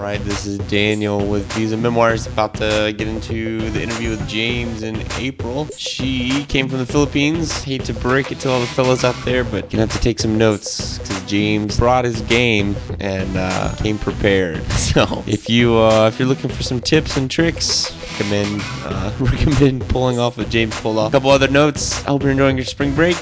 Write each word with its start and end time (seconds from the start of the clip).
Right, 0.00 0.24
this 0.24 0.46
is 0.46 0.56
Daniel 0.60 1.26
with 1.26 1.44
Visa 1.52 1.76
Memoirs. 1.76 2.26
About 2.26 2.54
to 2.54 2.94
get 2.96 3.06
into 3.06 3.70
the 3.70 3.82
interview 3.82 4.08
with 4.08 4.26
James 4.26 4.82
in 4.82 5.04
April. 5.18 5.68
She 5.76 6.46
came 6.46 6.70
from 6.70 6.78
the 6.78 6.86
Philippines. 6.86 7.62
Hate 7.62 7.84
to 7.84 7.92
break 7.92 8.32
it 8.32 8.40
to 8.40 8.50
all 8.50 8.60
the 8.60 8.66
fellas 8.66 9.04
out 9.04 9.14
there, 9.26 9.44
but 9.44 9.68
gonna 9.68 9.82
have 9.82 9.92
to 9.92 10.00
take 10.00 10.18
some 10.18 10.38
notes 10.38 10.96
because 10.98 11.22
James 11.24 11.76
brought 11.76 12.06
his 12.06 12.22
game 12.22 12.74
and 12.98 13.36
uh, 13.36 13.74
came 13.76 13.98
prepared. 13.98 14.64
So 14.90 15.22
if 15.28 15.48
you 15.48 15.76
uh, 15.76 16.08
if 16.08 16.18
you're 16.18 16.26
looking 16.26 16.50
for 16.50 16.64
some 16.64 16.80
tips 16.80 17.16
and 17.16 17.30
tricks, 17.30 17.92
recommend 18.10 18.60
uh, 18.82 19.12
recommend 19.20 19.88
pulling 19.88 20.18
off 20.18 20.36
what 20.36 20.48
James 20.48 20.74
pulled 20.80 20.96
off. 20.96 21.12
A 21.12 21.16
couple 21.16 21.30
other 21.30 21.46
notes. 21.46 22.02
I 22.06 22.08
hope 22.08 22.22
you're 22.22 22.32
enjoying 22.32 22.56
your 22.56 22.64
spring 22.64 22.92
break. 22.94 23.16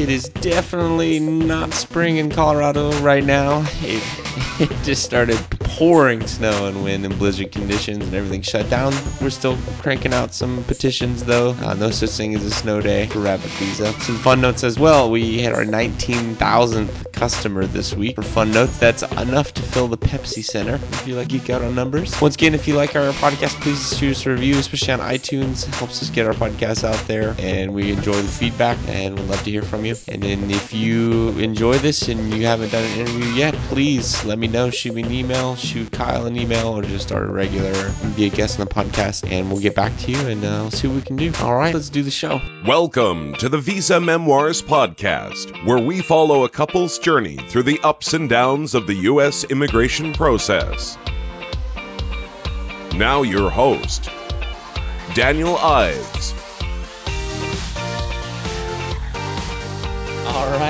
It 0.00 0.08
is 0.08 0.30
definitely 0.30 1.20
not 1.20 1.74
spring 1.74 2.16
in 2.16 2.30
Colorado 2.30 2.90
right 3.00 3.22
now. 3.22 3.62
It, 3.82 4.02
it 4.70 4.70
just 4.82 5.02
started 5.02 5.38
pouring 5.60 6.26
snow 6.26 6.66
and 6.66 6.82
wind 6.82 7.04
and 7.04 7.18
blizzard 7.18 7.52
conditions 7.52 8.04
and 8.04 8.14
everything 8.14 8.40
shut 8.40 8.68
down. 8.70 8.94
We're 9.20 9.30
still 9.30 9.58
cranking 9.80 10.14
out 10.14 10.32
some 10.32 10.64
petitions 10.64 11.24
though. 11.24 11.50
Uh, 11.62 11.74
no 11.74 11.90
such 11.90 12.10
thing 12.10 12.34
as 12.34 12.44
a 12.44 12.50
snow 12.50 12.80
day 12.80 13.06
for 13.08 13.20
Rapid 13.20 13.50
Visa. 13.52 13.92
Some 14.00 14.16
fun 14.16 14.40
notes 14.40 14.64
as 14.64 14.78
well. 14.78 15.10
We 15.10 15.38
had 15.40 15.52
our 15.52 15.64
19,000th 15.64 17.12
customer 17.12 17.66
this 17.66 17.94
week. 17.94 18.16
For 18.16 18.22
fun 18.22 18.50
notes, 18.52 18.78
that's 18.78 19.02
enough 19.02 19.52
to 19.54 19.62
fill 19.62 19.88
the 19.88 19.98
Pepsi 19.98 20.42
Center 20.42 20.74
if 20.74 21.06
you 21.06 21.14
like 21.14 21.28
geek 21.28 21.50
out 21.50 21.62
on 21.62 21.74
numbers. 21.74 22.18
Once 22.20 22.34
again, 22.34 22.54
if 22.54 22.66
you 22.66 22.74
like 22.74 22.96
our 22.96 23.12
podcast, 23.12 23.60
please 23.60 23.96
shoot 23.98 24.12
us 24.12 24.26
a 24.26 24.30
review, 24.30 24.56
especially 24.58 24.94
on 24.94 25.00
iTunes. 25.00 25.68
It 25.68 25.74
helps 25.74 26.02
us 26.02 26.10
get 26.10 26.26
our 26.26 26.34
podcast 26.34 26.84
out 26.84 27.06
there 27.06 27.34
and 27.38 27.74
we 27.74 27.92
enjoy 27.92 28.12
the 28.12 28.28
feedback 28.28 28.78
and 28.88 29.18
we'd 29.18 29.28
love 29.28 29.42
to 29.44 29.50
hear 29.50 29.62
from 29.62 29.84
you. 29.84 29.89
And 30.08 30.22
then 30.22 30.50
if 30.50 30.72
you 30.72 31.30
enjoy 31.38 31.78
this 31.78 32.08
and 32.08 32.32
you 32.32 32.46
haven't 32.46 32.70
done 32.72 32.84
an 32.84 33.00
interview 33.00 33.32
yet, 33.32 33.54
please 33.68 34.24
let 34.24 34.38
me 34.38 34.46
know. 34.46 34.70
Shoot 34.70 34.94
me 34.94 35.02
an 35.02 35.10
email, 35.10 35.56
shoot 35.56 35.90
Kyle 35.92 36.26
an 36.26 36.36
email, 36.36 36.68
or 36.68 36.82
just 36.82 37.08
start 37.08 37.24
a 37.24 37.32
regular 37.32 37.72
be 38.16 38.26
a 38.26 38.28
guest 38.28 38.58
on 38.58 38.66
the 38.66 38.72
podcast, 38.72 39.30
and 39.30 39.50
we'll 39.50 39.60
get 39.60 39.74
back 39.74 39.96
to 39.98 40.10
you 40.10 40.18
and 40.28 40.44
uh, 40.44 40.58
we'll 40.62 40.70
see 40.70 40.88
what 40.88 40.96
we 40.96 41.02
can 41.02 41.16
do. 41.16 41.32
All 41.40 41.54
right, 41.54 41.74
let's 41.74 41.88
do 41.88 42.02
the 42.02 42.10
show. 42.10 42.40
Welcome 42.66 43.34
to 43.34 43.48
the 43.48 43.58
Visa 43.58 44.00
Memoirs 44.00 44.62
Podcast, 44.62 45.66
where 45.66 45.78
we 45.78 46.02
follow 46.02 46.44
a 46.44 46.48
couple's 46.48 46.98
journey 46.98 47.36
through 47.48 47.64
the 47.64 47.80
ups 47.82 48.14
and 48.14 48.28
downs 48.28 48.74
of 48.74 48.86
the 48.86 48.94
U.S. 48.94 49.44
immigration 49.44 50.12
process. 50.12 50.96
Now, 52.94 53.22
your 53.22 53.50
host, 53.50 54.10
Daniel 55.14 55.56
Ives. 55.56 56.39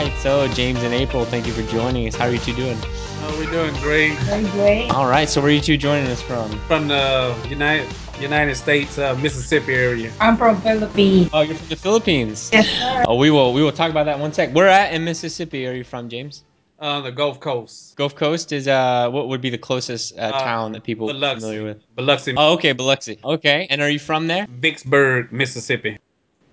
Right, 0.05 0.19
so 0.19 0.49
James 0.49 0.83
and 0.83 0.95
April, 0.95 1.25
thank 1.25 1.47
you 1.47 1.53
for 1.53 1.63
joining 1.71 2.09
us. 2.09 2.15
How 2.15 2.27
are 2.27 2.33
you 2.33 2.39
two 2.39 2.55
doing? 2.55 2.79
Oh, 3.23 3.37
we're 3.39 3.51
doing 3.51 3.75
great. 3.83 4.15
Very 4.21 4.45
great. 4.51 4.91
All 4.91 5.07
right, 5.07 5.29
so 5.29 5.41
where 5.43 5.51
are 5.51 5.55
you 5.55 5.61
two 5.61 5.77
joining 5.77 6.07
us 6.11 6.23
from? 6.23 6.51
From 6.69 6.89
the 6.89 7.37
United 7.49 7.87
United 8.19 8.55
States, 8.55 8.99
uh, 8.99 9.15
Mississippi 9.17 9.75
area. 9.75 10.11
I'm 10.21 10.37
from 10.37 10.61
Philippines. 10.63 11.29
Oh, 11.33 11.43
you're 11.43 11.55
from 11.57 11.69
the 11.69 11.77
Philippines. 11.77 12.51
Yes, 12.53 12.67
sir. 12.69 13.05
Oh, 13.09 13.17
we 13.17 13.31
will 13.31 13.53
we 13.53 13.63
will 13.63 13.73
talk 13.73 13.91
about 13.91 14.05
that 14.05 14.15
in 14.17 14.21
one 14.21 14.33
sec. 14.33 14.55
Where 14.55 14.69
at 14.69 14.93
in 14.95 15.05
Mississippi 15.05 15.67
are 15.67 15.75
you 15.75 15.85
from, 15.85 16.09
James? 16.09 16.45
On 16.79 17.03
the 17.03 17.13
Gulf 17.13 17.41
Coast. 17.41 17.95
Gulf 17.97 18.15
Coast 18.15 18.53
is 18.53 18.69
uh 18.69 19.11
what 19.11 19.29
would 19.29 19.43
be 19.43 19.51
the 19.51 19.59
closest 19.59 20.17
uh, 20.17 20.33
Uh, 20.35 20.41
town 20.41 20.73
that 20.73 20.83
people 20.83 21.11
are 21.11 21.35
familiar 21.35 21.63
with? 21.63 21.79
Biloxi, 21.95 22.33
Oh, 22.39 22.55
okay, 22.55 22.73
Biloxi. 22.73 23.19
Okay, 23.23 23.67
and 23.69 23.83
are 23.83 23.91
you 23.91 23.99
from 23.99 24.29
there? 24.29 24.47
Vicksburg, 24.49 25.31
Mississippi. 25.31 25.99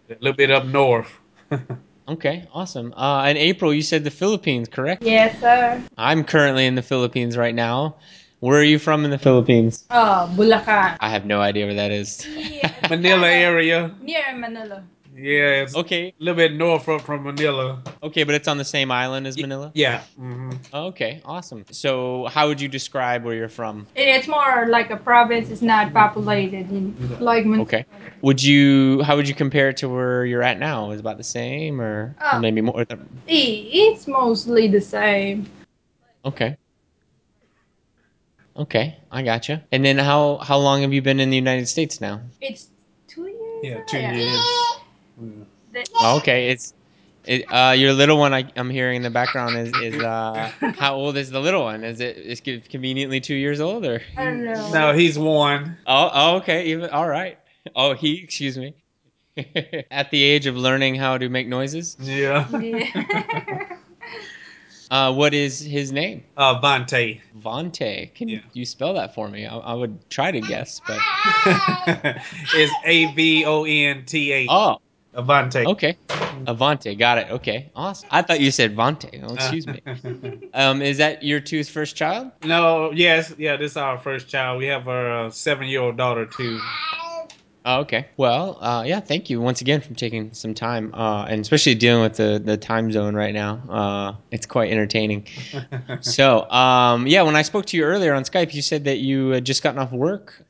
A 0.10 0.16
little 0.20 0.36
bit 0.36 0.52
up 0.52 0.66
north. 0.66 1.12
Okay, 2.10 2.48
awesome. 2.54 2.94
Uh, 2.96 3.28
in 3.28 3.36
April, 3.36 3.74
you 3.74 3.82
said 3.82 4.06
the 4.06 4.12
Philippines, 4.12 4.70
correct? 4.70 5.04
Yes, 5.04 5.38
sir. 5.42 5.84
I'm 5.98 6.24
currently 6.24 6.66
in 6.66 6.76
the 6.76 6.82
Philippines 6.82 7.36
right 7.36 7.54
now. 7.54 7.98
Where 8.40 8.60
are 8.60 8.64
you 8.64 8.80
from 8.80 9.04
in 9.04 9.12
the 9.12 9.18
Philippines? 9.18 9.84
Oh, 9.92 10.32
Bulacan. 10.38 10.96
I 11.02 11.10
have 11.10 11.26
no 11.26 11.42
idea 11.42 11.66
where 11.66 11.76
that 11.76 11.92
is. 11.92 12.26
Yeah. 12.38 12.74
Manila 12.90 13.28
area. 13.28 13.94
Near 14.02 14.38
Manila. 14.38 14.84
Yeah, 15.20 15.64
it's 15.64 15.76
Okay, 15.76 16.10
a 16.10 16.14
little 16.24 16.36
bit 16.36 16.54
north 16.54 16.86
from, 16.86 17.00
from 17.00 17.24
Manila. 17.24 17.82
okay, 18.04 18.24
but 18.24 18.36
it's 18.36 18.48
on 18.48 18.60
the 18.60 18.66
same 18.66 18.92
island 18.92 19.26
as 19.26 19.36
Manila. 19.36 19.72
Yeah. 19.74 20.02
hmm 20.16 20.52
Oh, 20.74 20.86
okay, 20.88 21.22
awesome. 21.26 21.66
So, 21.72 22.26
how 22.28 22.48
would 22.48 22.62
you 22.62 22.68
describe 22.68 23.24
where 23.24 23.34
you're 23.34 23.50
from? 23.50 23.88
It's 23.96 24.28
more 24.28 24.68
like 24.70 24.92
a 24.92 24.98
province. 24.98 25.50
It's 25.50 25.64
not 25.64 25.92
populated. 25.92 26.70
In, 26.70 26.96
like 27.20 27.48
Man- 27.48 27.62
Okay. 27.62 27.86
Would 28.22 28.44
you? 28.44 29.02
How 29.02 29.16
would 29.16 29.28
you 29.28 29.34
compare 29.34 29.70
it 29.70 29.78
to 29.78 29.90
where 29.90 30.24
you're 30.24 30.44
at 30.44 30.60
now? 30.60 30.92
Is 30.92 30.98
it 30.98 31.00
about 31.02 31.18
the 31.18 31.24
same, 31.24 31.82
or, 31.82 32.16
or 32.22 32.34
Oh. 32.34 32.40
maybe 32.40 32.62
more? 32.62 32.80
I- 32.82 32.98
It's 33.28 34.08
mostly 34.08 34.68
the 34.68 34.82
same. 34.82 35.50
Okay. 36.26 36.58
Okay, 38.56 38.98
I 39.12 39.22
gotcha. 39.24 39.64
And 39.72 39.84
then 39.84 39.98
how 39.98 40.38
how 40.38 40.58
long 40.58 40.82
have 40.82 40.94
you 40.94 41.02
been 41.02 41.20
in 41.20 41.30
the 41.32 41.36
United 41.38 41.68
States 41.68 42.02
now? 42.02 42.22
It's 42.42 42.70
two 43.08 43.26
years. 43.28 43.64
Yeah, 43.64 43.82
two 43.88 44.00
years. 44.00 44.67
The- 45.18 45.48
Oh, 46.00 46.18
okay, 46.18 46.50
it's 46.50 46.74
it, 47.26 47.44
uh, 47.52 47.74
your 47.78 47.92
little 47.94 48.18
one. 48.18 48.34
I, 48.34 48.50
I'm 48.56 48.70
hearing 48.70 48.98
in 48.98 49.02
the 49.04 49.10
background 49.10 49.58
is 49.58 49.74
is 49.74 50.02
uh, 50.02 50.50
how 50.78 50.96
old 50.96 51.18
is 51.18 51.30
the 51.32 51.40
little 51.40 51.64
one? 51.64 51.84
Is 51.84 52.00
it 52.00 52.18
is 52.18 52.42
it 52.46 52.70
conveniently 52.70 53.20
two 53.20 53.36
years 53.36 53.60
old 53.60 53.86
or? 53.86 54.02
I 54.18 54.24
don't 54.26 54.46
know. 54.46 54.72
No, 54.72 54.94
he's 54.94 55.18
one. 55.20 55.78
Oh, 55.88 56.10
oh 56.14 56.36
okay, 56.38 56.68
even 56.68 56.90
all 56.92 57.08
right. 57.08 57.38
Oh, 57.76 57.94
he 57.94 58.22
excuse 58.24 58.58
me. 58.58 58.74
At 59.92 60.10
the 60.12 60.24
age 60.24 60.46
of 60.48 60.56
learning 60.56 60.96
how 60.96 61.18
to 61.18 61.30
make 61.30 61.48
noises, 61.48 61.96
Yeah. 62.00 62.48
Yeah. 62.60 63.04
uh, 64.92 65.14
what 65.14 65.34
is 65.34 65.60
his 65.60 65.92
name? 65.92 66.24
uh, 66.38 66.60
Vontae. 66.62 67.22
Vontae. 67.38 68.14
Can 68.16 68.30
Yeah. 68.30 68.40
you 68.54 68.66
spell 68.66 68.94
that 68.96 69.14
for 69.14 69.28
me? 69.28 69.46
I, 69.46 69.58
I 69.58 69.74
would 69.74 70.10
try 70.10 70.32
to 70.32 70.42
guess, 70.42 70.82
but 70.88 70.98
it's 72.54 72.74
A 72.86 73.06
V 73.14 73.46
O 73.46 73.66
N 73.66 74.06
T 74.06 74.34
A. 74.34 74.48
oh, 74.50 74.78
Avante. 75.18 75.66
okay, 75.66 75.98
Avante. 76.46 76.98
Got 76.98 77.18
it. 77.18 77.32
Okay, 77.32 77.72
awesome. 77.76 78.08
I 78.12 78.22
thought 78.22 78.40
you 78.40 78.52
said 78.52 78.76
Vante. 78.76 79.24
Oh, 79.28 79.34
excuse 79.34 79.66
me. 79.68 79.82
Um, 80.54 80.82
is 80.82 80.98
that 80.98 81.22
your 81.24 81.40
two's 81.40 81.70
first 81.70 81.96
child? 81.96 82.32
no, 82.44 82.92
yes, 82.92 83.34
yeah, 83.38 83.58
this 83.58 83.72
is 83.72 83.78
our 83.78 83.98
first 84.00 84.28
child. 84.28 84.58
We 84.58 84.66
have 84.68 84.88
our 84.88 85.26
uh, 85.26 85.30
seven 85.30 85.68
year 85.68 85.82
old 85.82 85.98
daughter, 85.98 86.26
too. 86.26 86.60
Oh, 87.66 87.82
okay. 87.82 88.08
Well, 88.16 88.58
uh, 88.62 88.84
yeah. 88.88 89.02
Thank 89.02 89.30
you 89.30 89.42
once 89.42 89.60
again 89.60 89.82
for 89.82 89.94
taking 89.94 90.34
some 90.34 90.54
time, 90.54 90.94
uh, 90.94 91.26
and 91.26 91.42
especially 91.42 91.76
dealing 91.76 92.02
with 92.02 92.16
the, 92.16 92.42
the 92.44 92.56
time 92.56 92.92
zone 92.94 93.14
right 93.14 93.34
now. 93.34 93.62
Uh, 93.70 94.16
it's 94.32 94.46
quite 94.46 94.72
entertaining. 94.72 95.28
so, 96.00 96.50
um, 96.50 97.08
yeah, 97.08 97.24
when 97.24 97.36
I 97.36 97.42
spoke 97.42 97.66
to 97.68 97.78
you 97.78 97.84
earlier 97.84 98.14
on 98.14 98.24
Skype, 98.24 98.54
you 98.54 98.62
said 98.62 98.86
that 98.86 99.00
you 99.00 99.30
had 99.30 99.46
just 99.46 99.64
gotten 99.64 99.80
off 99.80 99.92
work. 99.92 100.42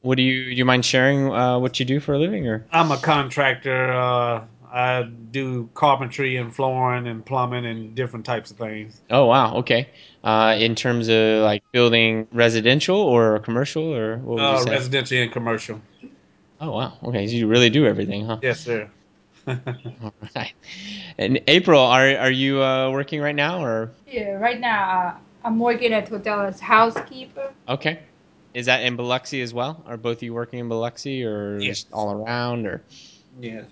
What 0.00 0.16
do 0.16 0.22
you 0.22 0.44
do? 0.46 0.50
You 0.50 0.64
mind 0.64 0.84
sharing 0.84 1.32
uh, 1.32 1.58
what 1.58 1.78
you 1.78 1.86
do 1.86 2.00
for 2.00 2.14
a 2.14 2.18
living, 2.18 2.46
or? 2.46 2.66
I'm 2.72 2.90
a 2.90 2.98
contractor. 2.98 3.92
Uh, 3.92 4.44
I 4.70 5.02
do 5.30 5.70
carpentry 5.74 6.36
and 6.36 6.54
flooring 6.54 7.06
and 7.06 7.24
plumbing 7.24 7.64
and 7.66 7.94
different 7.94 8.26
types 8.26 8.50
of 8.50 8.58
things. 8.58 9.00
Oh, 9.10 9.26
wow. 9.26 9.56
Okay. 9.56 9.90
Uh, 10.22 10.56
in 10.58 10.74
terms 10.74 11.08
of 11.08 11.42
like 11.42 11.62
building 11.72 12.28
residential 12.32 12.96
or 12.96 13.38
commercial, 13.40 13.94
or 13.94 14.18
what 14.18 14.38
would 14.38 14.50
you 14.50 14.56
Uh, 14.56 14.58
say? 14.58 14.70
residential 14.70 15.18
and 15.18 15.32
commercial. 15.32 15.80
oh, 16.60 16.72
wow. 16.72 16.98
Okay, 17.02 17.26
so 17.26 17.34
you 17.34 17.46
really 17.46 17.70
do 17.70 17.86
everything, 17.86 18.24
huh? 18.26 18.42
Yes, 18.42 18.60
sir. 18.60 18.90
All 20.02 20.12
right. 20.36 20.52
And 21.18 21.40
April, 21.46 21.80
are 21.80 22.16
are 22.16 22.30
you 22.30 22.62
uh, 22.62 22.90
working 22.90 23.20
right 23.20 23.34
now, 23.34 23.62
or? 23.64 23.92
yeah. 24.06 24.32
Right 24.32 24.60
now, 24.60 24.90
uh, 25.08 25.14
I'm 25.44 25.58
working 25.58 25.92
at 25.92 26.08
hotel 26.08 26.40
as 26.40 26.60
housekeeper. 26.60 27.52
Okay. 27.68 28.08
Is 28.54 28.66
that 28.66 28.82
in 28.82 28.96
Biloxi 28.96 29.40
as 29.42 29.52
well? 29.54 29.82
Are 29.86 29.96
both 29.96 30.18
of 30.18 30.22
you 30.22 30.34
working 30.34 30.58
in 30.58 30.68
Biloxi 30.68 31.22
or 31.24 31.58
Yes. 31.58 31.82
just 31.82 31.92
all 31.92 32.12
around 32.12 32.66
or 32.66 32.82
yeah. 33.40 33.62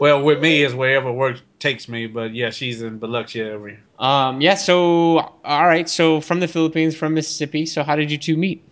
Well, 0.00 0.22
with 0.22 0.40
me 0.40 0.62
is 0.64 0.74
wherever 0.74 1.12
work 1.12 1.36
takes 1.60 1.88
me, 1.88 2.06
but 2.06 2.34
yeah, 2.34 2.50
she's 2.50 2.82
in 2.82 2.98
Biloxi 2.98 3.40
area. 3.40 3.76
um 3.98 4.40
yeah, 4.40 4.54
so 4.56 5.18
all 5.44 5.66
right, 5.66 5.88
so 5.88 6.20
from 6.20 6.40
the 6.40 6.48
Philippines, 6.48 6.96
from 6.96 7.14
Mississippi, 7.14 7.66
so 7.66 7.82
how 7.84 7.94
did 7.94 8.10
you 8.10 8.18
two 8.18 8.36
meet? 8.36 8.62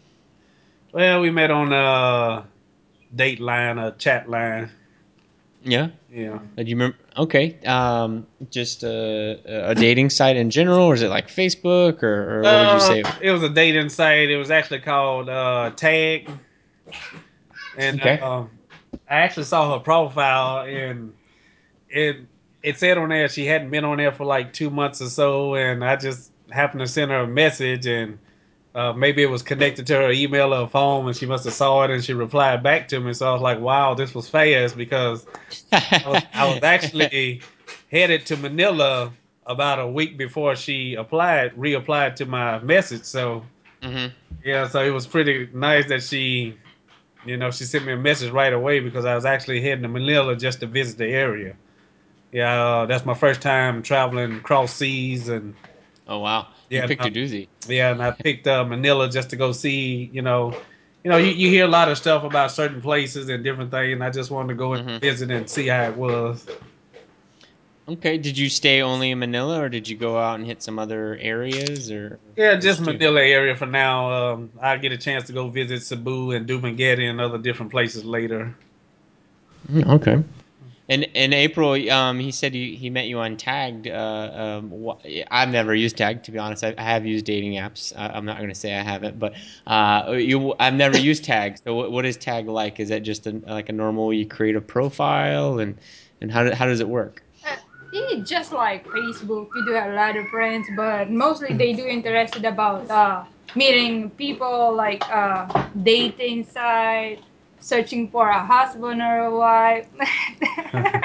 Well, 0.93 1.21
we 1.21 1.31
met 1.31 1.51
on 1.51 1.73
a 1.73 2.45
date 3.15 3.41
line, 3.41 3.79
a 3.79 3.93
chat 3.93 4.29
line. 4.29 4.71
Yeah. 5.63 5.89
Yeah. 6.13 6.39
Do 6.57 6.63
you 6.65 6.77
remember 6.77 6.97
okay. 7.17 7.59
Um 7.65 8.27
just 8.51 8.83
a, 8.83 9.71
a 9.71 9.75
dating 9.75 10.11
site 10.11 10.37
in 10.37 10.51
general 10.51 10.87
or 10.87 10.95
is 10.95 11.03
it 11.03 11.09
like 11.09 11.29
Facebook 11.29 12.03
or, 12.03 12.39
or 12.39 12.43
what 12.43 12.61
would 12.61 12.71
you 12.71 12.81
say? 12.81 13.03
Uh, 13.03 13.13
It 13.23 13.31
was 13.31 13.43
a 13.43 13.49
dating 13.49 13.89
site. 13.89 14.29
It 14.29 14.37
was 14.37 14.51
actually 14.51 14.81
called 14.81 15.29
uh, 15.29 15.71
Tag. 15.77 16.29
And 17.79 18.01
Okay. 18.01 18.19
uh, 18.21 18.45
I 19.09 19.17
actually 19.17 19.45
saw 19.45 19.73
her 19.73 19.83
profile, 19.83 20.67
and 20.67 21.15
it 21.89 22.17
it 22.63 22.79
said 22.79 22.99
on 22.99 23.09
there 23.09 23.29
she 23.29 23.47
hadn't 23.47 23.71
been 23.71 23.85
on 23.85 23.97
there 23.97 24.13
for 24.13 24.25
like 24.25 24.53
two 24.53 24.71
months 24.71 25.01
or 25.01 25.09
so, 25.09 25.55
and 25.55 25.85
I 25.85 25.97
just 25.97 26.31
happened 26.51 26.81
to 26.81 26.87
send 26.87 27.11
her 27.11 27.21
a 27.21 27.27
message, 27.27 27.87
and 27.87 28.19
uh, 28.75 28.93
maybe 28.93 29.23
it 29.23 29.31
was 29.31 29.43
connected 29.43 29.87
to 29.89 29.95
her 29.97 30.11
email 30.11 30.53
or 30.55 30.69
phone, 30.69 31.07
and 31.07 31.17
she 31.17 31.27
must 31.27 31.45
have 31.45 31.55
saw 31.55 31.83
it, 31.85 31.91
and 31.91 32.05
she 32.05 32.13
replied 32.15 32.63
back 32.63 32.89
to 32.89 33.01
me. 33.01 33.13
So 33.15 33.29
I 33.29 33.33
was 33.33 33.43
like, 33.43 33.61
"Wow, 33.61 33.95
this 33.95 34.15
was 34.15 34.29
fast," 34.29 34.77
because 34.77 35.27
I 36.03 36.09
was, 36.09 36.21
I 36.35 36.47
was 36.47 36.63
actually 36.63 37.43
headed 37.91 38.27
to 38.27 38.37
Manila 38.37 39.13
about 39.47 39.79
a 39.79 39.87
week 39.87 40.17
before 40.17 40.57
she 40.57 40.95
applied, 40.95 41.55
reapplied 41.57 42.17
to 42.17 42.27
my 42.27 42.59
message. 42.61 43.05
So 43.05 43.45
hmm 43.83 44.07
Yeah, 44.45 44.67
so 44.69 44.83
it 44.83 44.91
was 44.91 45.07
pretty 45.07 45.49
nice 45.53 45.87
that 45.89 46.03
she, 46.03 46.57
you 47.25 47.37
know, 47.37 47.51
she 47.51 47.65
sent 47.65 47.85
me 47.85 47.93
a 47.93 47.97
message 47.97 48.31
right 48.31 48.53
away 48.53 48.81
because 48.81 49.05
I 49.05 49.15
was 49.15 49.25
actually 49.25 49.61
heading 49.63 49.83
to 49.83 49.89
Manila 49.89 50.37
just 50.37 50.61
to 50.61 50.67
visit 50.67 50.99
the 50.99 51.07
area. 51.07 51.57
Yeah, 52.33 52.63
uh, 52.63 52.87
that's 52.87 53.05
my 53.05 53.15
first 53.15 53.43
time 53.43 53.83
traveling 53.83 54.41
cross 54.41 54.75
seas, 54.75 55.29
and 55.29 55.55
Oh 56.07 56.19
wow. 56.19 56.49
Yeah, 56.73 56.83
you 56.83 56.89
picked 56.89 57.05
a 57.05 57.11
doozy. 57.11 57.49
yeah, 57.69 57.91
and 57.93 58.03
I 58.03 58.13
picked 58.13 58.47
uh, 58.47 58.65
Manila 58.65 59.11
just 59.11 59.29
to 59.31 59.37
go 59.37 59.53
see, 59.53 60.09
you 60.11 60.23
know, 60.23 60.55
you 61.05 61.11
know, 61.11 61.19
you, 61.19 61.31
you 61.33 61.51
hear 61.51 61.67
a 61.67 61.69
lot 61.69 61.91
of 61.91 61.99
stuff 61.99 62.25
about 62.25 62.51
certain 62.51 62.81
places 62.81 63.29
and 63.29 63.45
different 63.45 63.71
things, 63.71 63.93
and 63.93 64.03
I 64.03 64.09
just 64.09 64.31
wanted 64.31 64.49
to 64.49 64.55
go 64.55 64.73
and 64.73 64.89
Mhm. 64.89 65.01
visit 65.01 65.31
and 65.31 65.49
see 65.51 65.67
how 65.67 65.85
it 65.85 65.95
was. 65.95 66.47
Okay. 67.89 68.17
Did 68.17 68.39
you 68.39 68.49
stay 68.49 68.81
only 68.81 69.11
in 69.11 69.19
Manila, 69.19 69.61
or 69.61 69.69
did 69.69 69.87
you 69.87 69.97
go 69.99 70.17
out 70.19 70.37
and 70.37 70.47
hit 70.47 70.63
some 70.63 70.79
other 70.79 71.19
areas, 71.21 71.91
or? 71.93 72.19
Yeah, 72.37 72.57
just? 72.57 72.81
Manila 72.81 73.21
area 73.21 73.55
for 73.55 73.67
now. 73.67 74.33
Um, 74.33 74.51
I 74.63 74.79
get 74.79 74.93
a 74.93 74.97
chance 74.97 75.27
to 75.27 75.35
go 75.35 75.51
visit 75.51 75.83
Cebu 75.83 76.31
and 76.31 76.49
Dumaguete 76.49 77.07
and 77.11 77.21
other 77.21 77.37
different 77.37 77.71
places 77.71 78.03
later. 78.03 78.55
Mm, 79.71 79.87
Okay. 79.91 80.23
And 80.93 81.05
in 81.15 81.33
April, 81.33 81.91
um, 81.91 82.19
he 82.19 82.31
said 82.31 82.53
he, 82.53 82.77
he 82.77 82.91
met 82.91 83.07
you 83.07 83.19
on 83.19 83.39
Tagged. 83.39 83.89
Uh, 83.89 84.61
um, 84.61 84.71
wh- 84.85 85.23
I've 85.31 85.49
never 85.49 85.75
used 85.75 85.97
Tagged, 85.97 86.23
to 86.27 86.31
be 86.33 86.39
honest. 86.39 86.63
I, 86.63 86.75
I 86.77 86.83
have 86.83 87.07
used 87.07 87.25
dating 87.25 87.55
apps. 87.55 87.95
I, 87.97 88.09
I'm 88.09 88.27
not 88.27 88.37
going 88.37 88.51
to 88.51 88.55
say 88.55 88.75
I 88.75 88.83
haven't, 88.83 89.19
but 89.19 89.33
uh, 89.67 90.13
you, 90.13 90.55
I've 90.61 90.75
never 90.75 90.99
used 91.11 91.25
Tag. 91.25 91.57
So 91.65 91.75
what, 91.75 91.93
what 91.93 92.05
is 92.05 92.19
Tag 92.19 92.47
like? 92.47 92.79
Is 92.79 92.91
that 92.91 93.05
just 93.05 93.27
a, 93.27 93.31
like 93.47 93.71
a 93.71 93.73
normal? 93.73 94.13
You 94.13 94.27
create 94.27 94.55
a 94.55 94.61
profile, 94.61 95.61
and 95.61 95.79
and 96.21 96.31
how 96.31 96.45
do, 96.45 96.51
how 96.51 96.67
does 96.67 96.81
it 96.81 96.89
work? 96.91 97.23
Uh, 97.49 97.57
it's 97.91 98.29
just 98.29 98.53
like 98.53 98.87
Facebook. 98.89 99.49
You 99.55 99.65
do 99.65 99.73
have 99.73 99.93
a 99.93 99.95
lot 99.95 100.19
of 100.19 100.29
friends, 100.29 100.69
but 100.77 101.11
mostly 101.11 101.55
they 101.55 101.73
do 101.73 101.87
interested 101.87 102.45
about 102.45 102.91
uh, 102.91 103.25
meeting 103.57 104.11
people, 104.11 104.75
like 104.77 105.03
uh, 105.11 105.69
dating 105.83 106.45
site, 106.45 107.21
searching 107.63 108.11
for 108.11 108.29
a 108.29 108.45
husband 108.45 109.01
or 109.01 109.19
a 109.25 109.37
wife. 109.37 109.87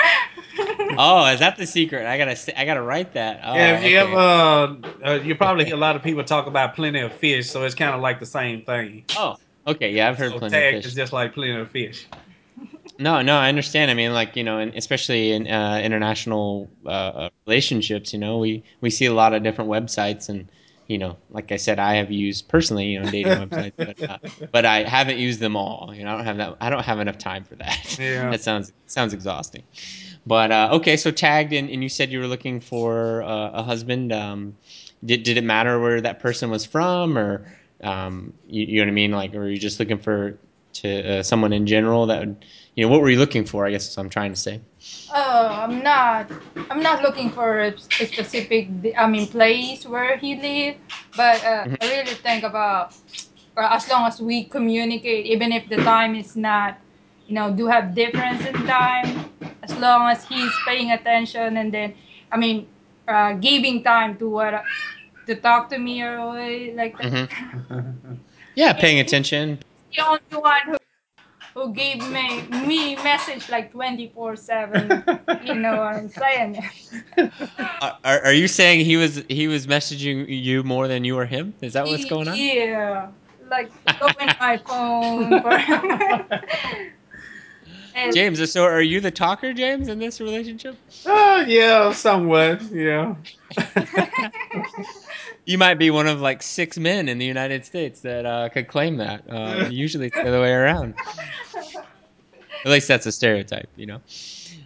Oh, 0.97 1.25
is 1.27 1.39
that 1.39 1.57
the 1.57 1.67
secret? 1.67 2.07
I 2.07 2.17
gotta 2.17 2.35
say, 2.35 2.53
I 2.57 2.65
gotta 2.65 2.81
write 2.81 3.13
that. 3.13 3.41
Oh, 3.43 3.53
yeah, 3.53 3.77
if 3.77 3.83
you 3.83 3.99
okay. 3.99 4.11
ever, 4.11 4.17
uh, 4.17 4.75
uh, 5.05 5.19
you 5.23 5.35
probably 5.35 5.65
hear 5.65 5.75
a 5.75 5.77
lot 5.77 5.95
of 5.95 6.01
people 6.01 6.23
talk 6.23 6.47
about 6.47 6.75
plenty 6.75 6.99
of 6.99 7.13
fish, 7.13 7.49
so 7.49 7.63
it's 7.63 7.75
kind 7.75 7.93
of 7.93 8.01
like 8.01 8.19
the 8.19 8.25
same 8.25 8.63
thing. 8.63 9.05
Oh, 9.15 9.37
okay. 9.67 9.91
Yeah, 9.91 10.09
I've 10.09 10.17
heard 10.17 10.31
so 10.31 10.39
plenty 10.39 10.55
tag 10.55 10.75
of 10.75 10.79
fish. 10.79 10.87
is 10.87 10.95
just 10.95 11.13
like 11.13 11.33
plenty 11.33 11.59
of 11.59 11.69
fish. 11.69 12.07
No, 12.97 13.21
no, 13.21 13.37
I 13.37 13.49
understand. 13.49 13.91
I 13.91 13.93
mean, 13.93 14.13
like 14.13 14.35
you 14.35 14.43
know, 14.43 14.57
and 14.57 14.73
especially 14.73 15.31
in 15.33 15.47
uh, 15.47 15.79
international 15.83 16.69
uh, 16.85 16.89
uh, 16.89 17.29
relationships, 17.45 18.11
you 18.11 18.19
know, 18.19 18.39
we 18.39 18.63
we 18.81 18.89
see 18.89 19.05
a 19.05 19.13
lot 19.13 19.33
of 19.33 19.43
different 19.43 19.69
websites, 19.69 20.29
and 20.29 20.49
you 20.87 20.97
know, 20.97 21.17
like 21.29 21.51
I 21.51 21.57
said, 21.57 21.79
I 21.79 21.95
have 21.95 22.11
used 22.11 22.47
personally, 22.47 22.85
you 22.85 23.01
know, 23.01 23.09
dating 23.09 23.33
websites, 23.49 23.73
but, 23.77 24.09
uh, 24.09 24.17
but 24.51 24.65
I 24.65 24.83
haven't 24.83 25.17
used 25.17 25.39
them 25.39 25.55
all. 25.55 25.91
You 25.93 26.03
know, 26.03 26.13
I 26.13 26.15
don't 26.17 26.25
have 26.25 26.37
that. 26.37 26.57
I 26.61 26.69
don't 26.69 26.83
have 26.83 26.99
enough 26.99 27.17
time 27.17 27.43
for 27.43 27.55
that. 27.55 27.77
Yeah. 27.99 28.29
that 28.29 28.41
sounds 28.41 28.73
sounds 28.85 29.13
exhausting. 29.13 29.63
But 30.25 30.51
uh, 30.51 30.69
okay, 30.73 30.97
so 30.97 31.09
tagged, 31.11 31.53
and, 31.53 31.69
and 31.69 31.81
you 31.81 31.89
said 31.89 32.11
you 32.11 32.19
were 32.19 32.27
looking 32.27 32.59
for 32.59 33.23
uh, 33.23 33.51
a 33.51 33.63
husband. 33.63 34.13
Um, 34.13 34.55
did 35.03 35.23
did 35.23 35.37
it 35.37 35.43
matter 35.43 35.79
where 35.79 36.01
that 36.01 36.19
person 36.19 36.49
was 36.49 36.65
from, 36.65 37.17
or 37.17 37.45
um, 37.81 38.33
you, 38.47 38.65
you 38.65 38.75
know 38.77 38.83
what 38.83 38.89
I 38.89 38.93
mean? 38.93 39.11
Like, 39.11 39.33
or 39.33 39.39
were 39.39 39.49
you 39.49 39.57
just 39.57 39.79
looking 39.79 39.97
for 39.97 40.37
to 40.73 41.19
uh, 41.19 41.23
someone 41.23 41.53
in 41.53 41.65
general 41.65 42.05
that 42.07 42.19
would, 42.19 42.45
you 42.77 42.85
know, 42.85 42.91
what 42.91 43.01
were 43.01 43.09
you 43.09 43.17
looking 43.17 43.43
for? 43.43 43.65
I 43.65 43.71
guess 43.71 43.89
is 43.89 43.97
what 43.97 44.03
I'm 44.03 44.09
trying 44.09 44.31
to 44.31 44.39
say. 44.39 44.61
Oh, 45.13 45.47
I'm 45.65 45.81
not. 45.83 46.29
I'm 46.69 46.81
not 46.81 47.01
looking 47.01 47.31
for 47.31 47.59
a 47.59 47.77
specific. 47.77 48.69
I 48.95 49.07
mean, 49.07 49.25
place 49.27 49.85
where 49.85 50.15
he 50.17 50.37
live, 50.37 50.75
but 51.17 51.43
uh, 51.43 51.65
Mhm. 51.65 51.77
I 51.81 51.85
really 51.89 52.13
think 52.21 52.43
about 52.45 52.93
uh, 53.57 53.69
as 53.73 53.89
long 53.89 54.05
as 54.05 54.21
we 54.21 54.45
communicate, 54.45 55.25
even 55.25 55.51
if 55.51 55.67
the 55.69 55.77
time 55.77 56.13
is 56.15 56.35
not, 56.37 56.77
you 57.27 57.33
know, 57.33 57.49
do 57.51 57.65
have 57.65 57.95
difference 57.95 58.45
in 58.45 58.53
time. 58.69 59.25
As 59.63 59.73
long 59.81 60.07
as 60.13 60.23
he's 60.29 60.53
paying 60.65 60.91
attention 60.93 61.57
and 61.57 61.73
then, 61.73 61.95
I 62.31 62.37
mean, 62.37 62.67
uh, 63.07 63.33
giving 63.41 63.83
time 63.83 64.15
to 64.21 64.29
what 64.29 64.63
to 65.25 65.35
talk 65.35 65.67
to 65.73 65.77
me 65.79 66.03
or 66.03 66.29
like 66.77 66.93
that. 67.01 67.29
Yeah, 68.55 68.73
paying 68.73 68.99
attention. 68.99 69.59
the 69.95 70.01
only 70.05 70.21
one 70.41 70.61
who, 70.65 70.77
who 71.57 71.73
gave 71.73 71.97
me 72.11 72.41
me 72.67 72.95
message 72.97 73.49
like 73.49 73.71
24 73.71 74.35
7 74.35 75.03
you 75.43 75.55
know 75.55 75.77
what 75.77 75.95
i'm 75.95 76.09
saying 76.09 76.63
Are, 77.81 77.93
are 78.03 78.19
are 78.25 78.33
you 78.33 78.47
saying 78.47 78.85
he 78.85 78.95
was 78.95 79.23
he 79.27 79.47
was 79.47 79.65
messaging 79.65 80.25
you 80.27 80.63
more 80.63 80.87
than 80.87 81.03
you 81.03 81.17
or 81.17 81.25
him? 81.25 81.53
Is 81.61 81.73
that 81.73 81.85
what's 81.85 82.05
going 82.05 82.27
on? 82.27 82.37
yeah 82.37 83.09
like 83.49 83.71
go 83.99 84.07
in 84.19 84.29
my 84.39 84.57
phone 84.57 85.41
for 85.41 85.51
and 87.95 88.13
James, 88.13 88.51
so 88.51 88.63
are 88.63 88.81
you 88.81 88.99
the 88.99 89.11
talker, 89.11 89.53
James, 89.53 89.87
in 89.87 89.99
this 89.99 90.19
relationship? 90.19 90.77
Oh 91.05 91.43
yeah, 91.47 91.91
somewhat. 91.91 92.61
Yeah. 92.71 93.15
You 95.47 95.57
might 95.57 95.75
be 95.75 95.91
one 95.91 96.07
of 96.07 96.19
like 96.19 96.43
six 96.43 96.77
men 96.77 97.07
in 97.07 97.19
the 97.19 97.25
United 97.25 97.63
States 97.63 98.01
that 98.01 98.25
uh, 98.25 98.49
could 98.49 98.67
claim 98.67 98.97
that. 98.97 99.23
Uh, 99.29 99.67
usually 99.71 100.07
it's 100.07 100.15
the 100.17 100.27
other 100.27 100.41
way 100.41 100.51
around. 100.51 100.93
At 102.65 102.71
least 102.71 102.89
that's 102.89 103.05
a 103.05 103.13
stereotype, 103.13 103.69
you 103.77 103.85
know. 103.85 104.01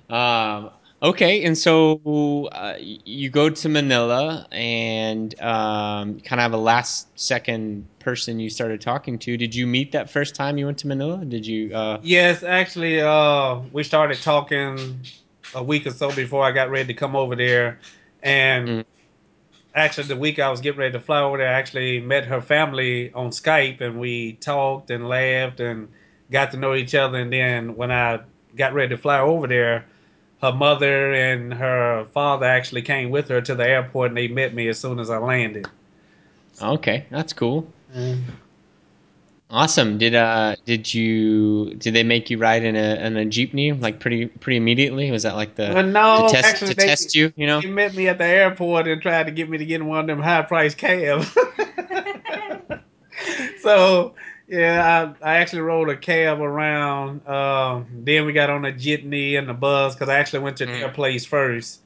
Um, 0.10 0.72
okay, 1.04 1.44
and 1.44 1.56
so 1.56 2.50
uh, 2.52 2.78
you 2.80 3.30
go 3.30 3.48
to 3.48 3.70
Manila 3.70 4.48
and 4.52 5.40
um, 5.40 6.20
kind 6.22 6.40
of 6.40 6.44
have 6.46 6.54
a 6.54 6.58
last 6.58 7.10
second 7.14 7.88
person 8.00 8.40
you 8.40 8.50
started 8.50 8.82
talking 8.82 9.20
to. 9.20 9.38
Did 9.38 9.54
you 9.54 9.68
meet 9.68 9.92
that 9.92 10.10
first 10.10 10.34
time 10.34 10.58
you 10.58 10.66
went 10.66 10.80
to 10.80 10.88
Manila? 10.88 11.24
Did 11.24 11.46
you? 11.46 11.76
Uh, 11.76 12.00
Yes, 12.02 12.42
actually, 12.42 13.00
uh, 13.00 13.60
we 13.72 13.84
started 13.84 14.18
talking 14.18 15.00
a 15.54 15.64
week 15.64 15.86
or 15.86 15.92
so 15.92 16.12
before 16.16 16.44
I 16.44 16.52
got 16.52 16.72
ready 16.72 16.88
to 16.92 16.96
come 16.96 17.16
over 17.16 17.36
there, 17.36 17.78
and 18.24 18.68
Mm. 18.68 18.86
Actually, 19.76 20.08
the 20.08 20.16
week 20.16 20.40
I 20.40 20.50
was 20.50 20.62
getting 20.62 20.80
ready 20.80 20.94
to 20.94 21.00
fly 21.00 21.22
over 21.22 21.38
there, 21.38 21.48
I 21.48 21.54
actually 21.54 22.00
met 22.00 22.26
her 22.26 22.42
family 22.42 23.12
on 23.14 23.30
Skype, 23.32 23.82
and 23.82 24.00
we 24.00 24.34
talked 24.34 24.92
and 24.92 25.08
laughed 25.08 25.60
and 25.60 25.90
got 26.30 26.52
to 26.52 26.58
know 26.58 26.74
each 26.74 26.96
other. 26.96 27.20
And 27.20 27.32
then 27.32 27.76
when 27.76 27.92
I 27.92 28.22
got 28.56 28.74
ready 28.74 28.90
to 28.90 28.98
fly 28.98 29.20
over 29.20 29.48
there, 29.48 29.86
her 30.42 30.52
mother 30.52 31.14
and 31.14 31.54
her 31.54 32.06
father 32.14 32.46
actually 32.46 32.82
came 32.82 33.12
with 33.12 33.28
her 33.30 33.42
to 33.42 33.56
the 33.56 33.68
airport, 33.68 34.10
and 34.10 34.18
they 34.18 34.28
met 34.28 34.54
me 34.54 34.68
as 34.68 34.80
soon 34.80 35.00
as 35.00 35.10
I 35.10 35.18
landed. 35.18 35.68
okay, 36.62 37.06
that's 37.10 37.34
cool. 37.34 37.72
Mm-hmm. 37.96 38.32
Awesome. 39.52 39.98
Did 39.98 40.16
uh 40.16 40.56
did 40.66 40.94
you 40.94 41.74
did 41.76 41.94
they 41.94 42.04
make 42.04 42.30
you 42.30 42.38
ride 42.38 42.64
in 42.64 42.78
a 42.78 42.96
in 43.06 43.18
a 43.18 43.26
jeepney 43.26 43.80
like 43.82 44.00
pretty 44.00 44.28
pretty 44.28 44.56
immediately? 44.56 45.12
Was 45.12 45.24
that 45.24 45.36
like 45.36 45.56
the 45.56 45.72
Well, 45.74 45.86
no, 45.86 46.28
to 46.28 46.34
test 46.34 46.48
actually, 46.48 46.70
to 46.70 46.76
they- 46.76 46.88
test 46.88 47.16
you? 47.16 47.34
You 47.36 47.48
know. 47.48 47.60
He 47.60 47.68
met 47.68 47.94
me 47.94 48.08
at 48.08 48.18
the 48.18 48.26
airport 48.26 48.88
and 48.88 49.02
tried 49.02 49.26
to 49.26 49.32
get 49.32 49.50
me 49.50 49.58
to 49.58 49.66
get 49.66 49.82
in 49.82 49.88
one 49.88 50.00
of 50.00 50.08
them 50.08 50.22
high 50.22 50.44
price 50.44 50.74
cabs. 50.74 51.30
so 53.62 54.16
yeah, 54.48 55.14
I, 55.22 55.32
I 55.34 55.38
actually 55.38 55.62
rode 55.62 55.90
a 55.90 55.98
cab 55.98 56.40
around. 56.40 57.28
Um, 57.28 57.88
then 58.06 58.26
we 58.26 58.32
got 58.34 58.50
on 58.50 58.64
a 58.66 58.72
jitney 58.72 59.38
and 59.38 59.48
the 59.50 59.54
bus 59.54 59.96
because 59.96 60.08
I 60.10 60.18
actually 60.18 60.40
went 60.40 60.58
to 60.58 60.66
Mm. 60.66 60.80
their 60.80 60.90
place 60.90 61.26
first. 61.26 61.82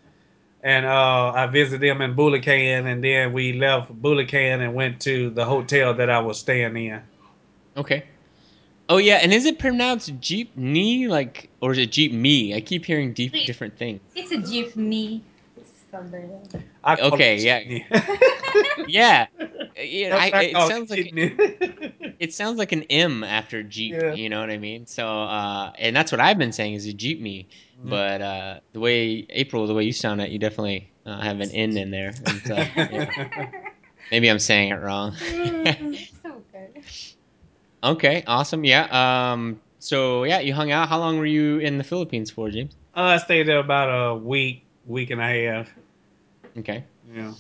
And 0.64 0.86
uh, 0.88 1.32
I 1.36 1.46
visited 1.46 1.88
them 1.88 2.02
in 2.02 2.16
Bulacan, 2.16 2.92
and 2.92 3.04
then 3.04 3.34
we 3.34 3.54
left 3.54 3.94
Bulacan 4.02 4.62
and 4.62 4.74
went 4.74 5.00
to 5.02 5.30
the 5.30 5.46
hotel 5.46 5.94
that 5.94 6.10
I 6.10 6.18
was 6.20 6.40
staying 6.40 6.76
in. 6.76 7.02
Okay. 7.78 8.04
Oh 8.88 8.98
yeah, 8.98 9.16
and 9.16 9.34
is 9.34 9.46
it 9.46 9.58
pronounced 9.58 10.14
Jeep 10.20 10.56
jeepney 10.56 11.08
like 11.08 11.50
or 11.62 11.72
is 11.72 11.78
it 11.80 11.92
jeep 11.92 12.12
me? 12.14 12.54
I 12.54 12.62
keep 12.62 12.86
hearing 12.86 13.14
deep 13.14 13.34
different 13.46 13.78
things. 13.78 14.00
it's 14.16 14.32
a 14.32 14.38
jeepney 14.38 15.22
So 15.92 16.04
there. 16.12 16.30
I 16.84 16.96
call 16.96 17.14
Okay, 17.14 17.38
yeah. 17.38 17.60
Yeah. 18.88 19.28
Yeah, 19.78 20.16
I, 20.22 20.32
I 20.34 20.44
it 20.44 20.54
sounds 20.70 20.90
like 20.92 21.00
jitney. 21.00 22.16
it 22.20 22.34
sounds 22.34 22.58
like 22.58 22.72
an 22.72 22.84
M 22.84 23.24
after 23.24 23.64
Jeep. 23.64 23.94
Yeah. 23.94 24.14
You 24.14 24.30
know 24.30 24.40
what 24.40 24.50
I 24.50 24.58
mean? 24.58 24.86
So, 24.86 25.06
uh, 25.08 25.74
and 25.78 25.96
that's 25.96 26.12
what 26.12 26.22
I've 26.22 26.38
been 26.38 26.54
saying 26.54 26.76
is 26.76 26.86
a 26.86 26.94
Jeep 26.94 27.20
me. 27.20 27.48
Mhm. 27.84 27.90
But 27.90 28.22
uh, 28.22 28.60
the 28.74 28.80
way 28.80 29.26
April, 29.32 29.66
the 29.68 29.74
way 29.74 29.84
you 29.84 29.92
sound 29.92 30.22
it, 30.22 30.30
you 30.30 30.40
definitely 30.40 30.92
uh, 31.06 31.20
have 31.20 31.40
an 31.42 31.50
N 31.52 31.76
in 31.78 31.92
there. 31.92 32.14
And 32.26 32.42
so, 32.46 32.56
yeah. 32.56 33.50
Maybe 34.12 34.30
I'm 34.30 34.40
saying 34.40 34.70
it 34.72 34.76
wrong. 34.76 35.16
it's 35.20 36.12
okay. 36.26 37.15
Okay, 37.86 38.24
awesome. 38.28 38.64
Yeah. 38.64 38.88
Um. 39.32 39.60
So 39.80 40.24
yeah, 40.24 40.40
you 40.40 40.54
hung 40.54 40.72
out. 40.72 40.90
How 40.90 41.00
long 41.00 41.18
were 41.18 41.26
you 41.26 41.60
in 41.60 41.78
the 41.78 41.84
Philippines 41.84 42.32
for, 42.32 42.50
James? 42.50 42.76
Uh, 42.96 43.02
I 43.02 43.18
stayed 43.18 43.48
there 43.48 43.60
about 43.60 43.90
a 43.90 44.16
week, 44.16 44.66
week 44.86 45.10
and 45.12 45.22
a 45.22 45.26
half. 45.26 45.70
Okay. 46.58 46.84
Yeah. 47.14 47.34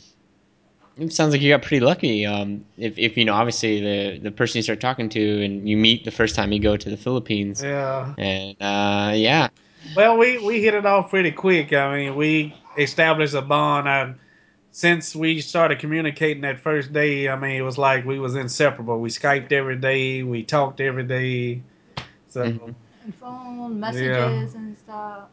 It 0.98 1.12
sounds 1.12 1.34
like 1.34 1.42
you 1.42 1.52
got 1.52 1.62
pretty 1.62 1.82
lucky. 1.86 2.26
Um, 2.26 2.64
if, 2.78 2.98
if 2.98 3.18
you 3.18 3.26
know, 3.26 3.34
obviously 3.34 3.82
the 3.82 4.20
the 4.20 4.32
person 4.32 4.60
you 4.60 4.64
start 4.64 4.80
talking 4.80 5.10
to 5.10 5.44
and 5.46 5.68
you 5.68 5.76
meet 5.76 6.06
the 6.06 6.12
first 6.12 6.36
time 6.36 6.52
you 6.54 6.60
go 6.60 6.78
to 6.78 6.90
the 6.90 6.96
Philippines, 6.98 7.62
Yeah. 7.62 8.14
and 8.18 8.56
uh, 8.62 9.12
yeah, 9.14 9.50
Well, 9.96 10.18
we, 10.18 10.38
we 10.38 10.62
hit 10.62 10.74
it 10.74 10.86
off 10.86 11.10
pretty 11.10 11.32
quick. 11.32 11.74
I 11.74 11.96
mean, 11.98 12.16
we 12.16 12.54
established 12.78 13.34
a 13.34 13.42
bond. 13.42 13.90
I 13.90 14.14
since 14.76 15.16
we 15.16 15.40
started 15.40 15.80
communicating 15.80 16.42
that 16.42 16.60
first 16.60 16.92
day, 16.92 17.30
I 17.30 17.38
mean, 17.38 17.52
it 17.52 17.62
was 17.62 17.78
like 17.78 18.04
we 18.04 18.20
was 18.20 18.36
inseparable. 18.36 19.00
We 19.00 19.08
skyped 19.08 19.54
every 19.54 19.78
day, 19.78 20.22
we 20.22 20.44
talked 20.44 20.82
every 20.82 21.06
day. 21.06 21.62
So 22.28 22.44
Mhm. 22.44 22.76
And 23.02 23.16
phone 23.16 23.80
messages 23.80 24.54
and 24.54 24.78
stuff. 24.78 25.30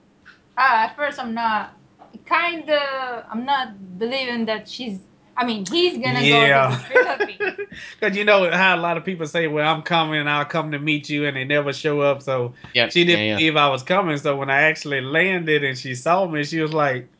Ah, 0.56 0.84
at 0.84 0.94
first 0.94 1.18
I'm 1.18 1.34
not 1.34 1.76
kind 2.24 2.70
of. 2.70 3.24
I'm 3.32 3.44
not 3.44 3.98
believing 3.98 4.44
that 4.46 4.68
she's. 4.68 5.00
I 5.36 5.44
mean, 5.44 5.66
he's 5.66 5.94
gonna 5.98 6.22
Yeah. 6.22 6.68
go 6.68 6.76
to 6.76 6.78
the 6.78 6.94
Philippines. 6.94 7.68
Because 7.98 8.16
you 8.16 8.24
know 8.24 8.48
how 8.50 8.76
a 8.76 8.82
lot 8.88 8.96
of 8.96 9.04
people 9.04 9.26
say, 9.26 9.48
"Well, 9.48 9.66
I'm 9.66 9.82
coming, 9.82 10.28
I'll 10.28 10.44
come 10.44 10.70
to 10.72 10.78
meet 10.78 11.08
you," 11.08 11.26
and 11.26 11.36
they 11.36 11.44
never 11.44 11.72
show 11.72 12.00
up. 12.00 12.22
So 12.22 12.54
Yep. 12.74 12.92
she 12.92 13.04
didn't 13.04 13.18
yeah, 13.20 13.26
yeah. 13.30 13.36
believe 13.36 13.56
I 13.56 13.68
was 13.70 13.82
coming. 13.82 14.16
So 14.18 14.36
when 14.36 14.50
I 14.50 14.62
actually 14.70 15.00
landed 15.00 15.64
and 15.64 15.76
she 15.76 15.94
saw 15.96 16.28
me, 16.28 16.44
she 16.44 16.60
was 16.60 16.72
like, 16.72 17.08
"Oh, 17.08 17.11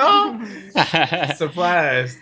surprised." 1.36 2.18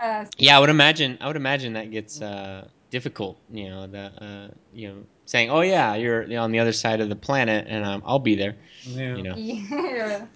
uh, 0.00 0.24
yeah, 0.38 0.56
I 0.56 0.60
would 0.60 0.70
imagine. 0.70 1.18
I 1.20 1.26
would 1.26 1.36
imagine 1.36 1.74
that 1.74 1.90
gets 1.90 2.20
uh, 2.20 2.68
difficult. 2.90 3.38
You 3.50 3.68
know, 3.68 3.86
the 3.86 4.24
uh, 4.24 4.48
you 4.72 4.88
know 4.88 4.96
saying, 5.24 5.50
"Oh 5.50 5.60
yeah, 5.60 5.94
you're 5.94 6.38
on 6.38 6.52
the 6.52 6.58
other 6.58 6.72
side 6.72 7.00
of 7.00 7.08
the 7.08 7.16
planet, 7.16 7.66
and 7.68 7.84
um, 7.84 8.02
I'll 8.04 8.18
be 8.18 8.34
there." 8.34 8.56
Yeah. 8.82 9.16
You 9.16 9.22
know. 9.22 9.34
yeah. 9.36 10.26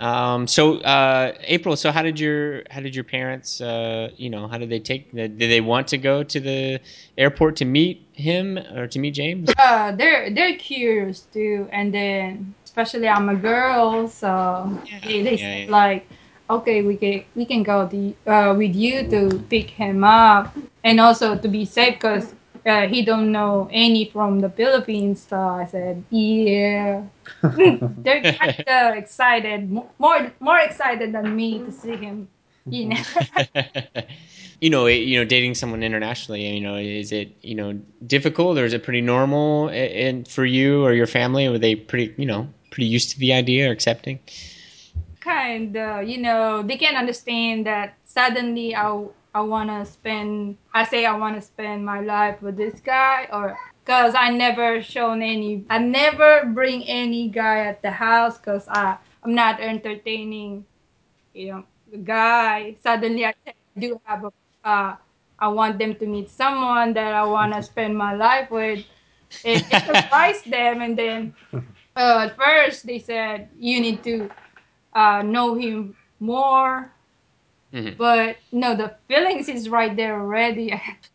Um, 0.00 0.46
so 0.46 0.78
uh, 0.80 1.32
April, 1.40 1.76
so 1.76 1.90
how 1.90 2.02
did 2.02 2.18
your 2.20 2.62
how 2.70 2.80
did 2.80 2.94
your 2.94 3.04
parents 3.04 3.60
uh, 3.60 4.10
you 4.16 4.30
know 4.30 4.48
how 4.48 4.58
did 4.58 4.70
they 4.70 4.80
take 4.80 5.12
did 5.12 5.38
they 5.38 5.60
want 5.60 5.88
to 5.88 5.98
go 5.98 6.22
to 6.22 6.40
the 6.40 6.80
airport 7.16 7.56
to 7.56 7.64
meet 7.64 8.06
him 8.12 8.58
or 8.74 8.86
to 8.88 8.98
meet 8.98 9.12
James? 9.12 9.50
Uh, 9.58 9.92
they're 9.92 10.30
they're 10.30 10.56
curious 10.56 11.20
too, 11.32 11.68
and 11.72 11.94
then 11.94 12.54
especially 12.74 13.08
I'm 13.08 13.28
a 13.28 13.34
girl, 13.36 14.08
so 14.08 14.78
they, 15.02 15.22
they 15.22 15.36
yeah, 15.36 15.38
said 15.38 15.68
yeah. 15.68 15.72
like, 15.72 16.08
okay, 16.50 16.82
we 16.82 16.96
can 16.96 17.24
we 17.34 17.44
can 17.46 17.62
go 17.62 17.86
the, 17.86 18.14
uh, 18.26 18.54
with 18.56 18.74
you 18.74 19.06
to 19.08 19.38
pick 19.48 19.70
him 19.70 20.04
up, 20.04 20.54
and 20.82 21.00
also 21.00 21.36
to 21.36 21.48
be 21.48 21.64
safe 21.64 21.94
because 21.94 22.34
uh, 22.66 22.86
he 22.86 23.02
don't 23.04 23.32
know 23.32 23.68
any 23.72 24.06
from 24.06 24.40
the 24.40 24.50
Philippines. 24.50 25.26
So 25.28 25.38
I 25.38 25.66
said, 25.66 26.04
yeah, 26.10 27.02
they're 28.02 28.24
kind 28.24 28.54
of 28.66 28.96
excited, 28.96 29.70
more 29.98 30.32
more 30.40 30.58
excited 30.58 31.12
than 31.12 31.34
me 31.36 31.58
to 31.60 31.72
see 31.72 31.96
him. 31.96 32.28
You 32.70 32.86
know. 32.90 33.02
you 34.60 34.70
know, 34.70 34.86
it- 34.86 35.02
you 35.06 35.18
know, 35.18 35.24
dating 35.24 35.54
someone 35.54 35.82
internationally. 35.82 36.46
You 36.46 36.60
know, 36.60 36.76
is 36.76 37.12
it 37.12 37.36
you 37.42 37.54
know 37.54 37.80
difficult 38.06 38.58
or 38.58 38.64
is 38.64 38.72
it 38.72 38.82
pretty 38.82 39.00
normal? 39.00 39.68
And 39.70 40.26
for 40.26 40.44
you 40.44 40.84
or 40.84 40.92
your 40.92 41.06
family, 41.06 41.48
were 41.48 41.58
they 41.58 41.74
pretty 41.76 42.14
you 42.16 42.26
know 42.26 42.48
pretty 42.74 42.88
used 42.88 43.10
to 43.12 43.18
the 43.18 43.32
idea 43.32 43.68
or 43.68 43.72
accepting? 43.72 44.18
kind 45.24 45.76
of 45.76 46.06
you 46.06 46.18
know 46.18 46.62
they 46.62 46.76
can 46.76 46.96
understand 46.96 47.66
that 47.66 47.96
suddenly 48.04 48.74
i 48.76 48.86
i 49.34 49.40
want 49.40 49.70
to 49.70 49.84
spend 49.90 50.56
i 50.74 50.84
say 50.84 51.06
i 51.06 51.16
want 51.16 51.34
to 51.34 51.40
spend 51.40 51.84
my 51.84 52.00
life 52.00 52.40
with 52.42 52.56
this 52.56 52.80
guy 52.80 53.26
or 53.32 53.56
because 53.84 54.14
i 54.14 54.30
never 54.30 54.82
shown 54.82 55.22
any 55.22 55.64
i 55.70 55.78
never 55.78 56.44
bring 56.52 56.84
any 56.84 57.28
guy 57.28 57.60
at 57.60 57.80
the 57.82 57.90
house 57.90 58.36
because 58.36 58.68
i 58.68 58.96
i'm 59.24 59.34
not 59.34 59.60
entertaining 59.60 60.64
you 61.32 61.52
know 61.52 61.64
the 61.90 61.98
guy 61.98 62.76
suddenly 62.82 63.24
i 63.24 63.34
do 63.78 63.98
have 64.04 64.24
a 64.24 64.32
uh 64.68 64.94
i 65.38 65.48
want 65.48 65.78
them 65.78 65.94
to 65.94 66.06
meet 66.06 66.28
someone 66.28 66.92
that 66.92 67.14
i 67.14 67.24
want 67.24 67.52
to 67.54 67.62
spend 67.72 67.96
my 67.96 68.14
life 68.14 68.50
with 68.50 68.84
it, 69.42 69.64
it 69.70 69.82
surprised 69.84 70.50
them 70.50 70.82
and 70.82 70.98
then 70.98 71.34
uh, 71.96 72.28
at 72.28 72.36
first 72.36 72.86
they 72.86 72.98
said 72.98 73.48
you 73.58 73.80
need 73.80 74.02
to 74.04 74.30
uh, 74.94 75.22
know 75.22 75.54
him 75.54 75.96
more. 76.20 76.92
Mhm. 77.72 77.96
But 77.96 78.36
no, 78.52 78.74
the 78.76 78.96
feelings 79.08 79.48
is 79.48 79.68
right 79.68 79.94
there 79.96 80.18
already. 80.20 80.80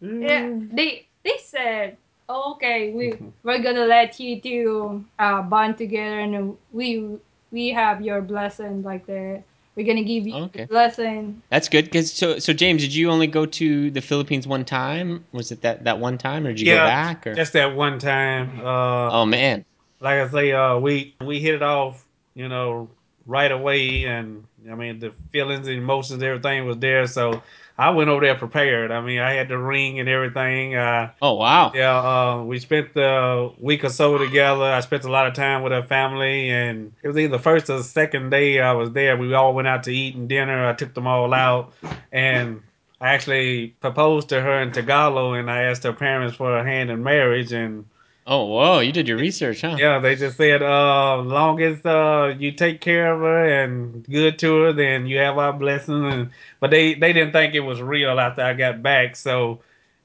yeah, 0.00 0.50
they 0.72 1.06
they 1.24 1.36
said, 1.38 1.96
oh, 2.28 2.52
okay, 2.54 2.92
we 2.92 3.18
we're 3.42 3.62
gonna 3.62 3.86
let 3.86 4.18
you 4.20 4.40
two 4.40 5.04
uh, 5.18 5.42
bond 5.42 5.76
together, 5.78 6.20
and 6.20 6.56
we 6.72 7.18
we 7.50 7.68
have 7.70 8.02
your 8.02 8.20
blessing 8.22 8.82
like 8.82 9.06
that. 9.06 9.42
We're 9.76 9.86
gonna 9.86 10.02
give 10.02 10.26
you 10.26 10.34
Okay. 10.34 10.62
the 10.62 10.66
blessing. 10.68 11.42
That's 11.50 11.68
good. 11.68 11.92
Cause 11.92 12.12
so 12.12 12.38
so 12.38 12.52
James, 12.52 12.82
did 12.82 12.94
you 12.94 13.10
only 13.10 13.26
go 13.26 13.46
to 13.46 13.90
the 13.90 14.00
Philippines 14.00 14.46
one 14.46 14.64
time? 14.64 15.24
Was 15.32 15.52
it 15.52 15.62
that 15.62 15.84
that 15.84 15.98
one 15.98 16.18
time, 16.18 16.46
or 16.46 16.50
did 16.50 16.60
you 16.60 16.66
go 16.66 16.76
back? 16.76 17.26
Or 17.26 17.34
just 17.34 17.52
that 17.54 17.74
one 17.74 17.98
time. 17.98 18.60
Uh, 18.60 19.10
oh 19.10 19.26
man, 19.26 19.64
like 20.00 20.20
I 20.20 20.28
say, 20.28 20.52
uh, 20.52 20.78
we 20.78 21.14
we 21.24 21.40
hit 21.40 21.54
it 21.54 21.62
off, 21.62 22.04
you 22.34 22.48
know, 22.48 22.88
right 23.26 23.50
away, 23.50 24.04
and 24.04 24.44
I 24.70 24.74
mean 24.74 24.98
the 25.00 25.12
feelings, 25.32 25.66
and 25.66 25.76
emotions, 25.76 26.22
everything 26.22 26.66
was 26.66 26.78
there. 26.78 27.06
So 27.06 27.42
I 27.76 27.90
went 27.90 28.08
over 28.08 28.24
there 28.24 28.36
prepared. 28.36 28.92
I 28.92 29.00
mean, 29.00 29.18
I 29.18 29.32
had 29.32 29.48
the 29.48 29.58
ring 29.58 29.98
and 29.98 30.08
everything. 30.08 30.76
Uh, 30.76 31.10
oh 31.20 31.34
wow, 31.34 31.72
yeah, 31.74 31.98
uh, 31.98 32.42
we 32.44 32.60
spent 32.60 32.94
the 32.94 33.52
week 33.58 33.82
or 33.82 33.88
so 33.88 34.16
together. 34.16 34.62
I 34.64 34.78
spent 34.80 35.04
a 35.04 35.10
lot 35.10 35.26
of 35.26 35.34
time 35.34 35.62
with 35.62 35.72
her 35.72 35.82
family, 35.82 36.50
and 36.50 36.92
it 37.02 37.08
was 37.08 37.18
either 37.18 37.36
the 37.36 37.42
first 37.42 37.68
or 37.68 37.78
the 37.78 37.84
second 37.84 38.30
day 38.30 38.60
I 38.60 38.72
was 38.72 38.92
there. 38.92 39.16
We 39.16 39.34
all 39.34 39.54
went 39.54 39.66
out 39.66 39.82
to 39.84 39.94
eat 39.94 40.14
and 40.14 40.28
dinner. 40.28 40.68
I 40.68 40.74
took 40.74 40.94
them 40.94 41.08
all 41.08 41.34
out, 41.34 41.72
and 42.12 42.62
I 43.00 43.12
actually 43.12 43.74
proposed 43.80 44.28
to 44.28 44.40
her 44.40 44.60
in 44.62 44.70
Tagalog, 44.70 45.36
and 45.36 45.50
I 45.50 45.64
asked 45.64 45.82
her 45.82 45.92
parents 45.92 46.36
for 46.36 46.56
a 46.56 46.64
hand 46.64 46.90
in 46.90 47.02
marriage, 47.02 47.52
and 47.52 47.86
oh 48.26 48.44
whoa, 48.44 48.80
you 48.80 48.92
did 48.92 49.08
your 49.08 49.18
research, 49.18 49.60
huh? 49.60 49.76
yeah, 49.78 49.98
they 49.98 50.16
just 50.16 50.36
said, 50.36 50.62
uh, 50.62 51.16
long 51.18 51.60
as 51.60 51.84
uh, 51.84 52.34
you 52.38 52.52
take 52.52 52.80
care 52.80 53.12
of 53.14 53.20
her 53.20 53.62
and 53.62 54.04
good 54.04 54.38
to 54.40 54.56
her, 54.62 54.72
then 54.72 55.06
you 55.06 55.18
have 55.18 55.38
our 55.38 55.52
blessing. 55.52 56.04
And 56.06 56.30
but 56.60 56.70
they 56.70 56.94
they 56.94 57.12
didn't 57.12 57.32
think 57.32 57.54
it 57.54 57.60
was 57.60 57.80
real 57.82 58.18
after 58.20 58.42
I 58.42 58.54
got 58.54 58.82
back. 58.82 59.16
So 59.16 59.60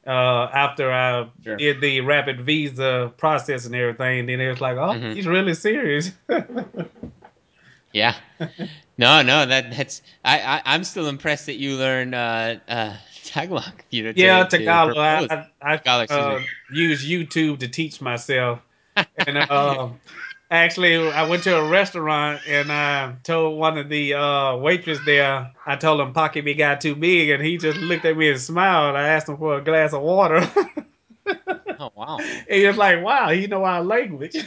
uh, 0.08 0.50
after 0.54 0.92
I 0.92 1.28
Sure. 1.44 1.58
did 1.58 1.82
the 1.82 2.02
rapid 2.02 2.42
visa 2.42 3.14
process 3.18 3.66
and 3.66 3.76
everything, 3.76 4.26
then 4.28 4.40
it 4.40 4.50
was 4.50 4.62
like, 4.62 4.78
oh, 4.78 4.94
Mhm. 4.96 5.14
he's 5.14 5.28
really 5.28 5.54
serious. 5.54 6.12
Yeah. 7.92 8.16
No, 8.98 9.22
no, 9.22 9.46
that 9.46 9.72
that's 9.72 10.02
I, 10.24 10.40
I 10.42 10.62
I'm 10.66 10.84
still 10.84 11.08
impressed 11.08 11.46
that 11.48 11.56
you 11.56 11.76
learned 11.78 12.14
uh 12.14 12.58
uh 12.68 12.98
Tagalog. 13.30 13.74
To- 13.92 14.14
yeah, 14.16 14.44
to 14.44 14.58
Tagalog. 14.58 14.98
I. 14.98 15.48
I, 15.62 15.74
I 15.74 15.78
Tagalog, 15.78 16.12
uh, 16.12 16.40
use 16.72 17.06
YouTube 17.08 17.60
to 17.60 17.68
teach 17.68 18.02
myself. 18.02 18.60
and 19.28 19.38
uh, 19.38 19.90
actually, 20.50 20.98
I 21.12 21.28
went 21.28 21.44
to 21.44 21.56
a 21.58 21.64
restaurant 21.70 22.42
and 22.48 22.72
I 22.72 23.16
told 23.24 23.60
one 23.60 23.78
of 23.78 23.88
the 23.90 24.16
uh, 24.16 24.58
waitress 24.58 25.00
there, 25.06 25.52
I 25.66 25.76
told 25.76 26.02
him 26.02 26.12
pocket 26.14 26.44
me 26.44 26.54
got 26.56 26.82
too 26.82 26.96
big, 26.96 27.30
and 27.30 27.44
he 27.44 27.58
just 27.58 27.78
looked 27.80 28.06
at 28.06 28.18
me 28.18 28.30
and 28.32 28.40
smiled. 28.42 28.96
I 28.96 29.08
asked 29.10 29.30
him 29.30 29.38
for 29.38 29.58
a 29.58 29.64
glass 29.64 29.94
of 29.94 30.02
water. 30.02 30.42
Oh 31.82 31.92
wow. 31.96 32.18
he 32.50 32.66
was 32.68 32.76
like, 32.76 33.02
"Wow, 33.02 33.30
you 33.30 33.48
know 33.48 33.64
our 33.64 33.82
language." 33.82 34.36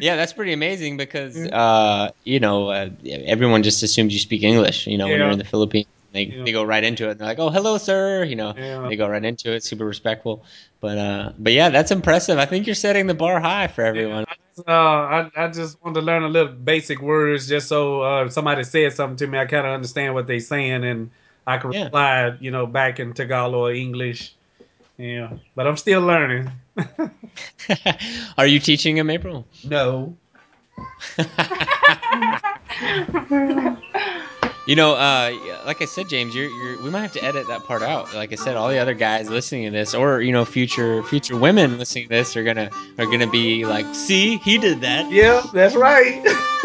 yeah, 0.00 0.16
that's 0.16 0.32
pretty 0.32 0.54
amazing 0.54 0.96
because 0.96 1.36
uh, 1.36 2.10
you 2.24 2.40
know 2.40 2.68
uh, 2.68 2.88
everyone 3.04 3.62
just 3.62 3.82
assumes 3.82 4.14
you 4.14 4.18
speak 4.18 4.42
English. 4.42 4.86
You 4.86 4.96
know, 4.96 5.08
when 5.08 5.18
Yeah. 5.18 5.24
you're 5.24 5.32
in 5.32 5.38
the 5.38 5.44
Philippines, 5.44 5.86
they 6.12 6.24
Yeah. 6.24 6.44
they 6.44 6.52
go 6.52 6.62
right 6.62 6.84
into 6.84 7.08
it. 7.08 7.18
They're 7.18 7.26
like, 7.26 7.38
"Oh, 7.38 7.50
hello, 7.50 7.78
sir." 7.78 8.24
You 8.24 8.36
know, 8.36 8.54
Yeah. 8.56 8.86
they 8.88 8.96
go 8.96 9.08
right 9.08 9.24
into 9.24 9.52
it, 9.52 9.64
super 9.64 9.84
respectful. 9.84 10.44
But 10.80 10.98
uh, 10.98 11.32
but 11.38 11.52
yeah, 11.52 11.70
that's 11.70 11.90
impressive. 11.90 12.38
I 12.38 12.46
think 12.46 12.66
you're 12.66 12.74
setting 12.74 13.06
the 13.06 13.14
bar 13.14 13.40
high 13.40 13.68
for 13.68 13.84
everyone. 13.84 14.24
Uh, 14.68 14.70
I, 14.70 15.30
I 15.36 15.48
just 15.48 15.82
wanted 15.82 16.00
to 16.00 16.06
learn 16.06 16.24
a 16.24 16.28
little 16.28 16.52
basic 16.52 17.00
words 17.00 17.48
just 17.48 17.68
so 17.68 18.02
uh, 18.02 18.24
if 18.26 18.32
somebody 18.32 18.62
said 18.64 18.92
something 18.92 19.16
to 19.16 19.26
me, 19.26 19.38
I 19.38 19.46
kind 19.46 19.66
of 19.66 19.72
understand 19.72 20.14
what 20.14 20.26
they're 20.26 20.40
saying 20.40 20.84
and 20.84 21.10
I 21.46 21.56
can 21.58 21.72
Yeah. 21.72 21.84
reply, 21.84 22.36
you 22.38 22.50
know, 22.50 22.66
back 22.66 23.00
in 23.00 23.14
Tagalog 23.14 23.54
or 23.54 23.72
English. 23.72 24.34
Yeah, 24.98 25.30
but 25.56 25.66
I'm 25.66 25.78
still 25.78 26.02
learning. 26.02 26.50
Are 28.38 28.46
you 28.46 28.60
teaching 28.60 28.96
him, 28.98 29.08
April? 29.08 29.46
no. 29.64 30.16
You 34.64 34.76
know, 34.76 34.94
uh, 34.94 35.34
like 35.66 35.82
I 35.82 35.86
said, 35.86 36.08
James, 36.08 36.36
you're, 36.36 36.46
you're, 36.48 36.80
we 36.80 36.90
might 36.90 37.00
have 37.02 37.12
to 37.12 37.24
edit 37.24 37.48
that 37.48 37.64
part 37.64 37.82
out. 37.82 38.14
Like 38.14 38.32
I 38.32 38.36
said, 38.36 38.56
all 38.56 38.68
the 38.68 38.78
other 38.78 38.94
guys 38.94 39.28
listening 39.28 39.64
to 39.64 39.70
this, 39.72 39.92
or 39.92 40.20
you 40.20 40.30
know, 40.32 40.44
future 40.44 41.02
future 41.02 41.36
women 41.36 41.78
listening 41.78 42.04
to 42.04 42.10
this, 42.10 42.36
are 42.36 42.44
gonna 42.44 42.70
are 42.98 43.06
gonna 43.06 43.26
be 43.26 43.66
like, 43.66 43.92
"See, 43.92 44.36
he 44.36 44.58
did 44.58 44.80
that." 44.82 45.10
Yeah, 45.10 45.42
that's 45.52 45.74
right. 45.74 46.24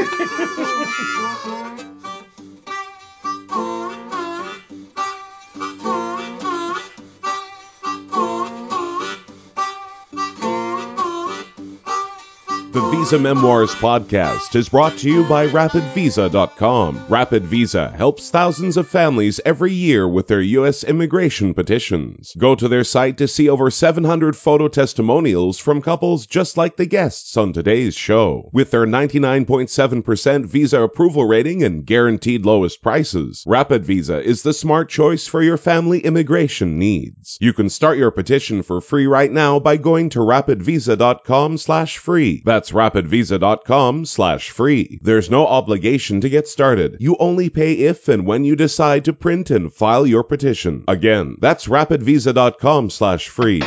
The 12.78 12.92
Visa 12.92 13.18
Memoirs 13.18 13.74
podcast 13.74 14.56
is 14.56 14.70
brought 14.70 15.00
to 15.00 15.10
you 15.10 15.24
by 15.24 15.48
RapidVisa.com. 15.48 17.06
Rapid 17.10 17.44
Visa 17.46 17.90
helps 17.90 18.30
thousands 18.30 18.78
of 18.78 18.88
families 18.88 19.40
every 19.44 19.74
year 19.74 20.08
with 20.08 20.28
their 20.28 20.42
U.S. 20.42 20.84
immigration 20.84 21.56
petitions. 21.56 22.36
Go 22.38 22.54
to 22.54 22.68
their 22.68 22.84
site 22.84 23.18
to 23.18 23.28
see 23.28 23.50
over 23.50 23.72
700 23.72 24.36
photo 24.36 24.68
testimonials 24.68 25.58
from 25.58 25.82
couples 25.82 26.28
just 26.28 26.56
like 26.56 26.78
the 26.78 26.86
guests 26.86 27.36
on 27.36 27.52
today's 27.52 27.96
show. 27.96 28.52
With 28.54 28.70
their 28.70 28.86
99.7% 28.86 30.46
visa 30.46 30.84
approval 30.84 31.26
rating 31.26 31.64
and 31.64 31.84
guaranteed 31.84 32.46
lowest 32.46 32.84
prices, 32.84 33.44
Rapid 33.48 33.88
Visa 33.88 34.22
is 34.22 34.44
the 34.44 34.54
smart 34.54 34.90
choice 34.90 35.26
for 35.26 35.42
your 35.42 35.58
family 35.58 36.02
immigration 36.02 36.78
needs. 36.78 37.40
You 37.42 37.54
can 37.54 37.70
start 37.70 37.98
your 37.98 38.12
petition 38.12 38.62
for 38.62 38.82
free 38.82 39.08
right 39.08 39.32
now 39.32 39.58
by 39.60 39.78
going 39.78 40.10
to 40.10 40.20
rapidvisa.com 40.20 41.58
slash 41.58 41.98
free. 41.98 42.44
That's 42.46 42.67
rapidvisa.com 42.72 44.06
slash 44.06 44.50
free. 44.52 45.00
There's 45.02 45.30
no 45.30 45.48
obligation 45.48 46.22
to 46.22 46.30
get 46.30 46.48
started. 46.48 46.98
You 47.00 47.18
only 47.20 47.50
pay 47.50 47.74
if 47.74 48.08
and 48.08 48.26
when 48.26 48.44
you 48.44 48.56
decide 48.56 49.06
to 49.06 49.14
print 49.14 49.50
and 49.50 49.74
file 49.74 50.06
your 50.06 50.24
petition. 50.24 50.84
Again, 50.88 51.38
that's 51.40 51.68
rapidvisa.com 51.68 52.90
slash 52.90 53.30
free. 53.30 53.62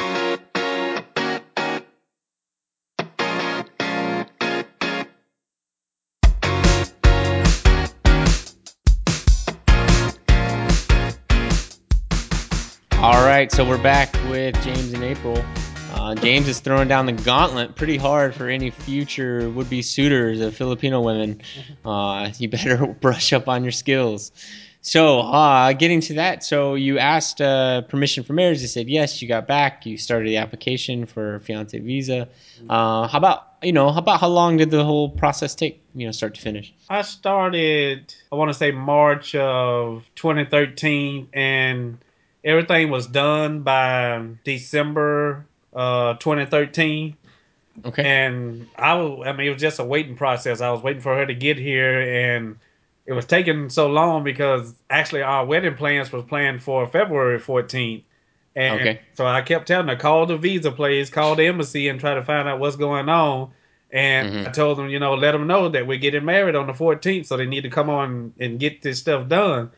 Right, 13.50 13.56
so 13.56 13.68
we're 13.68 13.82
back 13.82 14.12
with 14.28 14.54
James 14.62 14.92
and 14.92 15.02
April. 15.02 15.42
Uh, 15.94 16.14
James 16.14 16.46
is 16.46 16.60
throwing 16.60 16.88
down 16.88 17.06
the 17.06 17.12
gauntlet 17.12 17.74
pretty 17.74 17.96
hard 17.96 18.34
for 18.34 18.48
any 18.48 18.70
future 18.70 19.50
would-be 19.50 19.82
suitors 19.82 20.40
of 20.40 20.54
Filipino 20.54 21.00
women. 21.00 21.40
Uh, 21.84 22.30
you 22.38 22.48
better 22.48 22.86
brush 23.00 23.32
up 23.32 23.48
on 23.48 23.64
your 23.64 23.72
skills. 23.72 24.30
So, 24.82 25.20
uh, 25.20 25.72
getting 25.74 26.00
to 26.02 26.14
that, 26.14 26.42
so 26.42 26.74
you 26.74 26.98
asked 26.98 27.40
uh, 27.40 27.82
permission 27.82 28.24
for 28.24 28.32
marriage. 28.32 28.60
They 28.60 28.66
said 28.66 28.88
yes. 28.88 29.20
You 29.20 29.28
got 29.28 29.46
back. 29.46 29.84
You 29.84 29.98
started 29.98 30.28
the 30.28 30.38
application 30.38 31.04
for 31.04 31.40
fiance 31.40 31.78
visa. 31.78 32.28
Uh, 32.68 33.06
how 33.06 33.18
about 33.18 33.56
you 33.62 33.72
know? 33.72 33.90
How 33.92 33.98
about 33.98 34.20
how 34.20 34.28
long 34.28 34.56
did 34.56 34.70
the 34.70 34.82
whole 34.82 35.10
process 35.10 35.54
take? 35.54 35.82
You 35.94 36.06
know, 36.06 36.12
start 36.12 36.34
to 36.36 36.40
finish. 36.40 36.72
I 36.88 37.02
started, 37.02 38.14
I 38.32 38.36
want 38.36 38.48
to 38.48 38.54
say 38.54 38.70
March 38.70 39.34
of 39.34 40.04
2013, 40.14 41.28
and 41.34 41.98
everything 42.44 42.90
was 42.90 43.06
done 43.06 43.62
by 43.62 44.26
December 44.44 45.46
uh, 45.74 46.14
2013. 46.14 47.16
Okay. 47.84 48.02
And 48.04 48.68
I, 48.76 48.94
was, 48.94 49.26
I 49.26 49.32
mean, 49.32 49.46
it 49.48 49.52
was 49.52 49.62
just 49.62 49.78
a 49.78 49.84
waiting 49.84 50.16
process. 50.16 50.60
I 50.60 50.70
was 50.70 50.82
waiting 50.82 51.02
for 51.02 51.16
her 51.16 51.26
to 51.26 51.34
get 51.34 51.58
here, 51.58 52.00
and 52.00 52.58
it 53.06 53.12
was 53.12 53.26
taking 53.26 53.70
so 53.70 53.88
long 53.88 54.24
because 54.24 54.74
actually 54.90 55.22
our 55.22 55.44
wedding 55.46 55.74
plans 55.74 56.12
was 56.12 56.24
planned 56.24 56.62
for 56.62 56.86
February 56.88 57.38
14th. 57.38 58.04
And 58.56 58.80
Okay. 58.80 59.00
so 59.14 59.26
I 59.26 59.42
kept 59.42 59.68
telling 59.68 59.88
her, 59.88 59.96
call 59.96 60.26
the 60.26 60.36
visa 60.36 60.72
place, 60.72 61.08
call 61.08 61.36
the 61.36 61.46
embassy, 61.46 61.88
and 61.88 62.00
try 62.00 62.14
to 62.14 62.24
find 62.24 62.48
out 62.48 62.58
what's 62.58 62.76
going 62.76 63.08
on. 63.08 63.52
And 63.92 64.28
Mhm. 64.28 64.46
I 64.48 64.50
told 64.50 64.78
them, 64.78 64.88
you 64.88 64.98
know, 64.98 65.14
let 65.14 65.32
them 65.32 65.46
know 65.46 65.68
that 65.68 65.86
we're 65.86 65.98
getting 65.98 66.24
married 66.24 66.54
on 66.54 66.66
the 66.66 66.74
14th, 66.74 67.26
so 67.26 67.36
they 67.36 67.46
need 67.46 67.62
to 67.62 67.70
come 67.70 67.90
on 67.90 68.34
and 68.38 68.58
get 68.60 68.82
this 68.82 68.98
stuff 69.00 69.28
done. 69.28 69.70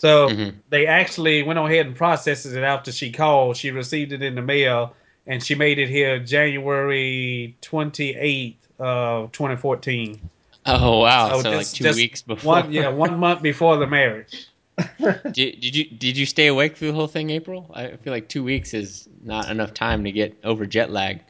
So 0.00 0.28
Mhm. 0.30 0.54
they 0.70 0.86
actually 0.86 1.42
went 1.42 1.58
on 1.58 1.70
ahead 1.70 1.86
and 1.86 1.94
processed 1.94 2.46
it 2.46 2.62
after 2.62 2.90
she 2.90 3.12
called. 3.12 3.56
She 3.56 3.70
received 3.70 4.12
it 4.12 4.22
in 4.22 4.34
the 4.34 4.42
mail, 4.42 4.94
and 5.26 5.42
she 5.42 5.54
made 5.54 5.78
it 5.78 5.88
here 5.88 6.18
January 6.18 7.56
28th 7.60 8.56
of 8.78 9.32
2014. 9.32 10.20
Oh 10.66 11.00
wow! 11.00 11.28
So 11.28 11.42
So, 11.42 11.50
like 11.50 11.66
two 11.66 11.84
just 11.84 11.98
weeks 11.98 12.22
before. 12.22 12.62
One, 12.62 12.72
yeah, 12.72 12.88
one 12.88 13.18
month 13.18 13.42
before 13.42 13.76
the 13.76 13.86
marriage. 13.86 14.46
Did, 15.32 15.60
did 15.60 15.76
you 15.76 15.84
did 15.84 16.16
you 16.16 16.26
stay 16.26 16.46
awake 16.46 16.76
through 16.76 16.88
the 16.88 16.94
whole 16.94 17.06
thing, 17.06 17.30
April? 17.30 17.70
I 17.74 17.96
feel 17.96 18.12
like 18.12 18.28
two 18.28 18.42
weeks 18.42 18.74
is 18.74 19.08
not 19.22 19.50
enough 19.50 19.74
time 19.74 20.04
to 20.04 20.12
get 20.12 20.36
over 20.44 20.66
jet 20.66 20.90
lag. 20.90 21.20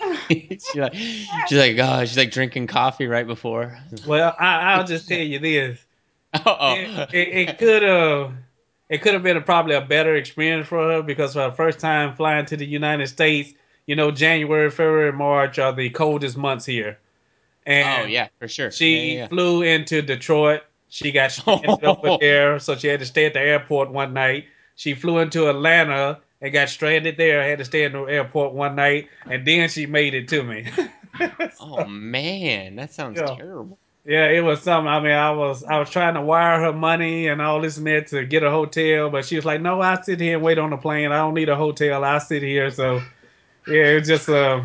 she's 0.30 0.74
like, 0.76 0.94
she's 0.94 1.58
like, 1.58 1.76
oh, 1.78 2.04
she's 2.04 2.16
like 2.16 2.30
drinking 2.30 2.66
coffee 2.66 3.06
right 3.06 3.26
before. 3.26 3.78
Well, 4.06 4.34
I, 4.38 4.74
I'll 4.74 4.86
just 4.86 5.08
tell 5.08 5.18
you 5.18 5.38
this: 5.38 5.78
Oh, 6.34 6.40
oh. 6.60 6.74
it, 6.74 7.14
it, 7.14 7.48
it 7.48 7.58
could 7.58 7.82
have, 7.82 8.32
it 8.88 8.98
could 9.02 9.14
have 9.14 9.22
been 9.22 9.36
a, 9.36 9.40
probably 9.40 9.74
a 9.74 9.80
better 9.80 10.14
experience 10.16 10.66
for 10.68 10.78
her 10.90 11.02
because 11.02 11.32
for 11.32 11.40
her 11.42 11.52
first 11.52 11.78
time 11.78 12.14
flying 12.14 12.44
to 12.46 12.56
the 12.56 12.66
United 12.66 13.06
States, 13.06 13.54
you 13.86 13.96
know, 13.96 14.10
January, 14.10 14.70
February, 14.70 15.12
March 15.12 15.58
are 15.58 15.72
the 15.72 15.88
coldest 15.90 16.36
months 16.36 16.66
here. 16.66 16.98
Oh, 17.66 17.70
and 17.70 18.04
oh 18.04 18.06
yeah, 18.06 18.28
for 18.38 18.48
sure. 18.48 18.70
She 18.70 19.12
Yeah, 19.12 19.14
yeah, 19.14 19.28
flew 19.28 19.62
into 19.62 20.02
Detroit. 20.02 20.62
She 20.90 21.12
got 21.12 21.32
stranded 21.32 21.84
over 21.84 22.16
there, 22.20 22.58
so 22.58 22.76
she 22.76 22.88
had 22.88 23.00
to 23.00 23.06
stay 23.06 23.26
at 23.26 23.34
the 23.34 23.40
airport 23.40 23.90
one 23.90 24.14
night. 24.14 24.46
She 24.76 24.94
flew 24.94 25.18
into 25.18 25.48
Atlanta 25.48 26.20
and 26.40 26.52
got 26.52 26.68
stranded 26.68 27.16
there. 27.16 27.42
Had 27.42 27.58
to 27.58 27.64
stay 27.64 27.84
in 27.84 27.92
the 27.92 28.04
airport 28.04 28.52
one 28.54 28.74
night, 28.76 29.08
and 29.26 29.46
then 29.46 29.68
she 29.68 29.86
made 29.86 30.14
it 30.14 30.28
to 30.28 30.42
me. 30.42 30.66
Oh 31.60 31.84
man, 31.86 32.76
that 32.76 32.92
sounds 32.92 33.18
Yeah. 33.18 33.34
terrible. 33.34 33.76
Yeah, 34.08 34.28
it 34.28 34.40
was 34.40 34.62
something. 34.62 34.88
I 34.88 35.00
mean, 35.00 35.12
I 35.12 35.30
was 35.32 35.62
I 35.64 35.78
was 35.78 35.90
trying 35.90 36.14
to 36.14 36.22
wire 36.22 36.58
her 36.60 36.72
money 36.72 37.28
and 37.28 37.42
all 37.42 37.60
this 37.60 37.76
and 37.76 37.86
that 37.88 38.06
to 38.08 38.24
get 38.24 38.42
a 38.42 38.50
hotel, 38.50 39.10
but 39.10 39.26
she 39.26 39.36
was 39.36 39.44
like, 39.44 39.60
"No, 39.60 39.82
I 39.82 40.00
sit 40.00 40.18
here 40.18 40.36
and 40.36 40.42
wait 40.42 40.56
on 40.56 40.70
the 40.70 40.78
plane. 40.78 41.12
I 41.12 41.18
don't 41.18 41.34
need 41.34 41.50
a 41.50 41.56
hotel. 41.56 42.02
I 42.02 42.16
sit 42.16 42.42
here." 42.42 42.70
So, 42.70 43.02
yeah, 43.66 43.90
it 43.90 43.98
was 43.98 44.08
just 44.08 44.28
a 44.30 44.64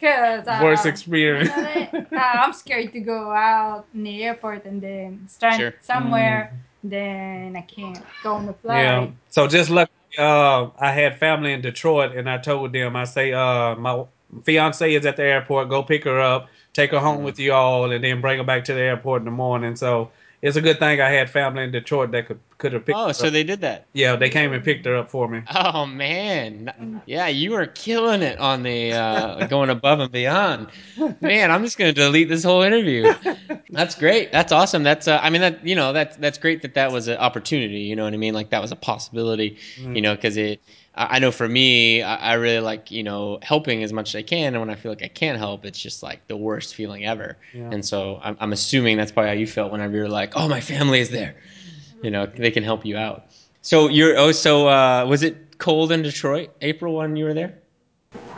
Cause 0.00 0.46
uh, 0.46 0.60
worst 0.62 0.86
experience. 0.86 1.50
uh, 1.56 2.04
I'm 2.12 2.52
scared 2.52 2.92
to 2.92 3.00
go 3.00 3.32
out 3.32 3.86
in 3.92 4.04
the 4.04 4.22
airport 4.22 4.64
and 4.64 4.80
then 4.80 5.26
stand 5.28 5.60
Sure. 5.60 5.74
somewhere. 5.82 6.52
Then 6.84 7.56
I 7.56 7.62
can't 7.62 7.98
go 8.22 8.34
on 8.34 8.46
the 8.46 8.52
flight. 8.52 8.84
Yeah. 8.84 9.08
So 9.28 9.48
just 9.48 9.70
lucky, 9.70 9.90
uh, 10.18 10.68
I 10.78 10.92
had 10.92 11.18
family 11.18 11.52
in 11.52 11.62
Detroit, 11.62 12.14
and 12.14 12.30
I 12.30 12.38
told 12.38 12.72
them, 12.72 12.94
I 12.94 13.04
say, 13.04 13.32
uh, 13.32 13.74
my 13.74 14.04
fiance 14.44 14.94
is 14.94 15.04
at 15.04 15.16
the 15.16 15.24
airport. 15.24 15.68
Go 15.68 15.82
pick 15.82 16.04
her 16.04 16.20
up, 16.20 16.48
take 16.74 16.90
her 16.90 17.00
home 17.00 17.22
with 17.22 17.38
you 17.38 17.54
all, 17.54 17.90
and 17.90 18.04
then 18.04 18.20
bring 18.20 18.38
her 18.38 18.44
back 18.44 18.64
to 18.64 18.74
the 18.74 18.80
airport 18.80 19.22
in 19.22 19.24
the 19.24 19.30
morning. 19.30 19.76
So 19.76 20.10
it's 20.42 20.56
a 20.56 20.60
good 20.60 20.78
thing 20.78 21.00
I 21.00 21.08
had 21.08 21.30
family 21.30 21.64
in 21.64 21.70
Detroit 21.70 22.10
that 22.10 22.26
could 22.26 22.38
could 22.58 22.74
have 22.74 22.84
picked. 22.84 22.98
Oh, 22.98 23.12
so 23.12 23.28
up. 23.28 23.32
they 23.32 23.44
did 23.44 23.62
that. 23.62 23.86
yeah, 23.94 24.14
they 24.14 24.28
came 24.28 24.52
and 24.52 24.62
picked 24.62 24.84
her 24.84 24.94
up 24.94 25.10
for 25.10 25.26
me. 25.26 25.42
Oh 25.54 25.86
man, 25.86 27.00
yeah, 27.06 27.28
you 27.28 27.52
were 27.52 27.64
killing 27.66 28.20
it 28.20 28.38
on 28.38 28.62
the 28.62 28.92
uh, 28.92 29.46
going 29.46 29.70
above 29.70 30.00
and 30.00 30.12
beyond. 30.12 30.68
Man, 31.22 31.50
I'm 31.50 31.64
just 31.64 31.78
gonna 31.78 31.94
delete 31.94 32.28
this 32.28 32.44
whole 32.44 32.60
interview. 32.60 33.12
That's 33.70 33.94
great. 33.94 34.32
That's 34.32 34.52
awesome. 34.52 34.82
That's 34.82 35.08
uh, 35.08 35.18
I 35.22 35.30
mean 35.30 35.40
that 35.40 35.66
you 35.66 35.74
know 35.74 35.94
that's 35.94 36.16
that's 36.16 36.36
great 36.36 36.60
that 36.60 36.74
that 36.74 36.92
was 36.92 37.08
an 37.08 37.16
opportunity. 37.16 37.80
You 37.80 37.96
know 37.96 38.04
what 38.04 38.12
I 38.12 38.18
mean? 38.18 38.34
Like 38.34 38.50
that 38.50 38.60
was 38.60 38.70
a 38.70 38.76
possibility. 38.76 39.56
You 39.78 40.02
know, 40.02 40.14
because 40.14 40.36
it. 40.36 40.60
I 40.96 41.18
know 41.18 41.32
for 41.32 41.48
me, 41.48 42.02
I 42.02 42.14
I 42.14 42.32
really 42.34 42.60
like 42.60 42.90
you 42.90 43.02
know 43.02 43.38
helping 43.42 43.82
as 43.82 43.92
much 43.92 44.10
as 44.10 44.18
I 44.18 44.22
can, 44.22 44.54
and 44.54 44.60
when 44.60 44.70
I 44.70 44.76
feel 44.76 44.92
like 44.92 45.02
I 45.02 45.08
can't 45.08 45.38
help, 45.38 45.64
it's 45.64 45.78
just 45.78 46.02
like 46.02 46.26
the 46.28 46.36
worst 46.36 46.74
feeling 46.74 47.04
ever. 47.04 47.36
Yeah. 47.52 47.70
And 47.72 47.84
so 47.84 48.20
I'm, 48.22 48.36
I'm 48.40 48.52
assuming 48.52 48.96
that's 48.96 49.10
probably 49.10 49.30
how 49.30 49.34
you 49.36 49.46
felt 49.46 49.72
whenever 49.72 49.96
you're 49.96 50.08
like, 50.08 50.32
oh, 50.36 50.48
my 50.48 50.60
family 50.60 51.00
is 51.00 51.10
there. 51.10 51.34
You 52.02 52.10
know, 52.10 52.26
they 52.26 52.50
can 52.50 52.62
help 52.62 52.84
you 52.84 52.96
out. 52.96 53.26
So 53.62 53.88
you're 53.88 54.16
oh 54.16 54.32
so 54.32 54.68
uh, 54.68 55.06
was 55.06 55.22
it 55.22 55.58
cold 55.58 55.90
in 55.90 56.02
Detroit 56.02 56.50
April 56.60 56.94
when 56.96 57.16
you 57.16 57.24
were 57.24 57.34
there? 57.34 57.58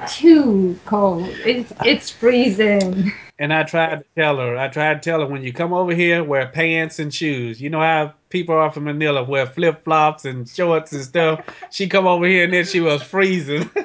Too 0.09 0.79
cold. 0.85 1.29
It's 1.45 1.73
it's 1.85 2.11
freezing. 2.11 3.13
And 3.39 3.53
I 3.53 3.65
tried 3.65 3.97
to 3.97 4.05
tell 4.17 4.39
her, 4.39 4.57
I 4.57 4.69
tried 4.69 5.03
to 5.03 5.11
tell 5.11 5.21
her 5.21 5.27
when 5.27 5.43
you 5.43 5.53
come 5.53 5.73
over 5.75 5.93
here, 5.95 6.25
wear 6.25 6.47
pants 6.49 6.99
and 6.99 7.13
shoes. 7.13 7.61
You 7.61 7.69
know 7.69 7.81
how 7.81 8.15
people 8.31 8.55
are 8.55 8.71
from 8.73 8.85
Manila 8.85 9.25
wear 9.25 9.47
flip 9.47 9.85
flops 9.85 10.25
and 10.25 10.49
shorts 10.49 10.93
and 10.93 11.03
stuff. 11.05 11.45
She 11.71 11.87
come 11.89 12.07
over 12.07 12.27
here 12.27 12.45
and 12.45 12.53
then 12.53 12.65
she 12.65 12.81
was 12.81 13.03
freezing. 13.03 13.71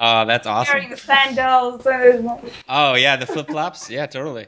Oh, 0.00 0.26
that's 0.26 0.46
awesome. 0.46 0.74
Wearing 0.74 0.96
sandals. 0.96 1.86
And 1.86 2.28
Oh 2.68 2.94
yeah, 2.94 3.16
the 3.16 3.24
flip 3.24 3.46
flops. 3.48 3.88
Yeah, 3.88 4.04
totally. 4.06 4.46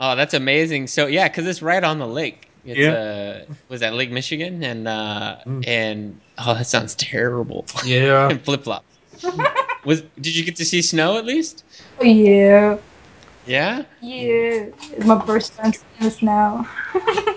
Oh, 0.00 0.14
that's 0.16 0.32
amazing. 0.32 0.86
So 0.86 1.06
yeah, 1.06 1.28
because 1.28 1.46
it's 1.46 1.60
right 1.60 1.82
on 1.84 1.98
the 1.98 2.06
lake. 2.06 2.48
It's, 2.64 2.78
Yeah. 2.78 2.92
Uh, 2.92 3.54
was 3.68 3.80
that 3.80 3.92
Lake 3.94 4.10
Michigan? 4.12 4.62
And 4.62 4.88
uh, 4.88 5.36
Mm. 5.46 5.66
and 5.68 6.20
oh, 6.38 6.54
that 6.54 6.66
sounds 6.66 6.94
terrible. 6.94 7.66
yeah. 7.84 8.28
and 8.30 8.40
flip 8.42 8.64
flops. 8.64 8.86
Was 9.84 10.02
did 10.16 10.34
you 10.36 10.44
get 10.44 10.56
to 10.56 10.64
see 10.64 10.82
snow 10.82 11.18
at 11.18 11.24
least? 11.24 11.64
yeah, 12.00 12.76
Yeah. 13.46 13.84
yeah. 14.00 14.66
It's 14.92 15.06
my 15.06 15.20
first 15.26 15.56
time 15.56 15.72
seeing 15.72 16.02
the 16.02 16.10
snow. 16.10 16.66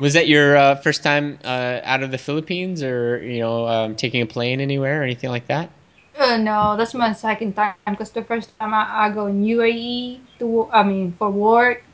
Was 0.00 0.14
that 0.14 0.26
your 0.26 0.56
uh, 0.56 0.74
first 0.76 1.02
time 1.02 1.38
uh, 1.44 1.80
out 1.84 2.02
of 2.02 2.10
the 2.10 2.18
Philippines, 2.18 2.82
or 2.82 3.22
you 3.22 3.38
know, 3.38 3.66
um, 3.68 3.94
taking 3.94 4.20
a 4.22 4.26
plane 4.26 4.60
anywhere 4.60 5.00
or 5.00 5.04
anything 5.04 5.30
like 5.30 5.46
that? 5.46 5.70
Uh, 6.18 6.36
no, 6.36 6.76
that's 6.76 6.94
my 6.94 7.12
second 7.12 7.54
time 7.54 7.74
because 7.88 8.10
the 8.10 8.24
first 8.24 8.50
time 8.58 8.74
I, 8.74 9.06
I 9.06 9.10
go 9.10 9.26
in 9.26 9.42
UAE 9.44 10.20
to 10.40 10.68
I 10.72 10.82
mean 10.82 11.14
for 11.18 11.30
work. 11.30 11.84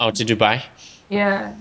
Oh, 0.00 0.10
to 0.10 0.24
Dubai. 0.24 0.62
Yeah. 1.08 1.54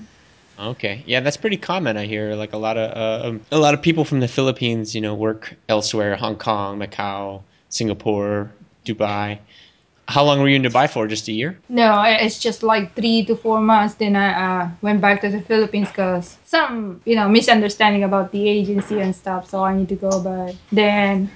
Okay, 0.61 1.03
yeah, 1.07 1.21
that's 1.21 1.37
pretty 1.37 1.57
common. 1.57 1.97
I 1.97 2.05
hear 2.05 2.35
like 2.35 2.53
a 2.53 2.57
lot 2.57 2.77
of 2.77 2.95
uh, 2.95 3.27
um, 3.27 3.41
a 3.51 3.57
lot 3.57 3.73
of 3.73 3.81
people 3.81 4.05
from 4.05 4.19
the 4.19 4.27
Philippines, 4.27 4.93
you 4.93 5.01
know, 5.01 5.15
work 5.15 5.55
elsewhere, 5.67 6.15
Hong 6.15 6.35
Kong, 6.35 6.77
Macau, 6.77 7.41
Singapore, 7.69 8.51
Dubai. 8.85 9.39
How 10.07 10.23
long 10.23 10.39
were 10.39 10.49
you 10.49 10.57
in 10.57 10.61
Dubai 10.61 10.87
for? 10.87 11.07
Just 11.07 11.27
a 11.29 11.31
year? 11.31 11.57
No, 11.67 12.03
it's 12.05 12.37
just 12.37 12.61
like 12.61 12.93
three 12.95 13.25
to 13.25 13.35
four 13.35 13.59
months. 13.59 13.95
Then 13.95 14.15
I 14.15 14.29
uh, 14.33 14.69
went 14.81 15.01
back 15.01 15.21
to 15.21 15.29
the 15.29 15.41
Philippines 15.41 15.87
because 15.87 16.37
some, 16.45 17.01
you 17.05 17.15
know, 17.15 17.27
misunderstanding 17.27 18.03
about 18.03 18.31
the 18.31 18.47
agency 18.47 18.99
and 18.99 19.15
stuff. 19.15 19.49
So 19.49 19.63
I 19.63 19.75
need 19.75 19.89
to 19.89 19.95
go 19.95 20.21
back. 20.21 20.53
Then 20.71 21.31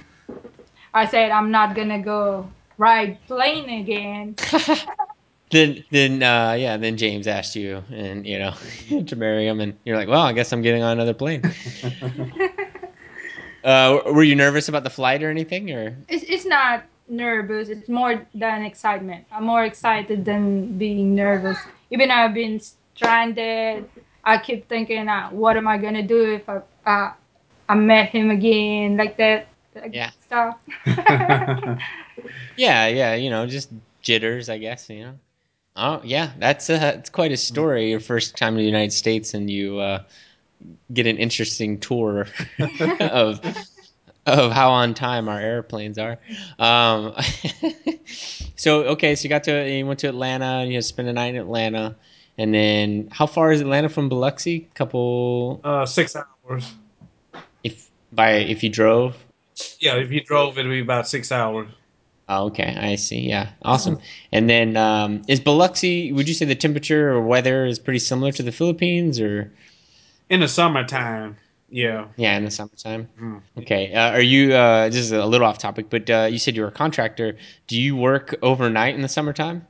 I 0.94 1.06
said 1.06 1.32
I'm 1.32 1.50
not 1.50 1.74
gonna 1.74 2.00
go 2.00 2.48
ride 2.78 3.18
plane 3.26 3.70
again. 3.70 4.36
Then, 5.50 5.84
then, 5.90 6.22
uh, 6.22 6.56
yeah. 6.58 6.76
Then 6.76 6.96
James 6.96 7.26
asked 7.26 7.54
you, 7.54 7.84
and 7.90 8.26
you 8.26 8.38
know, 8.38 8.54
to 9.06 9.16
marry 9.16 9.46
him, 9.46 9.60
and 9.60 9.76
you're 9.84 9.96
like, 9.96 10.08
well, 10.08 10.22
I 10.22 10.32
guess 10.32 10.52
I'm 10.52 10.62
getting 10.62 10.82
on 10.82 10.92
another 10.92 11.14
plane. 11.14 11.42
uh, 13.64 14.00
were 14.06 14.24
you 14.24 14.34
nervous 14.34 14.68
about 14.68 14.84
the 14.84 14.90
flight 14.90 15.22
or 15.22 15.30
anything, 15.30 15.70
or? 15.70 15.96
It's 16.08 16.24
it's 16.24 16.44
not 16.44 16.84
nervous. 17.08 17.68
It's 17.68 17.88
more 17.88 18.26
than 18.34 18.62
excitement. 18.62 19.26
I'm 19.30 19.44
more 19.44 19.64
excited 19.64 20.24
than 20.24 20.76
being 20.78 21.14
nervous. 21.14 21.58
Even 21.90 22.10
I've 22.10 22.34
been 22.34 22.60
stranded. 22.60 23.88
I 24.24 24.38
keep 24.38 24.68
thinking, 24.68 25.08
uh, 25.08 25.30
what 25.30 25.56
am 25.56 25.68
I 25.68 25.78
gonna 25.78 26.02
do 26.02 26.32
if 26.32 26.48
I 26.48 26.60
uh, 26.84 27.12
I 27.68 27.74
met 27.76 28.10
him 28.10 28.30
again 28.30 28.96
like 28.96 29.16
that? 29.18 29.46
Like 29.74 29.94
Yeah. 29.94 30.10
Stuff. 30.26 30.58
Yeah, 32.56 32.86
yeah. 32.86 33.14
You 33.14 33.30
know, 33.30 33.46
just 33.46 33.70
jitters, 34.00 34.48
I 34.48 34.58
guess. 34.58 34.88
You 34.88 35.04
know. 35.04 35.18
Oh, 35.76 36.00
yeah. 36.02 36.32
That's 36.38 36.70
uh, 36.70 36.78
that's 36.78 37.10
quite 37.10 37.32
a 37.32 37.36
story. 37.36 37.90
Your 37.90 38.00
first 38.00 38.36
time 38.36 38.54
in 38.54 38.58
the 38.58 38.64
United 38.64 38.92
States, 38.92 39.34
and 39.34 39.50
you 39.50 39.78
uh, 39.78 40.02
get 40.92 41.06
an 41.06 41.18
interesting 41.18 41.78
tour 41.78 42.26
of 43.00 43.40
of 44.26 44.52
how 44.52 44.70
on 44.70 44.94
time 44.94 45.28
our 45.28 45.40
airplanes 45.40 45.98
are. 45.98 46.18
Um, 46.58 47.14
so 48.56 48.84
okay, 48.84 49.14
so 49.14 49.24
you 49.24 49.28
got 49.28 49.44
to 49.44 49.70
you 49.70 49.86
went 49.86 50.00
to 50.00 50.08
Atlanta 50.08 50.44
and 50.44 50.72
you 50.72 50.80
spent 50.82 51.08
a 51.08 51.12
night 51.12 51.34
in 51.34 51.36
Atlanta, 51.36 51.96
and 52.38 52.52
then 52.52 53.08
how 53.12 53.26
far 53.26 53.52
is 53.52 53.60
Atlanta 53.60 53.88
from 53.88 54.08
Biloxi? 54.08 54.68
Couple 54.74 55.60
uh, 55.64 55.86
six 55.86 56.16
hours. 56.16 56.74
if 57.62 57.90
by 58.12 58.32
if 58.32 58.62
you 58.62 58.70
drove. 58.70 59.16
Yeah, 59.78 59.94
if 59.96 60.10
you 60.10 60.22
drove, 60.22 60.58
it'd 60.58 60.70
be 60.70 60.80
about 60.80 61.08
six 61.08 61.32
hours. 61.32 61.68
Oh, 62.28 62.46
okay, 62.46 62.76
I 62.76 62.96
see. 62.96 63.20
Yeah, 63.20 63.50
awesome. 63.62 63.98
And 64.32 64.50
then 64.50 64.76
um, 64.76 65.22
is 65.28 65.38
Biloxi? 65.40 66.12
Would 66.12 66.26
you 66.28 66.34
say 66.34 66.44
the 66.44 66.56
temperature 66.56 67.10
or 67.12 67.22
weather 67.22 67.64
is 67.66 67.78
pretty 67.78 68.00
similar 68.00 68.32
to 68.32 68.42
the 68.42 68.50
Philippines, 68.52 69.20
or 69.20 69.52
In 70.28 70.38
the 70.40 70.46
summertime, 70.48 71.36
yeah. 71.68 72.06
yeah, 72.16 72.36
in 72.36 72.44
the 72.44 72.50
summertime? 72.50 73.08
Mm. 73.20 73.42
Okay. 73.58 73.92
Uh, 73.92 74.12
are 74.12 74.20
you? 74.22 74.54
Uh, 74.54 74.86
this 74.88 74.96
is 74.98 75.12
a 75.12 75.26
little 75.26 75.46
off 75.46 75.58
topic, 75.58 75.90
but 75.90 76.08
uh, 76.10 76.28
you 76.30 76.38
said 76.38 76.56
you 76.56 76.62
were 76.62 76.68
a 76.68 76.72
contractor. 76.72 77.36
Do 77.66 77.80
you 77.80 77.96
work 77.96 78.34
overnight 78.42 78.94
in 78.94 79.02
the 79.02 79.08
summertime, 79.08 79.66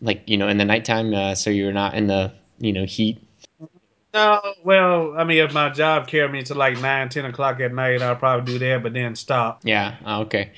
like 0.00 0.22
you 0.26 0.36
know, 0.36 0.48
in 0.48 0.58
the 0.58 0.64
nighttime, 0.64 1.14
uh, 1.14 1.34
so 1.34 1.50
you're 1.50 1.72
not 1.72 1.94
in 1.94 2.06
the 2.08 2.32
you 2.58 2.72
know 2.72 2.84
heat? 2.84 3.22
No, 4.14 4.40
well, 4.62 5.14
I 5.16 5.24
mean, 5.24 5.38
if 5.38 5.52
my 5.52 5.70
job 5.70 6.06
carried 6.06 6.32
me 6.32 6.42
to 6.44 6.54
like 6.54 6.78
nine, 6.78 7.08
ten 7.08 7.24
o'clock 7.24 7.60
at 7.60 7.72
night, 7.72 8.02
I'll 8.02 8.16
probably 8.16 8.52
do 8.52 8.58
that, 8.58 8.82
but 8.82 8.92
then 8.92 9.16
stop. 9.16 9.60
Yeah. 9.64 9.96
Oh, 10.04 10.20
okay. 10.22 10.52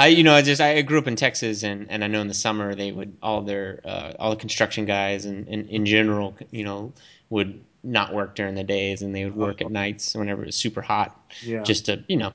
I 0.00 0.06
you 0.06 0.22
know 0.22 0.34
I 0.34 0.42
just 0.42 0.60
I 0.60 0.80
grew 0.82 0.98
up 0.98 1.06
in 1.06 1.16
Texas 1.16 1.62
and, 1.62 1.86
and 1.90 2.02
I 2.02 2.06
know 2.06 2.20
in 2.20 2.28
the 2.28 2.34
summer 2.34 2.74
they 2.74 2.90
would 2.90 3.16
all 3.22 3.42
their 3.42 3.80
uh, 3.84 4.12
all 4.18 4.30
the 4.30 4.36
construction 4.36 4.84
guys 4.86 5.26
and, 5.26 5.46
and 5.48 5.68
in 5.68 5.84
general 5.84 6.34
you 6.50 6.64
know 6.64 6.92
would 7.28 7.62
not 7.84 8.12
work 8.14 8.34
during 8.34 8.54
the 8.54 8.64
days 8.64 9.02
and 9.02 9.14
they 9.14 9.24
would 9.24 9.36
work 9.36 9.60
at 9.60 9.70
nights 9.70 10.14
whenever 10.14 10.42
it 10.42 10.46
was 10.46 10.56
super 10.56 10.82
hot 10.82 11.16
Yeah. 11.42 11.62
just 11.62 11.86
to 11.86 12.02
you 12.08 12.16
know 12.16 12.32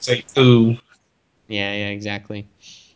say 0.00 0.24
food. 0.34 0.80
yeah 1.48 1.72
yeah 1.72 1.88
exactly. 1.88 2.46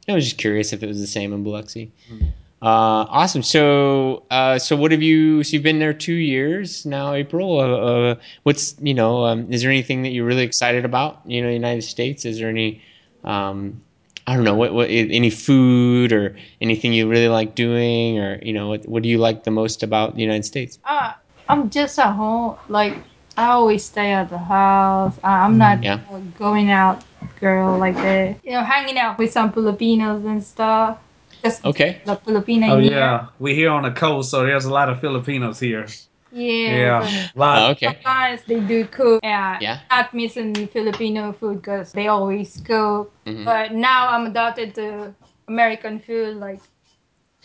I 0.08 0.12
was 0.14 0.24
just 0.24 0.38
curious 0.38 0.72
if 0.72 0.82
it 0.82 0.86
was 0.86 1.00
the 1.00 1.06
same 1.06 1.32
in 1.32 1.42
Biloxi. 1.44 1.90
Mhm. 2.10 2.32
Uh, 2.62 3.04
awesome. 3.10 3.42
So 3.42 4.24
uh, 4.30 4.58
so 4.58 4.74
what 4.74 4.90
have 4.90 5.02
you? 5.02 5.42
So 5.44 5.52
you've 5.54 5.62
been 5.62 5.78
there 5.80 5.92
two 5.92 6.14
years 6.14 6.86
now, 6.86 7.12
April. 7.12 7.60
Uh, 7.60 7.66
uh, 7.66 8.14
what's 8.44 8.74
you 8.80 8.94
know? 8.94 9.24
Um, 9.26 9.52
is 9.52 9.60
there 9.62 9.70
anything 9.70 10.02
that 10.02 10.10
you're 10.10 10.24
really 10.24 10.44
excited 10.44 10.84
about? 10.84 11.20
You 11.26 11.42
know, 11.42 11.50
United 11.50 11.82
States. 11.82 12.24
Is 12.24 12.38
there 12.38 12.48
any? 12.48 12.80
Um, 13.24 13.82
I 14.26 14.34
don't 14.36 14.44
know. 14.44 14.54
What, 14.54 14.72
what 14.72 14.88
any 14.90 15.30
food 15.30 16.12
or 16.12 16.36
anything 16.60 16.92
you 16.92 17.08
really 17.08 17.28
like 17.28 17.54
doing, 17.54 18.18
or 18.18 18.38
you 18.42 18.52
know, 18.52 18.68
what 18.68 18.86
what 18.88 19.02
do 19.02 19.08
you 19.08 19.18
like 19.18 19.44
the 19.44 19.50
most 19.50 19.82
about 19.82 20.14
the 20.14 20.22
United 20.22 20.44
States? 20.44 20.78
Uh, 20.84 21.12
I'm 21.48 21.68
just 21.70 21.98
at 21.98 22.12
home. 22.12 22.56
Like 22.68 22.96
I 23.36 23.48
always 23.48 23.84
stay 23.84 24.12
at 24.12 24.30
the 24.30 24.38
house. 24.38 25.18
I'm 25.22 25.58
not 25.58 25.82
Yeah. 25.82 26.00
a 26.10 26.20
going 26.38 26.70
out 26.70 27.04
girl 27.40 27.76
like 27.78 27.96
that. 27.96 28.36
You 28.44 28.52
know, 28.52 28.62
hanging 28.62 28.96
out 28.98 29.18
with 29.18 29.32
some 29.32 29.52
Filipinos 29.52 30.24
and 30.24 30.42
stuff. 30.42 30.98
Just 31.42 31.64
Okay. 31.66 32.00
the 32.06 32.16
Filipino. 32.16 32.66
Oh 32.72 32.78
here. 32.78 32.92
yeah, 32.92 33.26
we're 33.38 33.54
here 33.54 33.68
on 33.70 33.82
the 33.82 33.90
coast, 33.90 34.30
so 34.30 34.46
there's 34.46 34.64
a 34.64 34.72
lot 34.72 34.88
of 34.88 35.00
Filipinos 35.00 35.60
here. 35.60 35.86
Yeah. 36.34 37.06
Yeah, 37.06 37.06
so. 37.06 37.30
Oh, 37.36 37.70
okay. 37.70 37.86
Sometimes 37.86 38.42
they 38.46 38.60
do 38.60 38.84
cook. 38.86 39.20
Yeah. 39.22 39.58
Yeah. 39.60 39.80
Not 39.90 40.12
missing 40.12 40.54
Filipino 40.66 41.32
food 41.32 41.62
because 41.62 41.92
they 41.92 42.08
always 42.08 42.60
cook. 42.64 43.12
Mhm. 43.24 43.44
But 43.44 43.72
now 43.72 44.08
I'm 44.08 44.26
adopted 44.26 44.74
to 44.74 45.14
American 45.48 46.00
food. 46.00 46.36
Like. 46.36 46.60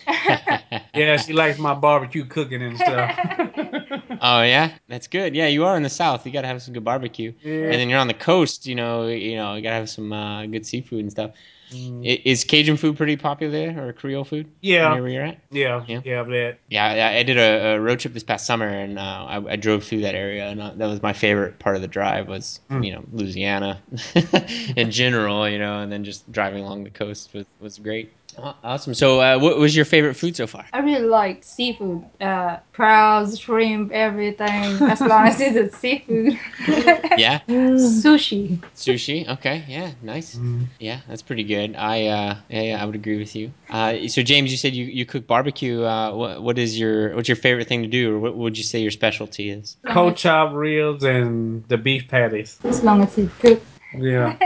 Yeah, 0.95 1.17
she 1.17 1.33
likes 1.33 1.57
my 1.59 1.73
barbecue 1.73 2.25
cooking 2.25 2.61
and 2.61 2.77
stuff. 2.77 3.17
oh 4.21 4.41
yeah, 4.41 4.71
that's 4.87 5.07
good. 5.07 5.35
Yeah, 5.35 5.47
you 5.47 5.63
are 5.65 5.77
in 5.77 5.83
the 5.83 5.89
South. 5.89 6.25
You 6.25 6.31
gotta 6.31 6.47
have 6.47 6.61
some 6.61 6.73
good 6.73 6.83
barbecue. 6.83 7.33
Yeah. 7.41 7.63
And 7.71 7.73
then 7.73 7.89
you're 7.89 7.99
on 7.99 8.07
the 8.07 8.13
coast. 8.13 8.65
You 8.65 8.75
know, 8.75 9.07
you 9.07 9.35
know, 9.35 9.55
you 9.55 9.61
gotta 9.61 9.75
have 9.75 9.89
some 9.89 10.11
uh, 10.11 10.45
good 10.47 10.65
seafood 10.65 10.99
and 11.01 11.11
stuff. 11.11 11.31
Mm. 11.71 12.21
Is 12.25 12.43
Cajun 12.43 12.77
food 12.77 12.97
pretty 12.97 13.15
popular 13.15 13.51
there, 13.51 13.87
or 13.87 13.93
Creole 13.93 14.23
food? 14.23 14.49
Yeah. 14.61 14.93
where 14.99 15.07
you're 15.07 15.23
at. 15.23 15.37
yeah, 15.51 15.83
Yeah. 15.87 16.01
yeah, 16.03 16.23
that. 16.23 16.57
Yeah, 16.69 16.85
I, 16.85 17.17
I 17.19 17.23
did 17.23 17.37
a, 17.37 17.75
a 17.75 17.79
road 17.79 17.99
trip 17.99 18.13
this 18.13 18.23
past 18.23 18.45
summer, 18.47 18.67
and 18.67 18.97
uh, 18.97 19.01
I, 19.01 19.51
I 19.51 19.55
drove 19.55 19.83
through 19.83 20.01
that 20.01 20.15
area, 20.15 20.47
and 20.49 20.61
uh, 20.61 20.71
that 20.75 20.87
was 20.87 21.01
my 21.03 21.13
favorite 21.13 21.59
part 21.59 21.75
of 21.75 21.81
the 21.81 21.87
drive. 21.87 22.27
Was 22.27 22.59
Mm. 22.69 22.85
you 22.85 22.93
know 22.93 23.03
Louisiana 23.11 23.81
in 24.75 24.91
general, 24.91 25.47
you 25.47 25.59
know, 25.59 25.79
and 25.79 25.91
then 25.91 26.03
just 26.03 26.31
driving 26.31 26.63
along 26.63 26.83
the 26.85 26.89
coast 26.89 27.33
was 27.33 27.45
was 27.59 27.77
great. 27.77 28.11
Aw- 28.43 28.55
Awesome. 28.63 28.93
So, 28.93 29.19
uh, 29.21 29.37
what 29.39 29.57
was 29.57 29.75
your 29.75 29.85
favorite 29.85 30.15
food 30.15 30.35
so 30.35 30.47
far? 30.47 30.65
I 30.73 30.79
really 30.79 31.07
like 31.07 31.43
seafood. 31.43 32.03
Uh, 32.21 32.57
crabs, 32.73 33.39
shrimp, 33.39 33.91
everything. 33.91 34.47
As 34.81 35.01
long 35.01 35.27
as 35.27 35.39
it's 35.39 35.57
a 35.57 35.77
seafood. 35.77 36.39
Yeah, 37.17 37.41
Sushi. 37.49 38.59
sushi. 38.75 39.27
Okay, 39.27 39.65
yeah, 39.67 39.91
nice. 40.01 40.35
Mm. 40.35 40.67
Yeah, 40.79 41.01
that's 41.07 41.21
pretty 41.21 41.43
good. 41.43 41.75
I 41.75 42.05
uh, 42.07 42.35
yeah, 42.49 42.61
yeah, 42.61 42.81
I 42.81 42.85
would 42.85 42.95
agree 42.95 43.17
with 43.17 43.35
you. 43.35 43.51
Uh, 43.69 44.07
so, 44.07 44.21
James, 44.21 44.51
you 44.51 44.57
said 44.57 44.73
you, 44.73 44.85
you 44.85 45.05
cook 45.05 45.27
barbecue. 45.27 45.83
Uh, 45.83 46.13
what 46.13 46.41
what 46.43 46.57
is 46.57 46.79
your 46.79 47.13
what's 47.15 47.27
your 47.27 47.35
favorite 47.35 47.67
thing 47.67 47.81
to 47.81 47.89
do, 47.89 48.15
or 48.15 48.19
what 48.19 48.37
would 48.37 48.57
you 48.57 48.63
say 48.63 48.79
your 48.79 48.91
specialty 48.91 49.49
is? 49.49 49.75
Cold 49.87 50.15
chop 50.15 50.53
ribs 50.53 51.03
and 51.03 51.65
the 51.67 51.77
beef 51.77 52.07
patties. 52.07 52.57
As 52.63 52.83
long 52.83 53.01
as 53.01 53.17
it's 53.17 53.33
cooked. 53.37 53.65
Yeah. 53.97 54.37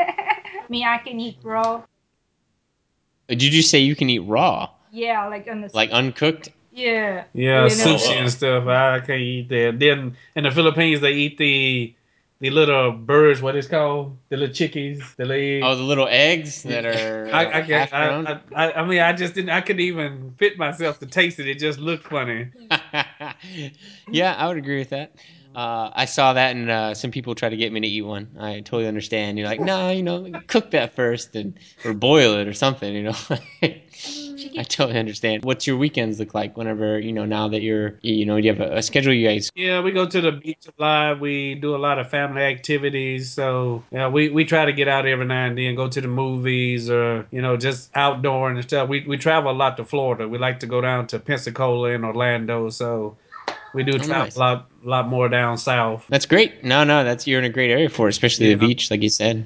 Me, 0.69 0.83
I 0.85 0.97
can 0.97 1.19
eat 1.19 1.37
raw. 1.43 1.83
Did 3.27 3.41
you 3.53 3.61
say 3.61 3.79
you 3.79 3.95
can 3.95 4.09
eat 4.09 4.19
raw, 4.19 4.69
Yeah, 4.91 5.27
like 5.27 5.47
on 5.47 5.61
the 5.61 5.69
like 5.73 5.91
uncooked? 5.91 6.49
yeah. 6.71 7.23
Yeah, 7.33 7.67
You 7.67 7.75
know- 7.77 7.95
sushi 7.95 8.11
and 8.19 8.29
stuff. 8.31 8.67
I 8.67 8.99
can't 8.99 9.21
eat 9.21 9.49
that. 9.49 9.79
Then 9.79 10.15
in 10.35 10.43
the 10.43 10.51
Philippines, 10.51 11.01
they 11.01 11.13
eat 11.13 11.37
the 11.37 11.93
the 12.39 12.49
little 12.49 12.91
birds. 12.91 13.41
What 13.41 13.55
it's 13.55 13.67
called? 13.69 14.17
The 14.27 14.35
little 14.35 14.53
chickies. 14.53 15.15
The 15.15 15.23
little. 15.23 15.63
Oh, 15.69 15.75
the 15.75 15.83
little 15.83 16.07
eggs 16.09 16.63
that 16.63 16.83
are 16.85 17.29
I, 17.33 17.45
I, 17.45 17.61
half 17.61 17.89
can't. 17.91 18.27
I, 18.27 18.39
I, 18.53 18.81
I 18.81 18.85
mean, 18.85 18.99
I 18.99 19.13
just 19.13 19.33
didn't. 19.35 19.51
I 19.51 19.61
couldn't 19.61 19.79
even 19.81 20.33
fit 20.37 20.57
myself 20.57 20.99
to 20.99 21.05
taste 21.05 21.39
it. 21.39 21.47
It 21.47 21.59
just 21.59 21.79
looked 21.79 22.07
funny. 22.07 22.47
yeah, 24.11 24.35
I 24.37 24.47
would 24.47 24.57
agree 24.57 24.79
with 24.79 24.89
that. 24.89 25.15
Uh, 25.55 25.91
I 25.93 26.05
saw 26.05 26.33
that, 26.33 26.55
and 26.55 26.69
uh, 26.69 26.93
some 26.93 27.11
people 27.11 27.35
try 27.35 27.49
to 27.49 27.57
get 27.57 27.71
me 27.71 27.79
to 27.81 27.87
eat 27.87 28.01
one. 28.01 28.29
I 28.39 28.61
totally 28.61 28.87
understand. 28.87 29.37
You're 29.37 29.47
like, 29.47 29.59
no, 29.59 29.91
you 29.91 30.03
know, 30.03 30.31
cook 30.47 30.71
that 30.71 30.95
first, 30.95 31.35
and 31.35 31.57
or 31.85 31.93
boil 31.93 32.35
it 32.35 32.47
or 32.47 32.53
something. 32.53 32.93
You 32.93 33.03
know, 33.03 33.15
I 33.61 34.63
totally 34.63 34.99
understand. 34.99 35.43
What's 35.43 35.67
your 35.67 35.77
weekends 35.77 36.19
look 36.19 36.33
like? 36.33 36.57
Whenever 36.57 36.99
you 36.99 37.13
know, 37.13 37.25
now 37.25 37.47
that 37.49 37.61
you're, 37.61 37.99
you 38.01 38.25
know, 38.25 38.35
you 38.35 38.53
have 38.53 38.59
a, 38.59 38.77
a 38.77 38.81
schedule. 38.81 39.13
You 39.13 39.27
guys, 39.27 39.51
Yeah, 39.55 39.81
we 39.81 39.91
go 39.91 40.07
to 40.07 40.21
the 40.21 40.31
beach 40.31 40.65
a 40.67 40.81
lot. 40.81 41.19
We 41.19 41.55
do 41.55 41.75
a 41.75 41.77
lot 41.77 41.99
of 41.99 42.09
family 42.09 42.41
activities. 42.41 43.31
So 43.31 43.83
yeah, 43.91 44.07
we, 44.07 44.29
we 44.29 44.45
try 44.45 44.65
to 44.65 44.73
get 44.73 44.87
out 44.87 45.05
every 45.05 45.25
now 45.25 45.45
and 45.45 45.57
then, 45.57 45.75
go 45.75 45.87
to 45.87 46.01
the 46.01 46.07
movies 46.07 46.89
or 46.89 47.27
you 47.31 47.41
know 47.41 47.57
just 47.57 47.91
outdoor 47.95 48.49
and 48.49 48.63
stuff. 48.63 48.89
We 48.89 49.05
we 49.07 49.17
travel 49.17 49.51
a 49.51 49.53
lot 49.53 49.77
to 49.77 49.85
Florida. 49.85 50.27
We 50.27 50.37
like 50.37 50.59
to 50.61 50.67
go 50.67 50.81
down 50.81 51.07
to 51.07 51.19
Pensacola 51.19 51.91
and 51.93 52.05
Orlando. 52.05 52.69
So 52.69 53.17
we 53.73 53.83
do 53.83 53.93
oh, 53.93 53.97
travel 53.97 54.15
nice. 54.25 54.35
a 54.35 54.39
lot 54.39 54.69
lot 54.83 55.07
more 55.07 55.29
down 55.29 55.57
south. 55.57 56.05
that's 56.09 56.25
great. 56.25 56.63
No, 56.63 56.83
no, 56.83 57.03
that's 57.03 57.25
you're 57.27 57.39
in 57.39 57.45
a 57.45 57.49
great 57.49 57.71
area 57.71 57.89
for, 57.89 58.07
it, 58.07 58.11
especially 58.11 58.47
the 58.53 58.55
beach, 58.55 58.91
like 58.91 59.01
you 59.01 59.09
said. 59.09 59.45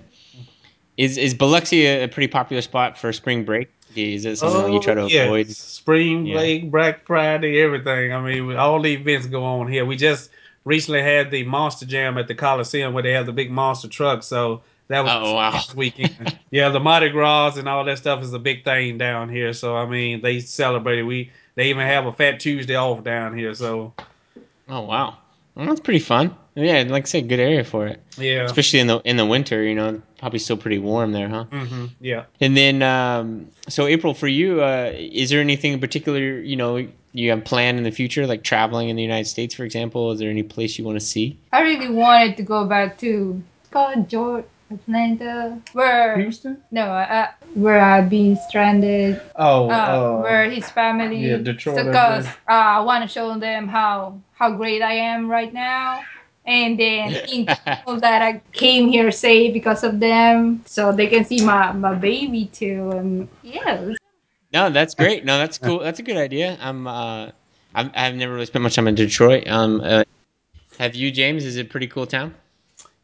Is 0.97 1.17
is 1.17 1.33
Biloxi 1.33 1.85
a, 1.85 2.05
a 2.05 2.07
pretty 2.07 2.27
popular 2.27 2.61
spot 2.61 2.97
for 2.97 3.13
spring 3.13 3.43
break? 3.45 3.69
Is 3.95 4.25
it 4.25 4.37
something 4.37 4.73
you 4.73 4.79
try 4.81 4.93
to 4.95 5.01
Oh, 5.01 5.07
yes. 5.07 5.25
avoid? 5.25 5.47
Spring 5.49 6.25
Yeah. 6.25 6.33
break, 6.35 6.71
Black 6.71 7.05
Friday, 7.05 7.59
everything. 7.61 8.13
I 8.13 8.21
mean, 8.21 8.55
all 8.55 8.81
the 8.81 8.93
events 8.93 9.27
go 9.27 9.43
on 9.43 9.67
here. 9.71 9.85
We 9.85 9.95
just 9.95 10.29
recently 10.65 11.01
had 11.01 11.31
the 11.31 11.43
Monster 11.43 11.85
Jam 11.85 12.17
at 12.17 12.27
the 12.27 12.35
Coliseum 12.35 12.93
where 12.93 13.03
they 13.03 13.13
have 13.13 13.25
the 13.25 13.31
big 13.31 13.49
monster 13.51 13.87
truck. 13.87 14.21
So 14.23 14.61
That 14.89 15.03
was 15.03 15.11
Oh, 15.13 15.33
wow. 15.33 15.59
weekend. 15.75 16.37
yeah, 16.51 16.69
the 16.69 16.79
Mardi 16.79 17.09
Gras 17.09 17.57
and 17.57 17.67
all 17.69 17.83
that 17.85 17.97
stuff 17.97 18.21
is 18.23 18.33
a 18.33 18.39
big 18.39 18.63
thing 18.63 18.97
down 18.97 19.29
here. 19.29 19.53
So 19.53 19.75
I 19.77 19.85
mean, 19.85 20.21
they 20.21 20.39
celebrate. 20.39 21.01
We 21.03 21.31
they 21.55 21.69
even 21.69 21.85
have 21.85 22.05
a 22.05 22.11
Fat 22.11 22.39
Tuesday 22.39 22.75
off 22.75 23.03
down 23.03 23.37
here. 23.37 23.53
So 23.53 23.93
Oh 24.69 24.81
wow, 24.81 25.17
well, 25.55 25.67
that's 25.67 25.79
pretty 25.79 25.99
fun. 25.99 26.35
Yeah, 26.55 26.83
like 26.87 27.03
I 27.03 27.05
said, 27.05 27.29
good 27.29 27.39
area 27.39 27.63
for 27.63 27.87
it, 27.87 28.01
yeah, 28.17 28.43
especially 28.43 28.79
in 28.79 28.87
the 28.87 28.99
in 29.05 29.17
the 29.17 29.25
winter. 29.25 29.63
You 29.63 29.75
know, 29.75 30.01
probably 30.17 30.39
still 30.39 30.57
pretty 30.57 30.79
warm 30.79 31.11
there, 31.11 31.29
huh? 31.29 31.45
hmm 31.45 31.85
yeah. 32.01 32.25
And 32.41 32.57
then, 32.57 32.81
um, 32.81 33.49
so 33.67 33.85
April, 33.85 34.13
for 34.13 34.27
you, 34.27 34.61
uh, 34.63 34.91
is 34.93 35.29
there 35.29 35.39
anything 35.39 35.73
in 35.73 35.79
particular 35.79 36.19
you 36.19 36.55
know 36.55 36.87
you 37.13 37.29
have 37.29 37.45
planned 37.45 37.77
in 37.77 37.83
the 37.83 37.91
future, 37.91 38.27
like 38.27 38.43
traveling 38.43 38.89
in 38.89 38.95
the 38.95 39.03
United 39.03 39.27
States, 39.27 39.53
for 39.55 39.63
example? 39.63 40.11
Is 40.11 40.19
there 40.19 40.29
any 40.29 40.43
place 40.43 40.77
you 40.77 40.85
want 40.85 40.99
to 40.99 41.05
see? 41.05 41.37
I 41.53 41.61
really 41.61 41.89
wanted 41.89 42.37
to 42.37 42.43
go 42.43 42.65
back 42.65 42.97
to 42.99 43.41
it's 43.61 43.69
called 43.69 44.09
George 44.09 44.45
Atlanta, 44.71 45.61
where 45.73 46.17
Houston. 46.17 46.61
no, 46.71 46.83
uh, 46.83 47.27
where 47.53 47.79
I'd 47.79 48.09
be 48.09 48.35
stranded, 48.49 49.21
Oh, 49.35 49.69
uh, 49.69 50.21
where 50.21 50.49
his 50.49 50.69
family. 50.69 51.29
yeah, 51.29 51.37
Detroit, 51.37 51.79
I 51.79 51.83
Because 51.83 52.25
think. 52.25 52.37
uh, 52.49 52.51
I 52.51 52.79
want 52.81 53.03
to 53.03 53.07
show 53.07 53.37
them 53.39 53.67
how 53.67 54.19
how 54.33 54.51
great 54.51 54.81
I 54.81 54.93
am 54.93 55.29
right 55.29 55.53
now, 55.53 56.03
and 56.45 56.79
then 56.79 57.13
in 57.33 57.45
people 57.47 57.99
that 58.01 58.21
I 58.21 58.41
came 58.51 58.89
here 58.89 59.11
safe 59.11 59.53
because 59.53 59.83
of 59.83 59.99
them, 59.99 60.63
so 60.65 60.91
they 60.91 61.07
can 61.07 61.23
see 61.25 61.41
my 61.41 61.71
my 61.71 61.93
baby 61.95 62.45
too, 62.53 62.91
and 62.91 63.27
yeah, 63.43 63.93
No, 64.53 64.69
that's 64.69 64.95
great. 64.95 65.25
No, 65.25 65.37
that's 65.37 65.57
cool. 65.57 65.79
That's 65.79 65.99
a 65.99 66.03
good 66.03 66.17
idea. 66.17 66.57
I'm, 66.61 66.87
uh, 66.87 67.31
I've, 67.75 67.91
I've 67.95 68.15
never 68.15 68.33
really 68.33 68.45
spent 68.45 68.63
much 68.63 68.75
time 68.75 68.87
in 68.87 68.95
Detroit. 68.95 69.47
Um, 69.47 69.81
uh, 69.83 70.03
have 70.79 70.95
you, 70.95 71.11
James? 71.11 71.43
Is 71.45 71.57
it 71.57 71.65
a 71.65 71.69
pretty 71.69 71.87
cool 71.87 72.07
town? 72.07 72.33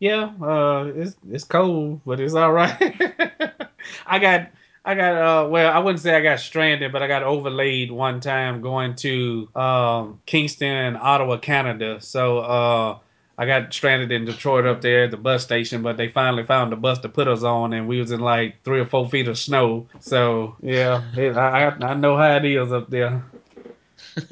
Yeah, 0.03 0.33
uh, 0.41 0.91
it's 0.93 1.15
it's 1.31 1.45
cold, 1.45 2.01
but 2.05 2.19
it's 2.19 2.33
all 2.33 2.51
right. 2.51 2.75
I 4.05 4.19
got 4.19 4.49
I 4.83 4.95
got 4.95 5.15
uh 5.15 5.47
well 5.49 5.71
I 5.71 5.79
wouldn't 5.79 6.01
say 6.01 6.13
I 6.13 6.21
got 6.21 6.41
stranded, 6.41 6.91
but 6.91 7.01
I 7.01 7.07
got 7.07 7.23
overlaid 7.23 7.89
one 7.89 8.19
time 8.19 8.59
going 8.61 8.95
to 8.97 9.47
um 9.55 10.21
Kingston, 10.25 10.97
Ottawa, 10.97 11.37
Canada. 11.37 12.01
So 12.01 12.39
uh 12.39 12.99
I 13.37 13.45
got 13.45 13.73
stranded 13.73 14.11
in 14.11 14.25
Detroit 14.25 14.65
up 14.65 14.81
there 14.81 15.05
at 15.05 15.11
the 15.11 15.17
bus 15.17 15.41
station, 15.43 15.81
but 15.81 15.95
they 15.95 16.09
finally 16.09 16.43
found 16.43 16.73
the 16.73 16.75
bus 16.75 16.99
to 16.99 17.09
put 17.09 17.29
us 17.29 17.43
on, 17.43 17.71
and 17.71 17.87
we 17.87 17.99
was 17.99 18.11
in 18.11 18.19
like 18.19 18.61
three 18.65 18.81
or 18.81 18.85
four 18.85 19.09
feet 19.09 19.29
of 19.29 19.37
snow. 19.39 19.87
So 20.01 20.57
yeah, 20.61 21.01
it, 21.15 21.37
I 21.37 21.69
I 21.69 21.93
know 21.93 22.17
how 22.17 22.35
it 22.35 22.43
is 22.45 22.73
up 22.73 22.89
there. 22.89 23.23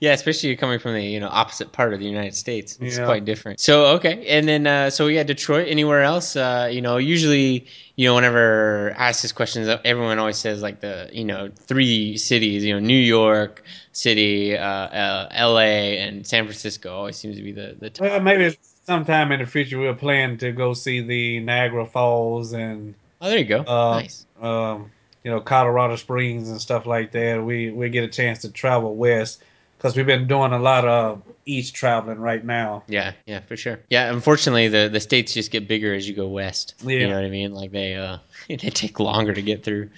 yeah, 0.00 0.12
especially 0.12 0.54
coming 0.56 0.78
from 0.78 0.94
the 0.94 1.02
you 1.02 1.20
know 1.20 1.28
opposite 1.28 1.72
part 1.72 1.92
of 1.92 2.00
the 2.00 2.06
United 2.06 2.34
States, 2.34 2.78
it's 2.80 2.96
Yeah. 2.98 3.04
quite 3.04 3.24
different. 3.24 3.60
So 3.60 3.86
okay, 3.96 4.26
and 4.28 4.48
then 4.48 4.66
uh, 4.66 4.90
so 4.90 5.06
yeah, 5.08 5.22
Detroit. 5.22 5.68
Anywhere 5.68 6.02
else? 6.02 6.36
Uh, 6.36 6.68
you 6.70 6.80
know, 6.80 6.96
usually 6.98 7.66
you 7.96 8.06
know 8.08 8.14
whenever 8.14 8.94
I 8.96 9.08
ask 9.08 9.22
this 9.22 9.32
question, 9.32 9.68
everyone 9.84 10.18
always 10.18 10.38
says 10.38 10.62
like 10.62 10.80
the 10.80 11.10
you 11.12 11.24
know 11.24 11.50
three 11.56 12.16
cities. 12.16 12.64
You 12.64 12.74
know, 12.74 12.80
New 12.80 12.98
York 12.98 13.64
City, 13.92 14.56
uh, 14.56 14.62
uh, 14.64 15.28
L.A. 15.32 15.98
and 15.98 16.26
San 16.26 16.44
Francisco 16.44 16.94
always 16.94 17.16
seems 17.16 17.36
to 17.36 17.42
be 17.42 17.52
the 17.52 17.76
the 17.78 17.90
top. 17.90 18.02
Well, 18.08 18.20
maybe 18.20 18.56
sometime 18.84 19.32
in 19.32 19.40
the 19.40 19.46
future 19.46 19.78
we'll 19.78 19.94
plan 19.94 20.38
to 20.38 20.52
go 20.52 20.74
see 20.74 21.00
the 21.00 21.40
Niagara 21.40 21.84
Falls 21.86 22.52
and 22.52 22.94
Oh, 23.20 23.28
there 23.28 23.38
you 23.38 23.44
go. 23.44 23.60
Uh, 23.62 24.00
nice. 24.00 24.26
um, 24.40 24.90
you 25.24 25.30
know, 25.30 25.40
Colorado 25.40 25.96
Springs 25.96 26.48
and 26.48 26.60
stuff 26.60 26.86
like 26.86 27.12
that. 27.12 27.42
We 27.42 27.70
we 27.70 27.88
get 27.90 28.04
a 28.04 28.08
chance 28.08 28.40
to 28.42 28.50
travel 28.50 28.94
west 28.94 29.42
because 29.76 29.96
we've 29.96 30.06
been 30.06 30.26
doing 30.26 30.52
a 30.52 30.58
lot 30.58 30.84
of 30.86 31.22
east 31.46 31.74
traveling 31.74 32.18
right 32.18 32.44
now. 32.44 32.82
Yeah, 32.88 33.12
yeah, 33.26 33.40
for 33.40 33.56
sure. 33.56 33.80
Yeah, 33.90 34.12
unfortunately, 34.12 34.68
the 34.68 34.88
the 34.88 35.00
states 35.00 35.34
just 35.34 35.50
get 35.50 35.68
bigger 35.68 35.94
as 35.94 36.08
you 36.08 36.14
go 36.14 36.28
west. 36.28 36.74
Yeah. 36.82 36.98
You 36.98 37.08
know 37.08 37.14
what 37.14 37.24
I 37.24 37.30
mean? 37.30 37.52
Like 37.52 37.72
they 37.72 37.94
uh 37.94 38.18
they 38.48 38.56
take 38.56 39.00
longer 39.00 39.32
to 39.32 39.42
get 39.42 39.64
through, 39.64 39.90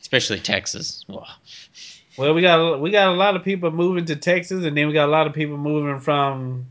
especially 0.00 0.40
Texas. 0.40 1.04
Wow. 1.08 1.26
Well, 2.16 2.34
we 2.34 2.42
got 2.42 2.80
we 2.80 2.90
got 2.90 3.08
a 3.08 3.16
lot 3.16 3.36
of 3.36 3.44
people 3.44 3.70
moving 3.70 4.04
to 4.06 4.16
Texas, 4.16 4.64
and 4.64 4.76
then 4.76 4.86
we 4.86 4.92
got 4.92 5.08
a 5.08 5.12
lot 5.12 5.26
of 5.26 5.32
people 5.32 5.56
moving 5.56 6.00
from 6.00 6.66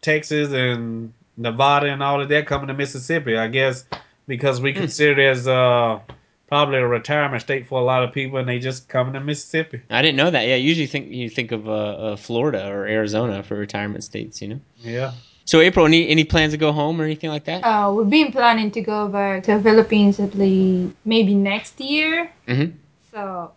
Texas 0.00 0.52
and 0.52 1.12
Nevada 1.36 1.88
and 1.88 2.02
all 2.02 2.20
of 2.20 2.28
that 2.28 2.46
coming 2.46 2.68
to 2.68 2.74
Mississippi. 2.74 3.36
I 3.36 3.48
guess 3.48 3.84
because 4.26 4.60
we 4.60 4.72
consider 4.72 5.20
it 5.20 5.30
as 5.30 5.48
uh, 5.48 6.00
probably 6.48 6.78
a 6.78 6.86
retirement 6.86 7.42
state 7.42 7.66
for 7.68 7.80
a 7.80 7.84
lot 7.84 8.02
of 8.04 8.12
people, 8.12 8.38
and 8.38 8.48
they 8.48 8.58
just 8.58 8.88
coming 8.88 9.12
to 9.14 9.20
Mississippi. 9.20 9.80
I 9.90 10.02
didn't 10.02 10.16
know 10.16 10.30
that. 10.30 10.46
Yeah, 10.46 10.56
usually 10.56 10.86
think 10.86 11.10
you 11.10 11.28
think 11.28 11.52
of 11.52 11.68
uh, 11.68 11.72
uh, 11.72 12.16
Florida 12.16 12.68
or 12.68 12.86
Arizona 12.86 13.42
for 13.42 13.56
retirement 13.56 14.04
states. 14.04 14.40
You 14.42 14.48
know. 14.48 14.60
Yeah. 14.78 15.12
So 15.44 15.60
April, 15.60 15.86
any 15.86 16.08
any 16.08 16.24
plans 16.24 16.52
to 16.52 16.56
go 16.58 16.72
home 16.72 17.00
or 17.00 17.04
anything 17.04 17.30
like 17.30 17.44
that? 17.44 17.62
uh, 17.64 17.92
we've 17.92 18.10
been 18.10 18.32
planning 18.32 18.70
to 18.72 18.80
go 18.80 19.08
back 19.08 19.44
to 19.44 19.56
the 19.58 19.62
Philippines 19.62 20.18
at 20.20 20.34
least 20.34 20.94
maybe 21.04 21.34
next 21.34 21.80
year. 21.80 22.30
Mhm. 22.48 22.72
So 23.12 23.52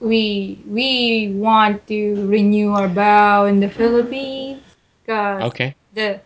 we 0.00 0.58
we 0.66 1.32
want 1.34 1.86
to 1.88 2.26
renew 2.26 2.72
our 2.72 2.88
vow 2.88 3.44
in 3.46 3.60
the 3.60 3.68
Philippines 3.68 4.62
because 5.04 5.42
Okay. 5.44 5.74
the 5.94 6.20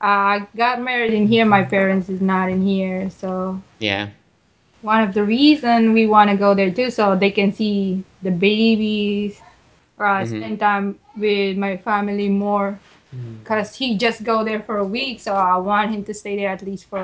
I 0.00 0.46
got 0.56 0.80
married 0.80 1.12
in 1.12 1.26
here. 1.28 1.44
My 1.44 1.62
parents 1.62 2.08
is 2.08 2.20
not 2.20 2.48
in 2.48 2.62
here, 2.62 3.10
so 3.10 3.60
Yeah. 3.78 4.08
One 4.82 5.02
of 5.02 5.14
the 5.14 5.24
reason 5.24 5.92
we 5.92 6.06
want 6.06 6.30
to 6.30 6.36
go 6.36 6.54
there 6.54 6.70
too, 6.70 6.90
so 6.90 7.16
they 7.16 7.30
can 7.30 7.52
see 7.52 8.04
the 8.22 8.30
babies, 8.30 9.40
or 9.98 10.06
I 10.06 10.24
Mhm. 10.24 10.28
spend 10.28 10.60
time 10.60 10.98
with 11.16 11.56
my 11.56 11.76
family 11.76 12.28
more. 12.28 12.78
Cause 13.44 13.74
he 13.76 13.96
just 13.96 14.22
go 14.22 14.44
there 14.44 14.60
for 14.60 14.78
a 14.78 14.84
week, 14.84 15.18
so 15.20 15.34
I 15.34 15.56
want 15.56 15.90
him 15.90 16.04
to 16.04 16.14
stay 16.14 16.36
there 16.36 16.50
at 16.50 16.62
least 16.62 16.88
for 16.88 16.98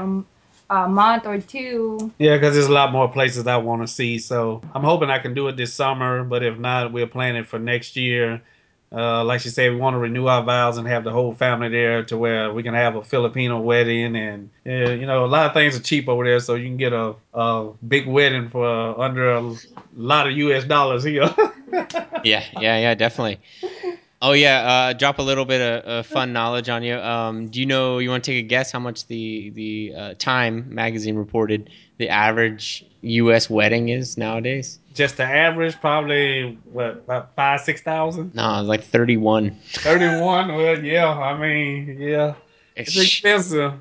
a 0.71 0.89
month 0.89 1.27
or 1.27 1.39
two. 1.39 2.13
Yeah, 2.19 2.37
because 2.37 2.55
there's 2.55 2.67
a 2.69 2.73
lot 2.73 2.93
more 2.93 3.09
places 3.09 3.47
I 3.47 3.57
want 3.57 3.83
to 3.83 3.89
see. 3.89 4.19
So 4.19 4.63
I'm 4.75 4.85
hoping 4.85 5.11
I 5.11 5.19
can 5.19 5.35
do 5.35 5.49
it 5.49 5.57
this 5.57 5.75
summer. 5.75 6.25
But 6.25 6.43
if 6.43 6.59
not, 6.59 6.93
we're 6.93 7.07
planning 7.07 7.45
for 7.45 7.59
next 7.59 7.97
year. 7.97 8.43
Uh, 8.93 9.25
like 9.25 9.41
she 9.41 9.49
said, 9.49 9.73
we 9.73 9.77
want 9.77 9.95
to 9.95 9.99
renew 9.99 10.27
our 10.27 10.43
vows 10.45 10.79
and 10.79 10.87
have 10.87 11.05
the 11.05 11.11
whole 11.11 11.35
family 11.35 11.69
there 11.69 12.05
to 12.05 12.17
where 12.17 12.53
we 12.53 12.63
can 12.63 12.75
have 12.75 12.95
a 12.95 13.03
Filipino 13.03 13.61
wedding. 13.61 14.15
And, 14.17 14.51
uh, 14.65 14.93
you 14.93 15.07
know, 15.07 15.25
a 15.25 15.27
lot 15.27 15.47
of 15.47 15.55
things 15.55 15.77
are 15.77 15.83
cheap 15.83 16.09
over 16.09 16.25
there. 16.25 16.39
So 16.41 16.55
you 16.55 16.67
can 16.67 16.77
get 16.77 16.93
a, 16.93 17.15
a 17.35 17.71
big 17.87 18.07
wedding 18.07 18.49
for 18.49 18.65
uh, 18.65 18.95
under 18.95 19.33
a 19.33 19.55
lot 19.97 20.29
of 20.29 20.33
US 20.37 20.65
dollars 20.65 21.05
here. 21.05 21.29
Yeah, 22.25 22.45
yeah, 22.55 22.79
yeah, 22.79 22.95
definitely. 22.95 23.39
Oh 24.23 24.33
yeah, 24.33 24.61
uh, 24.67 24.93
drop 24.95 25.19
a 25.19 25.23
little 25.23 25.45
bit 25.45 25.61
of, 25.61 25.85
of 25.85 26.07
fun 26.07 26.33
knowledge 26.33 26.69
on 26.69 26.83
you. 26.83 26.97
Um, 26.97 27.49
do 27.49 27.61
you 27.61 27.67
know? 27.67 27.99
You 27.99 28.09
want 28.09 28.25
to 28.25 28.31
take 28.33 28.45
a 28.45 28.49
guess 28.49 28.73
how 28.73 28.79
much 28.79 29.07
the 29.07 29.51
the 29.51 29.95
uh, 29.95 30.15
Time 30.19 30.75
magazine 30.75 31.17
reported 31.17 31.71
the 31.99 32.09
average 32.09 32.85
U.S. 33.03 33.51
wedding 33.51 33.91
is 33.91 34.17
nowadays? 34.17 34.79
Just 34.97 35.19
the 35.19 35.25
average, 35.25 35.79
probably, 35.81 36.59
what, 36.73 36.91
about 37.05 37.37
five, 37.37 37.61
6,000? 37.61 38.35
No, 38.35 38.61
it's 38.61 38.67
like 38.69 38.83
thirty-one. 38.83 39.55
31? 39.75 40.49
Well, 40.57 40.83
yeah. 40.83 41.11
I 41.11 41.39
mean, 41.39 41.99
yeah. 42.01 42.33
It's 42.75 42.97
expensive. 42.99 43.75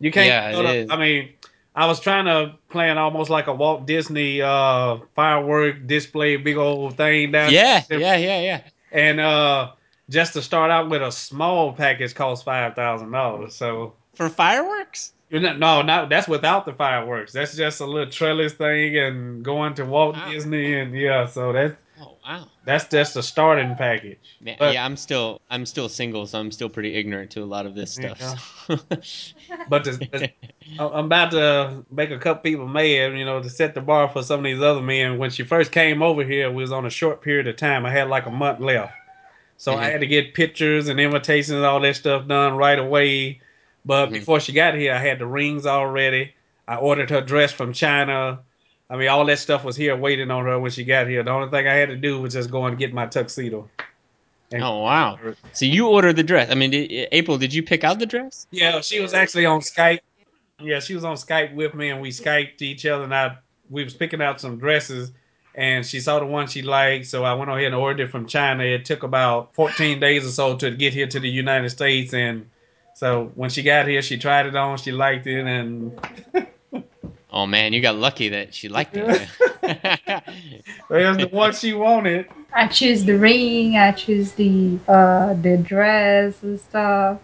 You 0.00 0.12
can't. 0.12 0.26
Yeah, 0.26 0.50
it 0.50 0.62
to- 0.62 0.74
is. 0.74 0.90
I 0.90 0.96
mean, 0.98 1.30
I 1.74 1.86
was 1.86 1.98
trying 1.98 2.26
to 2.26 2.56
plan 2.68 2.98
almost 2.98 3.30
like 3.30 3.46
a 3.46 3.54
Walt 3.54 3.86
Disney 3.86 4.42
uh, 4.42 4.98
firework 5.16 5.86
display, 5.86 6.36
big 6.36 6.58
old 6.58 6.98
thing 6.98 7.32
down. 7.32 7.50
Yeah, 7.50 7.80
there. 7.88 7.98
yeah, 7.98 8.16
yeah, 8.16 8.40
yeah. 8.42 8.60
And 8.92 9.20
uh, 9.20 9.72
just 10.10 10.34
to 10.34 10.42
start 10.42 10.70
out 10.70 10.90
with 10.90 11.00
a 11.00 11.10
small 11.10 11.72
package 11.72 12.14
costs 12.14 12.44
five 12.44 12.74
thousand 12.74 13.12
dollars. 13.12 13.54
So 13.54 13.94
For 14.14 14.28
fireworks? 14.28 15.13
You're 15.30 15.40
not, 15.40 15.58
no, 15.58 15.82
not 15.82 16.08
that's 16.08 16.28
without 16.28 16.66
the 16.66 16.72
fireworks. 16.72 17.32
That's 17.32 17.56
just 17.56 17.80
a 17.80 17.86
little 17.86 18.10
trellis 18.10 18.52
thing 18.54 18.96
and 18.96 19.44
going 19.44 19.74
to 19.74 19.84
Walt 19.84 20.14
Wow. 20.16 20.30
Disney 20.30 20.78
and 20.78 20.94
yeah. 20.94 21.26
So 21.26 21.52
that's 21.52 21.74
Oh 22.00 22.16
wow. 22.26 22.48
that's 22.64 22.88
just 22.88 23.14
a 23.16 23.22
starting 23.22 23.76
package. 23.76 24.18
Yeah, 24.40 24.56
But- 24.58 24.74
yeah, 24.74 24.84
I'm 24.84 24.96
still 24.96 25.40
I'm 25.50 25.64
still 25.64 25.88
single, 25.88 26.26
so 26.26 26.40
I'm 26.40 26.50
still 26.50 26.68
pretty 26.68 26.94
ignorant 26.94 27.30
to 27.32 27.42
a 27.42 27.44
lot 27.46 27.66
of 27.66 27.74
this 27.76 27.92
stuff. 27.94 28.20
so. 28.66 28.76
But 29.68 29.84
to, 29.84 30.24
I- 30.78 30.88
I'm 30.88 31.06
about 31.06 31.30
to 31.32 31.84
make 31.90 32.10
a 32.10 32.18
couple 32.18 32.42
people 32.42 32.66
mad, 32.66 33.16
you 33.16 33.24
know, 33.24 33.40
to 33.42 33.48
set 33.48 33.74
the 33.74 33.80
bar 33.80 34.08
for 34.08 34.22
some 34.22 34.40
of 34.40 34.44
these 34.44 34.60
other 34.60 34.82
men. 34.82 35.18
When 35.18 35.30
she 35.30 35.44
first 35.44 35.70
came 35.72 36.02
over 36.02 36.24
here, 36.24 36.50
we 36.50 36.62
was 36.62 36.72
on 36.72 36.84
a 36.86 36.90
short 36.90 37.22
period 37.22 37.46
of 37.46 37.56
time. 37.56 37.86
I 37.86 37.90
had 37.90 38.08
like 38.08 38.26
a 38.26 38.30
month 38.30 38.60
left. 38.60 38.92
So 39.56 39.74
I 39.74 39.84
Mhm. 39.86 39.92
had 39.92 40.00
to 40.00 40.06
get 40.08 40.34
pictures 40.34 40.88
and 40.88 40.98
invitations 40.98 41.50
and 41.56 41.64
all 41.64 41.78
that 41.80 41.94
stuff 41.96 42.26
done 42.26 42.56
right 42.56 42.78
away. 42.78 43.40
But 43.84 44.08
Mhm. 44.08 44.12
before 44.12 44.40
she 44.40 44.52
got 44.52 44.74
here, 44.74 44.94
I 44.94 44.98
had 44.98 45.18
the 45.18 45.26
rings 45.26 45.66
already. 45.66 46.32
I 46.66 46.76
ordered 46.76 47.10
her 47.10 47.20
dress 47.20 47.52
from 47.52 47.72
China. 47.72 48.40
I 48.88 48.96
mean, 48.96 49.08
all 49.08 49.24
that 49.26 49.38
stuff 49.38 49.64
was 49.64 49.76
here 49.76 49.96
waiting 49.96 50.30
on 50.30 50.44
her 50.44 50.58
when 50.58 50.70
she 50.70 50.84
got 50.84 51.06
here. 51.06 51.22
The 51.22 51.30
only 51.30 51.50
thing 51.50 51.66
I 51.66 51.74
had 51.74 51.88
to 51.88 51.96
do 51.96 52.20
was 52.20 52.32
just 52.34 52.50
go 52.50 52.64
and 52.66 52.78
get 52.78 52.92
my 52.92 53.06
tuxedo. 53.06 53.68
And- 54.52 54.62
oh 54.62 54.82
wow. 54.82 55.18
So 55.52 55.64
you 55.64 55.88
ordered 55.88 56.16
the 56.16 56.22
dress. 56.22 56.50
I 56.50 56.54
mean, 56.54 56.70
did, 56.70 57.08
April, 57.12 57.38
did 57.38 57.52
you 57.52 57.62
pick 57.62 57.82
out 57.84 57.98
the 57.98 58.06
dress? 58.06 58.46
Yeah, 58.50 58.80
she 58.80 59.00
was 59.00 59.12
actually 59.14 59.46
on 59.46 59.60
Skype. 59.60 60.00
Yeah, 60.60 60.80
she 60.80 60.94
was 60.94 61.04
on 61.04 61.16
Skype 61.16 61.54
with 61.54 61.74
me, 61.74 61.88
and 61.90 62.00
we 62.00 62.10
Skyped 62.10 62.62
each 62.62 62.86
other. 62.86 63.04
And 63.04 63.14
I 63.14 63.36
we 63.70 63.82
was 63.82 63.94
picking 63.94 64.20
out 64.22 64.40
some 64.40 64.58
dresses, 64.58 65.10
and 65.54 65.84
she 65.84 65.98
saw 65.98 66.18
the 66.20 66.26
one 66.26 66.46
she 66.46 66.60
liked, 66.62 67.06
so 67.06 67.24
I 67.24 67.32
went 67.34 67.50
ahead 67.50 67.64
and 67.64 67.74
ordered 67.74 68.04
it 68.04 68.10
from 68.10 68.26
China. 68.26 68.62
It 68.62 68.84
took 68.84 69.02
about 69.02 69.54
14 69.54 69.98
days 69.98 70.26
or 70.26 70.30
so 70.30 70.56
to 70.56 70.70
get 70.70 70.92
here 70.92 71.06
to 71.06 71.18
the 71.18 71.28
United 71.28 71.70
States, 71.70 72.12
and 72.12 72.46
So 72.94 73.32
when 73.34 73.50
she 73.50 73.62
got 73.62 73.88
here, 73.88 74.02
she 74.02 74.16
tried 74.16 74.46
it 74.46 74.56
on. 74.56 74.78
She 74.78 74.92
liked 74.92 75.26
it, 75.26 75.44
and 75.44 75.98
Oh 77.34 77.46
man, 77.46 77.72
you 77.72 77.80
got 77.80 77.96
lucky 77.96 78.28
that 78.28 78.54
she 78.54 78.68
liked 78.68 78.96
it. 78.96 79.28
it 79.64 80.24
was 80.88 81.16
the 81.16 81.28
one 81.32 81.52
she 81.52 81.72
wanted. 81.72 82.26
I 82.52 82.68
choose 82.68 83.04
the 83.04 83.18
ring. 83.18 83.76
I 83.76 83.90
choose 83.90 84.32
the 84.32 84.78
uh 84.86 85.34
the 85.34 85.56
dress 85.56 86.40
and 86.44 86.60
stuff. 86.60 87.18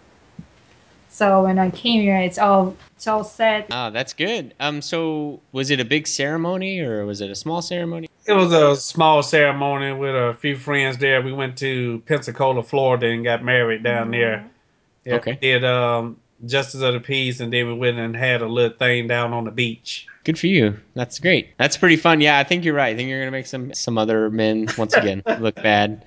So 1.07 1.43
when 1.43 1.57
I 1.57 1.69
came 1.69 2.01
here, 2.01 2.17
it's 2.17 2.37
all 2.37 2.75
it's 2.97 3.07
all 3.07 3.23
set. 3.23 3.67
oh, 3.71 3.89
that's 3.89 4.11
good. 4.11 4.53
Um, 4.59 4.81
so 4.81 5.39
was 5.53 5.71
it 5.71 5.79
a 5.79 5.85
big 5.85 6.05
ceremony 6.07 6.81
or 6.81 7.05
was 7.05 7.21
it 7.21 7.31
a 7.31 7.35
small 7.35 7.61
ceremony? 7.61 8.09
It 8.25 8.33
was 8.33 8.51
a 8.51 8.75
small 8.75 9.23
ceremony 9.23 9.93
with 9.93 10.13
a 10.13 10.35
few 10.41 10.57
friends 10.57 10.97
there. 10.97 11.21
We 11.21 11.31
went 11.31 11.57
to 11.59 12.03
Pensacola, 12.05 12.63
Florida, 12.63 13.07
and 13.07 13.23
got 13.23 13.45
married 13.45 13.81
down 13.81 14.11
there. 14.11 14.51
Yeah, 15.05 15.15
Okay. 15.15 15.37
Did 15.41 15.63
um 15.63 16.17
Justice 16.45 16.81
of 16.81 16.93
the 16.93 16.99
Peace, 16.99 17.39
and 17.39 17.53
then 17.53 17.67
we 17.67 17.73
went 17.75 17.99
and 17.99 18.15
had 18.15 18.41
a 18.41 18.47
little 18.47 18.75
thing 18.75 19.07
down 19.07 19.31
on 19.31 19.43
the 19.43 19.51
beach. 19.51 20.07
Good 20.23 20.39
for 20.39 20.47
you. 20.47 20.77
That's 20.95 21.19
great. 21.19 21.49
That's 21.57 21.77
pretty 21.77 21.97
fun. 21.97 22.19
Yeah, 22.21 22.39
I 22.39 22.43
think 22.43 22.65
you're 22.65 22.73
right. 22.73 22.93
I 22.93 22.97
think 22.97 23.09
you're 23.09 23.19
gonna 23.19 23.31
make 23.31 23.45
some 23.45 23.73
some 23.73 23.97
other 23.97 24.29
men 24.29 24.67
once 24.77 24.93
again 24.95 25.21
look 25.39 25.55
bad. 25.55 26.03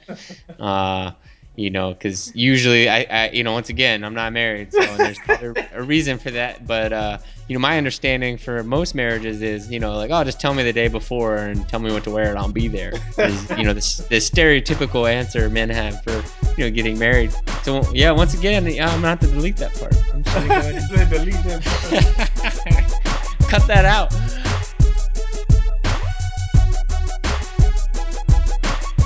Uh, 0.58 1.12
you 1.56 1.70
know, 1.70 1.92
because 1.94 2.34
usually 2.34 2.88
I, 2.88 3.06
I, 3.08 3.30
you 3.30 3.44
know, 3.44 3.52
once 3.52 3.68
again, 3.68 4.02
I'm 4.02 4.14
not 4.14 4.32
married, 4.32 4.72
so 4.72 4.80
there's 4.96 5.18
a 5.72 5.82
reason 5.82 6.18
for 6.18 6.30
that. 6.32 6.66
But 6.66 6.92
uh, 6.92 7.18
you 7.46 7.54
know, 7.54 7.60
my 7.60 7.78
understanding 7.78 8.36
for 8.38 8.62
most 8.64 8.94
marriages 8.94 9.40
is, 9.40 9.70
you 9.70 9.78
know, 9.78 9.96
like, 9.96 10.10
oh, 10.10 10.24
just 10.24 10.40
tell 10.40 10.52
me 10.54 10.64
the 10.64 10.72
day 10.72 10.88
before 10.88 11.36
and 11.36 11.68
tell 11.68 11.78
me 11.78 11.92
what 11.92 12.02
to 12.04 12.10
wear, 12.10 12.30
and 12.30 12.38
I'll 12.38 12.50
be 12.50 12.66
there. 12.66 12.92
Is, 13.18 13.50
you 13.50 13.62
know, 13.62 13.72
this 13.72 13.98
the 13.98 14.16
stereotypical 14.16 15.10
answer 15.10 15.48
men 15.48 15.70
have 15.70 16.02
for 16.02 16.24
you 16.56 16.64
know 16.64 16.70
getting 16.70 16.98
married. 16.98 17.32
So 17.62 17.82
yeah, 17.92 18.10
once 18.10 18.34
again, 18.34 18.66
I'm 18.66 18.74
gonna 18.76 19.08
have 19.08 19.20
to 19.20 19.28
delete 19.28 19.56
that 19.58 19.74
part. 19.74 19.94
I'm 20.12 20.24
just 20.24 20.36
gonna 20.36 20.48
go 20.48 20.58
ahead 20.58 20.74
and 20.74 21.10
Delete 21.10 21.34
that. 21.44 23.24
Cut 23.48 23.66
that 23.68 23.84
out. 23.84 24.12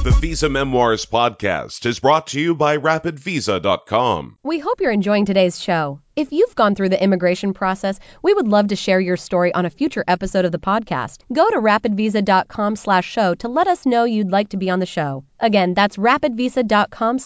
The 0.04 0.16
Visa 0.20 0.48
Memoirs 0.48 1.04
podcast 1.06 1.84
is 1.84 1.98
brought 2.00 2.28
to 2.28 2.40
you 2.40 2.54
by 2.54 2.78
RapidVisa.com. 2.78 4.38
We 4.42 4.58
hope 4.58 4.80
you're 4.80 4.92
enjoying 4.92 5.26
today's 5.26 5.60
show. 5.60 6.00
If 6.16 6.32
you've 6.32 6.54
gone 6.54 6.74
through 6.74 6.88
the 6.90 7.02
immigration 7.02 7.52
process, 7.52 7.98
we 8.22 8.32
would 8.32 8.48
love 8.48 8.68
to 8.68 8.76
share 8.76 9.00
your 9.00 9.16
story 9.16 9.52
on 9.52 9.66
a 9.66 9.70
future 9.70 10.04
episode 10.08 10.44
of 10.44 10.52
the 10.52 10.58
podcast. 10.58 11.18
Go 11.32 11.50
to 11.50 11.56
rapidvisa.com/show 11.58 13.34
to 13.34 13.48
let 13.48 13.66
us 13.66 13.84
know 13.84 14.04
you'd 14.04 14.30
like 14.30 14.48
to 14.50 14.56
be 14.56 14.70
on 14.70 14.78
the 14.78 14.86
show. 14.86 15.24
Again, 15.40 15.74
that's 15.74 15.96
rapidvisa.com 15.96 17.18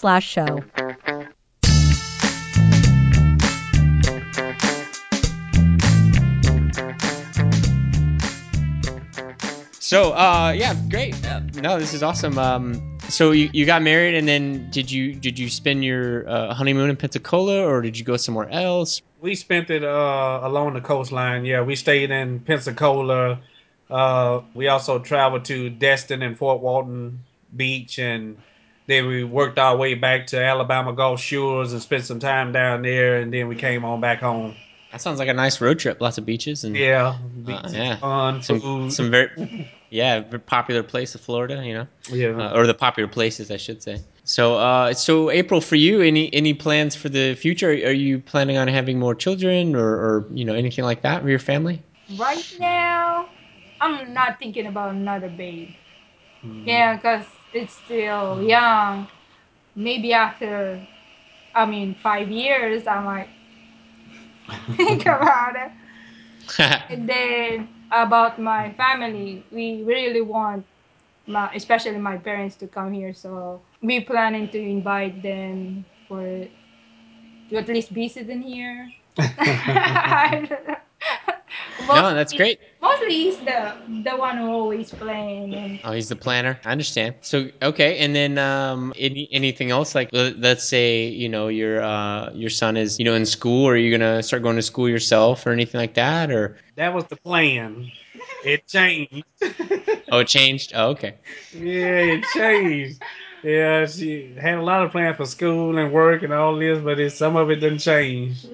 So, 9.82 10.12
uh, 10.12 10.54
yeah, 10.56 10.76
great. 10.90 11.12
Uh, 11.26 11.40
no, 11.54 11.76
this 11.76 11.92
is 11.92 12.04
awesome. 12.04 12.38
Um, 12.38 12.98
so 13.08 13.32
you, 13.32 13.50
you 13.52 13.66
got 13.66 13.82
married, 13.82 14.14
and 14.14 14.28
then 14.28 14.70
did 14.70 14.88
you 14.88 15.12
did 15.12 15.36
you 15.36 15.50
spend 15.50 15.84
your 15.84 16.26
uh, 16.28 16.54
honeymoon 16.54 16.88
in 16.88 16.96
Pensacola, 16.96 17.66
or 17.66 17.82
did 17.82 17.98
you 17.98 18.04
go 18.04 18.16
somewhere 18.16 18.48
else? 18.50 19.02
We 19.20 19.34
spent 19.34 19.70
it 19.70 19.82
uh, 19.82 20.38
along 20.44 20.74
the 20.74 20.80
coastline. 20.80 21.44
Yeah, 21.44 21.62
we 21.62 21.74
stayed 21.74 22.12
in 22.12 22.38
Pensacola. 22.38 23.40
Uh, 23.90 24.42
we 24.54 24.68
also 24.68 25.00
traveled 25.00 25.44
to 25.46 25.68
Destin 25.68 26.22
and 26.22 26.38
Fort 26.38 26.60
Walton 26.60 27.18
Beach, 27.56 27.98
and 27.98 28.36
then 28.86 29.08
we 29.08 29.24
worked 29.24 29.58
our 29.58 29.76
way 29.76 29.94
back 29.94 30.28
to 30.28 30.40
Alabama 30.40 30.92
Gulf 30.92 31.20
Shores 31.20 31.72
and 31.72 31.82
spent 31.82 32.04
some 32.04 32.20
time 32.20 32.52
down 32.52 32.82
there, 32.82 33.16
and 33.16 33.34
then 33.34 33.48
we 33.48 33.56
came 33.56 33.84
on 33.84 34.00
back 34.00 34.20
home. 34.20 34.54
That 34.92 35.00
sounds 35.00 35.18
like 35.18 35.28
a 35.28 35.34
nice 35.34 35.60
road 35.60 35.78
trip. 35.78 36.00
Lots 36.00 36.18
of 36.18 36.26
beaches 36.26 36.64
and 36.64 36.76
Yeah, 36.76 37.16
Uh, 37.48 37.68
yeah. 37.72 37.96
fun 37.96 38.42
some 38.42 38.60
food. 38.60 38.92
some 38.92 39.10
very 39.10 39.30
yeah 39.90 40.20
very 40.20 40.38
popular 40.40 40.82
place 40.82 41.14
of 41.14 41.22
Florida. 41.22 41.64
You 41.64 41.74
know, 41.74 41.86
yeah. 42.12 42.28
uh, 42.28 42.54
or 42.56 42.66
the 42.66 42.74
popular 42.74 43.08
places, 43.08 43.50
I 43.50 43.56
should 43.56 43.82
say. 43.82 44.00
So, 44.24 44.56
uh, 44.56 44.92
so 44.94 45.30
April, 45.30 45.60
for 45.60 45.76
you, 45.76 46.02
any 46.02 46.32
any 46.34 46.52
plans 46.54 46.94
for 46.94 47.08
the 47.08 47.34
future? 47.34 47.70
Are 47.70 47.98
you 48.06 48.20
planning 48.20 48.58
on 48.58 48.68
having 48.68 48.98
more 48.98 49.14
children, 49.14 49.74
or, 49.74 49.88
or 50.06 50.26
you 50.30 50.44
know 50.44 50.54
anything 50.54 50.84
like 50.84 51.00
that 51.02 51.22
for 51.22 51.30
your 51.30 51.38
family? 51.40 51.82
Right 52.16 52.44
now, 52.60 53.30
I'm 53.80 54.12
not 54.12 54.38
thinking 54.38 54.66
about 54.66 54.94
another 54.94 55.28
baby. 55.30 55.74
Yeah, 56.66 56.96
because 56.96 57.24
it's 57.54 57.74
still 57.74 58.42
young. 58.42 59.08
Maybe 59.74 60.12
after, 60.12 60.86
I 61.54 61.64
mean, 61.66 61.94
five 61.94 62.30
years, 62.30 62.86
I 62.86 63.00
might 63.02 63.28
think 64.76 65.06
about 65.06 65.56
it. 65.56 65.72
And 66.88 67.08
then 67.08 67.68
about 67.90 68.38
my 68.38 68.72
family, 68.74 69.46
we 69.50 69.82
really 69.82 70.20
want, 70.20 70.66
my, 71.26 71.50
especially 71.54 71.98
my 71.98 72.18
parents, 72.18 72.56
to 72.56 72.68
come 72.68 72.92
here. 72.92 73.14
So 73.14 73.62
we 73.80 74.00
planning 74.00 74.48
to 74.50 74.58
invite 74.58 75.22
them 75.22 75.86
for 76.08 76.48
to 77.48 77.56
at 77.56 77.68
least 77.68 77.90
visit 77.90 78.28
in 78.28 78.42
here. 78.42 78.92
I 81.90 82.00
no, 82.00 82.14
that's 82.14 82.32
great. 82.32 82.58
Mostly 82.80 83.08
he's 83.14 83.38
the 83.38 83.74
the 84.04 84.16
one 84.16 84.36
who 84.36 84.46
always 84.50 84.90
playing 84.90 85.54
and 85.54 85.80
Oh, 85.84 85.92
he's 85.92 86.08
the 86.08 86.16
planner. 86.16 86.58
I 86.64 86.72
understand. 86.72 87.16
So 87.22 87.48
okay, 87.62 87.98
and 87.98 88.14
then 88.14 88.38
um, 88.38 88.92
any 88.96 89.28
anything 89.32 89.70
else? 89.70 89.94
Like 89.94 90.10
let- 90.12 90.38
let's 90.38 90.64
say 90.68 91.06
you 91.08 91.28
know 91.28 91.48
your 91.48 91.82
uh, 91.82 92.30
your 92.32 92.50
son 92.50 92.76
is 92.76 92.98
you 92.98 93.04
know 93.04 93.14
in 93.14 93.26
school. 93.26 93.68
Are 93.68 93.76
you 93.76 93.90
gonna 93.90 94.22
start 94.22 94.42
going 94.42 94.56
to 94.56 94.62
school 94.62 94.88
yourself 94.88 95.46
or 95.46 95.50
anything 95.50 95.80
like 95.80 95.94
that? 95.94 96.30
Or 96.30 96.58
that 96.76 96.94
was 96.94 97.04
the 97.06 97.16
plan. 97.16 97.90
It 98.44 98.66
changed. 98.66 99.24
oh, 100.10 100.18
it 100.20 100.28
changed. 100.28 100.72
Oh, 100.74 100.90
okay. 100.90 101.14
Yeah, 101.54 102.16
it 102.16 102.24
changed. 102.34 103.02
Yeah, 103.42 103.86
she 103.86 104.34
had 104.40 104.54
a 104.54 104.62
lot 104.62 104.82
of 104.84 104.92
plans 104.92 105.16
for 105.16 105.26
school 105.26 105.76
and 105.78 105.92
work 105.92 106.22
and 106.22 106.32
all 106.32 106.56
this, 106.56 106.78
but 106.78 107.00
it, 107.00 107.10
some 107.10 107.36
of 107.36 107.50
it 107.50 107.56
didn't 107.56 107.80
change. 107.80 108.46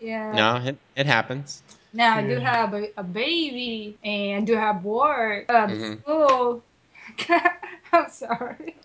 yeah. 0.00 0.30
No, 0.32 0.56
it, 0.56 0.78
it 0.96 1.06
happens. 1.06 1.62
Now 1.92 2.16
I 2.16 2.22
do 2.22 2.38
have 2.38 2.74
a, 2.74 2.88
a 2.96 3.02
baby 3.02 3.98
and 4.02 4.42
I 4.42 4.44
do 4.46 4.54
have 4.54 4.84
work. 4.84 5.46
Uh, 5.48 5.66
Mhm. 5.68 6.00
school. 6.00 6.62
I'm 7.92 8.10
sorry. 8.10 8.76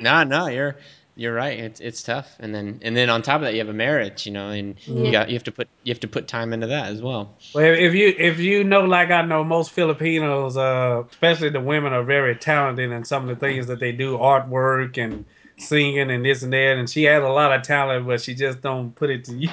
No, 0.00 0.24
no, 0.24 0.46
you're 0.48 0.76
you're 1.16 1.34
right. 1.34 1.58
It's 1.58 1.80
it's 1.80 2.02
tough. 2.02 2.36
And 2.38 2.54
then 2.54 2.78
and 2.82 2.96
then 2.96 3.10
on 3.10 3.22
top 3.22 3.36
of 3.36 3.42
that, 3.42 3.52
you 3.54 3.58
have 3.58 3.68
a 3.68 3.72
marriage. 3.72 4.26
You 4.26 4.32
know, 4.32 4.50
and 4.50 4.76
you 4.86 5.10
got 5.10 5.28
you 5.28 5.34
have 5.34 5.44
to 5.44 5.52
put 5.52 5.68
you 5.82 5.92
have 5.92 6.00
to 6.00 6.08
put 6.08 6.28
time 6.28 6.52
into 6.52 6.66
that 6.68 6.86
as 6.90 7.02
well. 7.02 7.36
Well, 7.54 7.64
if 7.64 7.94
you 7.94 8.14
if 8.18 8.38
you 8.38 8.64
know, 8.64 8.82
like 8.82 9.10
I 9.10 9.22
know, 9.22 9.42
most 9.44 9.70
Filipinos, 9.70 10.56
uh, 10.56 11.02
especially 11.10 11.48
the 11.50 11.60
women, 11.60 11.92
are 11.92 12.04
very 12.04 12.36
talented 12.36 12.92
in 12.92 13.04
some 13.04 13.28
of 13.28 13.28
the 13.28 13.46
things 13.46 13.66
that 13.66 13.80
they 13.80 13.92
do, 13.92 14.16
artwork 14.18 14.96
and 15.02 15.24
singing 15.58 16.10
and 16.10 16.24
this 16.24 16.42
and 16.42 16.52
that. 16.52 16.76
And 16.76 16.88
she 16.88 17.04
has 17.04 17.22
a 17.22 17.28
lot 17.28 17.52
of 17.52 17.62
talent, 17.62 18.06
but 18.06 18.20
she 18.20 18.34
just 18.34 18.60
don't 18.60 18.94
put 18.94 19.10
it 19.10 19.24
to 19.26 19.32
use. 19.36 19.50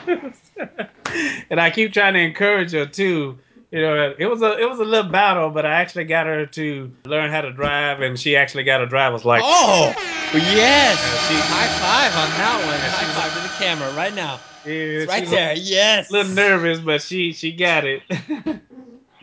and 1.49 1.59
I 1.59 1.69
keep 1.69 1.93
trying 1.93 2.13
to 2.13 2.19
encourage 2.19 2.71
her 2.71 2.85
too. 2.85 3.37
You 3.71 3.81
know, 3.81 4.13
it 4.17 4.25
was 4.27 4.41
a 4.41 4.57
it 4.57 4.69
was 4.69 4.79
a 4.79 4.85
little 4.85 5.11
battle, 5.11 5.49
but 5.49 5.65
I 5.65 5.71
actually 5.81 6.05
got 6.05 6.27
her 6.27 6.45
to 6.45 6.91
learn 7.05 7.29
how 7.31 7.41
to 7.41 7.51
drive, 7.51 7.99
and 8.01 8.17
she 8.17 8.35
actually 8.37 8.63
got 8.63 8.81
a 8.81 8.85
driver's 8.87 9.25
license. 9.25 9.51
Oh, 9.53 9.93
yes! 10.33 10.97
She- 11.27 11.33
High 11.33 11.67
five 11.81 12.15
on 12.15 12.29
that 12.37 12.65
one. 12.65 12.79
High 12.79 13.03
she's- 13.03 13.15
five 13.15 13.33
to 13.33 13.41
the 13.41 13.65
camera 13.65 13.91
right 13.91 14.13
now. 14.13 14.39
Yeah, 14.65 15.03
right 15.05 15.27
there. 15.27 15.55
Yes. 15.57 16.09
A 16.09 16.13
little 16.13 16.31
nervous, 16.33 16.79
but 16.79 17.01
she 17.01 17.33
she 17.33 17.51
got 17.51 17.83
it. 17.85 18.01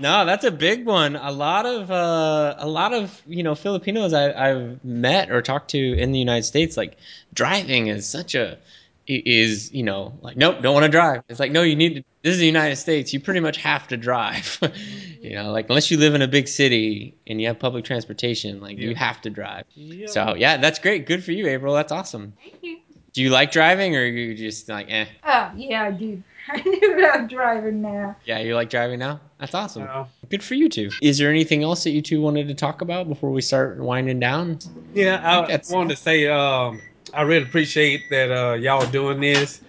No, 0.03 0.27
that's 0.27 0.45
a 0.45 0.51
big 0.51 0.85
one. 0.85 1.15
A 1.15 1.31
lot 1.31 1.65
of 1.65 1.89
uh, 1.91 2.57
a 2.59 2.67
lot 2.67 2.93
of 2.93 3.23
you 3.27 3.45
know 3.45 3.55
Filipinos 3.55 4.13
I, 4.13 4.51
I've 4.51 4.85
met 4.85 5.31
or 5.31 5.41
talked 5.41 5.71
to 5.71 5.79
in 5.79 6.11
the 6.11 6.19
United 6.19 6.43
States, 6.43 6.77
like 6.77 6.97
driving 7.33 7.87
is 7.87 8.09
such 8.09 8.35
a 8.35 8.59
is 9.07 9.73
you 9.73 9.85
know 9.85 10.19
like 10.21 10.37
nope, 10.37 10.61
don't 10.61 10.75
want 10.75 10.85
to 10.85 10.91
drive. 10.91 11.23
It's 11.29 11.39
like 11.39 11.53
no, 11.53 11.63
you 11.63 11.77
need 11.77 11.95
to. 11.95 12.05
This 12.23 12.33
is 12.35 12.41
the 12.41 12.47
United 12.47 12.77
States. 12.77 13.13
You 13.13 13.21
pretty 13.21 13.39
much 13.39 13.59
have 13.59 13.87
to 13.89 13.97
drive. 13.97 14.59
you 15.21 15.37
know, 15.37 15.53
like 15.53 15.69
unless 15.69 15.89
you 15.89 15.99
live 15.99 16.15
in 16.15 16.23
a 16.23 16.29
big 16.29 16.49
city 16.49 17.15
and 17.29 17.41
you 17.41 17.47
have 17.47 17.61
public 17.61 17.85
transportation, 17.85 18.61
like 18.61 18.79
you 18.79 18.97
have 18.97 19.21
to 19.21 19.31
drive. 19.31 19.65
So 20.07 20.35
yeah, 20.35 20.57
that's 20.57 20.81
great. 20.81 21.07
Good 21.07 21.23
for 21.23 21.31
you, 21.31 21.47
April. 21.47 21.75
That's 21.75 21.93
awesome. 21.93 22.33
Thank 22.43 22.61
you. 22.63 22.79
Do 23.13 23.23
you 23.23 23.31
like 23.31 23.53
driving, 23.53 23.95
or 23.95 24.05
you 24.05 24.35
just 24.35 24.69
like 24.69 24.91
eh? 24.91 25.07
Oh 25.23 25.53
yeah, 25.55 25.85
I 25.85 25.91
do. 25.93 26.23
I 26.49 26.61
do 26.61 26.97
love 27.01 27.29
driving 27.29 27.83
now. 27.83 28.17
Yeah, 28.25 28.41
you 28.41 28.55
like 28.55 28.71
driving 28.71 28.99
now. 28.99 29.21
That's 29.39 29.55
awesome. 29.55 29.85
Uh, 29.89 30.05
Good 30.29 30.43
for 30.43 30.55
you 30.55 30.69
two. 30.69 30.91
Is 31.01 31.19
there 31.19 31.31
anything 31.31 31.63
else 31.63 31.85
that 31.85 31.91
you 31.91 32.03
two 32.03 32.21
wanted 32.21 32.49
to 32.49 32.55
talk 32.55 32.81
about 32.81 33.09
before 33.09 33.31
we 33.31 33.41
start 33.43 33.79
winding 33.79 34.21
down? 34.21 34.59
Yeah, 34.95 35.21
I 35.23 35.41
That's- 35.47 35.71
wanted 35.71 35.97
to 35.97 36.03
say 36.03 36.27
um, 36.29 36.81
I 37.15 37.23
really 37.23 37.45
appreciate 37.45 38.03
that 38.11 38.31
uh, 38.31 38.55
y'all 38.55 38.87
doing 38.91 39.21
this. 39.21 39.61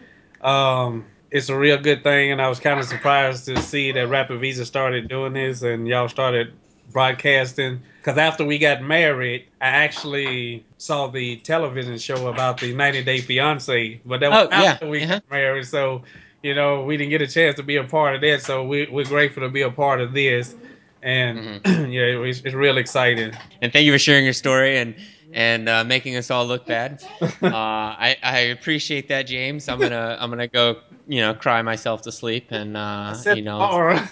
Um, 0.41 1.05
it's 1.32 1.49
a 1.49 1.57
real 1.57 1.78
good 1.78 2.03
thing, 2.03 2.32
and 2.32 2.41
I 2.41 2.47
was 2.49 2.59
kind 2.59 2.80
of 2.80 2.86
surprised 2.86 3.45
to 3.45 3.59
see 3.61 3.91
that 3.91 4.07
Rapid 4.07 4.39
Visa 4.39 4.65
started 4.65 5.07
doing 5.07 5.34
this, 5.34 5.63
and 5.63 5.88
y'all 5.88 6.07
started 6.09 6.53
broadcasting. 6.91 7.82
Because 7.99 8.17
after 8.17 8.45
we 8.45 8.57
got 8.57 8.82
married, 8.84 9.45
I 9.61 9.67
actually 9.67 10.65
saw 10.78 11.07
the 11.07 11.38
television 11.38 11.97
show 11.97 12.28
about 12.28 12.59
the 12.59 12.74
90 12.74 13.03
Day 13.03 13.19
Fiance, 13.19 14.01
but 14.05 14.19
that 14.19 14.30
was 14.30 14.47
Oh, 14.51 14.61
yeah. 14.61 14.71
after 14.74 14.89
we 14.89 15.03
Uh-huh. 15.03 15.13
got 15.15 15.32
married. 15.32 15.65
So, 15.65 16.03
you 16.43 16.53
know, 16.53 16.83
we 16.83 16.97
didn't 16.97 17.09
get 17.09 17.21
a 17.21 17.27
chance 17.27 17.55
to 17.55 17.63
be 17.63 17.77
a 17.77 17.83
part 17.83 18.15
of 18.15 18.21
that. 18.21 18.41
So 18.41 18.63
we, 18.63 18.87
we're 18.91 19.05
grateful 19.05 19.41
to 19.43 19.49
be 19.49 19.61
a 19.61 19.71
part 19.71 20.01
of 20.01 20.13
this. 20.13 20.53
And 21.01 21.61
yeah, 21.65 22.21
it's, 22.21 22.41
it's 22.41 22.53
real 22.53 22.77
exciting. 22.77 23.33
and 23.61 23.73
thank 23.73 23.85
you 23.85 23.91
for 23.91 23.99
sharing 23.99 24.23
your 24.25 24.33
story 24.33 24.77
and 24.77 24.95
and 25.33 25.67
uh, 25.67 25.83
making 25.83 26.15
us 26.15 26.29
all 26.29 26.45
look 26.45 26.67
bad. 26.67 27.03
Uh, 27.43 27.49
I, 27.51 28.17
I 28.23 28.39
appreciate 28.39 29.09
that, 29.09 29.23
James. 29.23 29.67
I'm 29.67 29.77
gonna 29.79 30.17
I'm 30.19 30.29
gonna 30.29 30.47
go 30.47 30.77
you 31.07 31.19
know 31.19 31.33
cry 31.33 31.61
myself 31.61 32.01
to 32.03 32.11
sleep 32.11 32.47
and 32.51 32.77
uh, 32.77 33.13
Set 33.13 33.35
you 33.35 33.43
know 33.43 33.59
the 33.59 33.65
bar. 33.65 34.09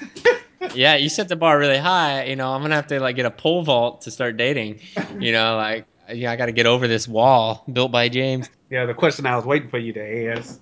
yeah 0.75 0.95
you 0.95 1.07
set 1.07 1.29
the 1.29 1.35
bar 1.37 1.57
really 1.57 1.77
high. 1.77 2.25
You 2.25 2.35
know 2.35 2.51
I'm 2.53 2.61
gonna 2.61 2.75
have 2.75 2.87
to 2.87 2.99
like 2.99 3.15
get 3.15 3.25
a 3.25 3.31
pole 3.31 3.63
vault 3.63 4.01
to 4.01 4.11
start 4.11 4.35
dating. 4.37 4.81
You 5.19 5.31
know 5.31 5.55
like 5.55 5.85
yeah 6.13 6.31
I 6.31 6.35
got 6.35 6.47
to 6.47 6.51
get 6.51 6.65
over 6.65 6.87
this 6.87 7.07
wall 7.07 7.63
built 7.71 7.91
by 7.91 8.09
James. 8.09 8.49
yeah, 8.69 8.85
the 8.85 8.93
question 8.93 9.25
I 9.25 9.35
was 9.35 9.45
waiting 9.45 9.69
for 9.69 9.77
you 9.77 9.93
to 9.93 10.27
ask. 10.31 10.59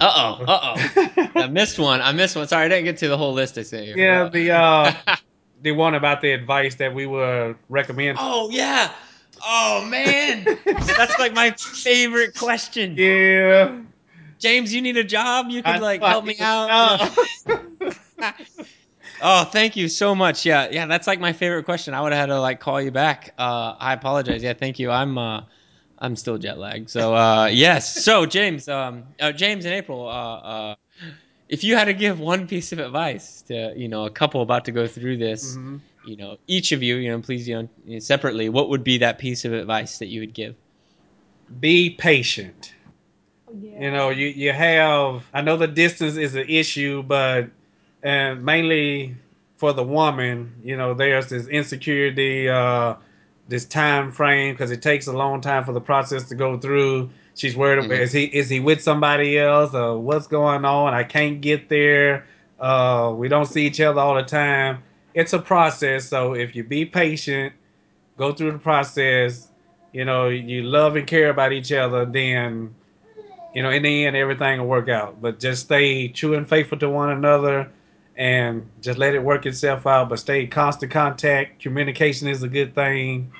Uh 0.00 0.36
oh 0.40 0.44
uh 0.48 0.76
oh 0.76 1.30
I 1.36 1.46
missed 1.48 1.78
one 1.78 2.00
I 2.00 2.12
missed 2.12 2.36
one. 2.36 2.48
Sorry 2.48 2.66
I 2.66 2.68
didn't 2.68 2.84
get 2.84 2.96
to 2.98 3.08
the 3.08 3.16
whole 3.18 3.32
list 3.32 3.58
I 3.58 3.62
sent 3.62 3.86
you. 3.86 3.94
yeah, 3.96 4.28
the 4.28 4.50
uh, 4.50 4.92
the 5.62 5.72
one 5.72 5.94
about 5.94 6.20
the 6.20 6.32
advice 6.32 6.74
that 6.76 6.94
we 6.94 7.06
would 7.06 7.56
recommend. 7.68 8.18
oh 8.20 8.50
yeah. 8.50 8.90
Oh 9.44 9.84
man, 9.90 10.44
that's 10.64 11.18
like 11.18 11.34
my 11.34 11.50
favorite 11.52 12.36
question. 12.36 12.96
Yeah. 12.96 13.80
James, 14.38 14.74
you 14.74 14.82
need 14.82 14.96
a 14.96 15.04
job? 15.04 15.46
You 15.50 15.62
could 15.62 15.80
like 15.80 16.02
I 16.02 16.10
help 16.10 16.24
me 16.24 16.36
out. 16.40 16.68
oh, 19.22 19.44
thank 19.44 19.76
you 19.76 19.88
so 19.88 20.14
much. 20.16 20.44
Yeah, 20.44 20.68
yeah, 20.70 20.86
that's 20.86 21.06
like 21.06 21.20
my 21.20 21.32
favorite 21.32 21.64
question. 21.64 21.94
I 21.94 22.00
would 22.00 22.12
have 22.12 22.20
had 22.28 22.34
to 22.34 22.40
like 22.40 22.58
call 22.58 22.80
you 22.80 22.90
back. 22.90 23.34
Uh, 23.38 23.76
I 23.78 23.92
apologize. 23.92 24.42
Yeah, 24.42 24.52
thank 24.54 24.80
you. 24.80 24.90
I'm 24.90 25.16
uh, 25.16 25.42
I'm 26.02 26.16
still 26.16 26.36
jet 26.36 26.58
lagged. 26.58 26.90
So 26.90 27.14
uh, 27.14 27.46
yes. 27.52 28.04
So 28.04 28.26
James, 28.26 28.68
um, 28.68 29.04
uh, 29.20 29.32
James 29.32 29.64
and 29.64 29.72
April, 29.74 30.06
uh, 30.08 30.36
uh, 30.36 30.74
if 31.48 31.62
you 31.64 31.76
had 31.76 31.84
to 31.86 31.94
give 31.94 32.20
one 32.20 32.46
piece 32.46 32.72
of 32.72 32.78
advice 32.80 33.42
to 33.42 33.72
you 33.76 33.88
know 33.88 34.04
a 34.04 34.10
couple 34.10 34.42
about 34.42 34.64
to 34.66 34.72
go 34.72 34.86
through 34.86 35.16
this, 35.16 35.56
Mhm. 35.56 35.80
you 36.04 36.16
know, 36.16 36.36
each 36.48 36.72
of 36.72 36.82
you, 36.82 36.96
you 36.96 37.10
know, 37.10 37.20
please, 37.20 37.46
you 37.48 37.68
know, 37.86 37.98
separately, 38.00 38.48
what 38.48 38.68
would 38.68 38.82
be 38.84 38.98
that 38.98 39.18
piece 39.18 39.44
of 39.44 39.52
advice 39.52 39.98
that 39.98 40.06
you 40.06 40.20
would 40.20 40.34
give? 40.34 40.56
Be 41.60 41.90
patient. 41.90 42.74
Yeah. 43.60 43.80
You 43.80 43.90
know, 43.90 44.10
you, 44.10 44.26
you 44.28 44.52
have, 44.52 45.24
I 45.32 45.42
know 45.42 45.56
the 45.56 45.68
distance 45.68 46.16
is 46.16 46.34
an 46.34 46.46
issue, 46.48 47.02
but, 47.02 47.50
and 48.02 48.44
mainly 48.44 49.14
for 49.56 49.72
the 49.72 49.84
woman, 49.84 50.54
you 50.64 50.76
know, 50.76 50.94
there's 50.94 51.28
this 51.28 51.46
insecurity, 51.46 52.48
uh, 52.48 52.96
this 53.52 53.66
time 53.66 54.10
frame, 54.10 54.54
because 54.54 54.70
it 54.70 54.80
takes 54.80 55.06
a 55.06 55.12
long 55.12 55.40
time 55.42 55.62
for 55.62 55.72
the 55.72 55.80
process 55.80 56.28
to 56.30 56.34
go 56.34 56.58
through. 56.58 57.10
She's 57.34 57.54
worried 57.54 57.78
about, 57.78 57.90
Mhm. 57.90 58.00
is 58.00 58.12
he, 58.12 58.24
is 58.24 58.48
he 58.48 58.60
with 58.60 58.80
somebody 58.82 59.38
else 59.38 59.74
or 59.74 59.98
what's 59.98 60.26
going 60.26 60.64
on? 60.64 60.94
I 60.94 61.04
can't 61.04 61.40
get 61.42 61.68
there. 61.68 62.24
Uh, 62.58 63.12
we 63.14 63.28
don't 63.28 63.44
see 63.44 63.66
each 63.66 63.80
other 63.80 64.00
all 64.00 64.14
the 64.14 64.22
time. 64.22 64.78
It's 65.14 65.34
a 65.34 65.38
process. 65.38 66.08
So 66.08 66.34
if 66.34 66.56
you 66.56 66.64
be 66.64 66.86
patient, 66.86 67.52
go 68.16 68.32
through 68.32 68.52
the 68.52 68.58
process, 68.58 69.48
you 69.92 70.06
know, 70.06 70.28
you 70.28 70.62
love 70.62 70.96
and 70.96 71.06
care 71.06 71.28
about 71.28 71.52
each 71.52 71.72
other, 71.72 72.04
then 72.06 72.74
you 73.54 73.62
know, 73.62 73.68
in 73.68 73.82
the 73.82 74.06
end, 74.06 74.16
everything 74.16 74.60
will 74.60 74.66
work 74.66 74.88
out. 74.88 75.20
But 75.20 75.38
just 75.38 75.66
stay 75.66 76.08
true 76.08 76.32
and 76.32 76.48
faithful 76.48 76.78
to 76.78 76.88
one 76.88 77.10
another 77.10 77.68
and 78.16 78.68
just 78.80 78.98
let 78.98 79.14
it 79.14 79.22
work 79.22 79.46
itself 79.46 79.86
out. 79.86 80.08
But 80.08 80.18
stay 80.18 80.42
in 80.42 80.50
constant 80.50 80.92
contact. 80.92 81.60
Communication 81.62 82.28
is 82.28 82.42
a 82.42 82.48
good 82.48 82.74
thing 82.74 83.32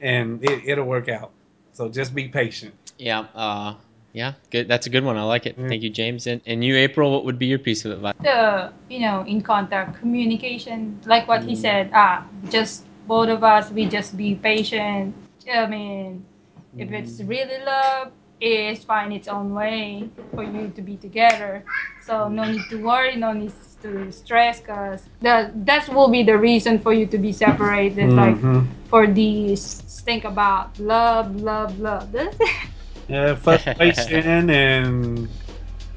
and 0.00 0.42
it, 0.44 0.62
it'll 0.66 0.84
work 0.86 1.08
out. 1.08 1.30
So 1.72 1.88
just 1.88 2.14
be 2.14 2.28
patient. 2.28 2.74
Yeah. 2.98 3.26
Uh, 3.34 3.74
yeah. 4.12 4.34
Good. 4.50 4.68
That's 4.68 4.86
a 4.86 4.90
good 4.90 5.04
one. 5.04 5.16
I 5.16 5.22
like 5.22 5.46
it. 5.46 5.58
Mm. 5.58 5.68
Thank 5.68 5.82
you, 5.82 5.90
James. 5.90 6.26
And, 6.26 6.40
and 6.46 6.62
you, 6.62 6.76
April, 6.76 7.10
what 7.10 7.24
would 7.24 7.38
be 7.38 7.46
your 7.46 7.58
piece 7.58 7.84
of 7.84 7.92
advice? 7.92 8.14
the 8.22 8.70
you 8.88 9.00
know 9.00 9.24
in 9.26 9.40
contact 9.40 9.98
communication 9.98 11.00
like 11.06 11.26
what 11.26 11.40
Mm. 11.40 11.48
he 11.48 11.56
said 11.56 11.90
ah 11.94 12.24
just 12.50 12.84
both 13.08 13.28
of 13.28 13.42
us 13.42 13.70
we 13.70 13.86
just 13.86 14.16
be 14.16 14.34
patient 14.36 15.14
i 15.52 15.66
mean 15.66 16.24
if 16.78 16.92
it's 16.92 17.18
Mm. 17.20 17.28
really 17.28 17.58
love 17.64 18.12
it's 18.42 18.84
find 18.84 19.12
its 19.12 19.28
own 19.28 19.54
way 19.54 20.10
for 20.34 20.44
you 20.44 20.68
to 20.70 20.82
be 20.82 20.96
together 20.96 21.64
so 22.00 22.28
no 22.28 22.44
need 22.44 22.62
to 22.68 22.76
worry 22.82 23.16
no 23.16 23.32
need 23.32 23.52
to 23.82 24.10
stress 24.12 24.60
because 24.60 25.08
that 25.20 25.64
that 25.66 25.88
will 25.88 26.08
be 26.08 26.22
the 26.22 26.36
reason 26.36 26.78
for 26.78 26.92
you 26.92 27.06
to 27.06 27.18
be 27.18 27.32
separated 27.32 28.12
like 28.12 28.36
Mhm. 28.36 28.66
for 28.88 29.06
these 29.06 29.82
think 30.04 30.24
about 30.24 30.78
love 30.78 31.36
love 31.36 31.78
love 31.78 32.10
That's 32.12 32.36
it. 32.40 32.56
Yeah, 33.08 33.34
frustration 33.34 34.50
and 34.50 35.28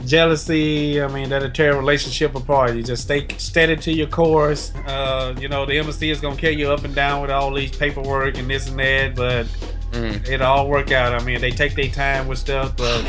jealousy. 0.05 1.01
I 1.01 1.07
mean, 1.07 1.29
that'll 1.29 1.49
tear 1.51 1.73
a 1.73 1.77
relationship 1.77 2.35
apart. 2.35 2.75
You 2.75 2.83
just 2.83 3.03
stay 3.03 3.27
steady 3.37 3.75
to 3.77 3.91
your 3.91 4.07
course. 4.07 4.71
Uh, 4.85 5.33
you 5.39 5.47
know, 5.47 5.65
the 5.65 5.77
embassy 5.77 6.09
is 6.11 6.19
gonna 6.21 6.35
carry 6.35 6.55
you 6.55 6.71
up 6.71 6.83
and 6.83 6.95
down 6.95 7.21
with 7.21 7.31
all 7.31 7.53
these 7.53 7.75
paperwork 7.75 8.37
and 8.37 8.49
this 8.49 8.67
and 8.69 8.79
that, 8.79 9.15
but 9.15 9.47
Mm. 9.95 10.27
it'll 10.29 10.45
all 10.47 10.69
work 10.69 10.91
out. 10.91 11.13
I 11.13 11.23
mean, 11.23 11.39
they 11.39 11.51
take 11.51 11.73
their 11.75 11.87
time 11.89 12.27
with 12.27 12.37
stuff, 12.37 12.75
but 12.75 13.01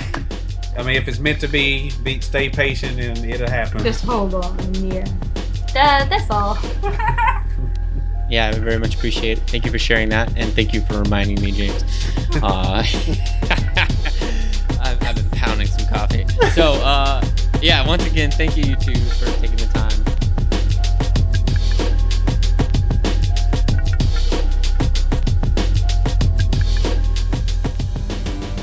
I 0.78 0.82
mean, 0.82 0.96
if 0.96 1.08
it's 1.08 1.18
meant 1.18 1.40
to 1.40 1.48
be, 1.48 1.90
be 2.02 2.20
stay 2.20 2.48
patient 2.48 3.00
and 3.00 3.18
it'll 3.24 3.50
happen. 3.50 3.82
just 3.82 4.04
hold 4.04 4.34
on 4.34 4.74
yeah 4.74 5.04
that, 5.72 6.08
that's 6.08 6.30
all 6.30 6.56
Yeah, 8.28 8.48
I 8.48 8.58
very 8.58 8.78
much 8.78 8.96
appreciate 8.96 9.38
it. 9.38 9.48
Thank 9.48 9.64
you 9.64 9.70
for 9.70 9.78
sharing 9.78 10.08
that, 10.08 10.36
and 10.36 10.52
thank 10.52 10.74
you 10.74 10.80
for 10.80 11.00
reminding 11.00 11.40
me, 11.40 11.52
James. 11.52 11.84
Uh, 12.42 12.82
I've, 14.80 15.02
I've 15.02 15.14
been 15.14 15.30
pounding 15.30 15.66
some 15.68 15.88
coffee. 15.88 16.26
So, 16.54 16.74
uh, 16.82 17.24
yeah, 17.62 17.86
once 17.86 18.04
again, 18.04 18.30
thank 18.30 18.56
you, 18.56 18.64
you 18.64 18.76
two, 18.76 18.94
for 18.94 19.24
taking 19.40 19.56
the 19.56 19.70
time. 19.72 19.95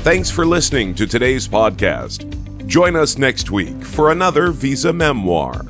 Thanks 0.04 0.30
for 0.30 0.44
listening 0.44 0.96
to 0.96 1.06
today's 1.06 1.48
podcast. 1.48 2.66
Join 2.66 2.94
us 2.94 3.16
next 3.16 3.50
week 3.50 3.82
for 3.82 4.12
another 4.12 4.50
Visa 4.50 4.92
Memoir. 4.92 5.64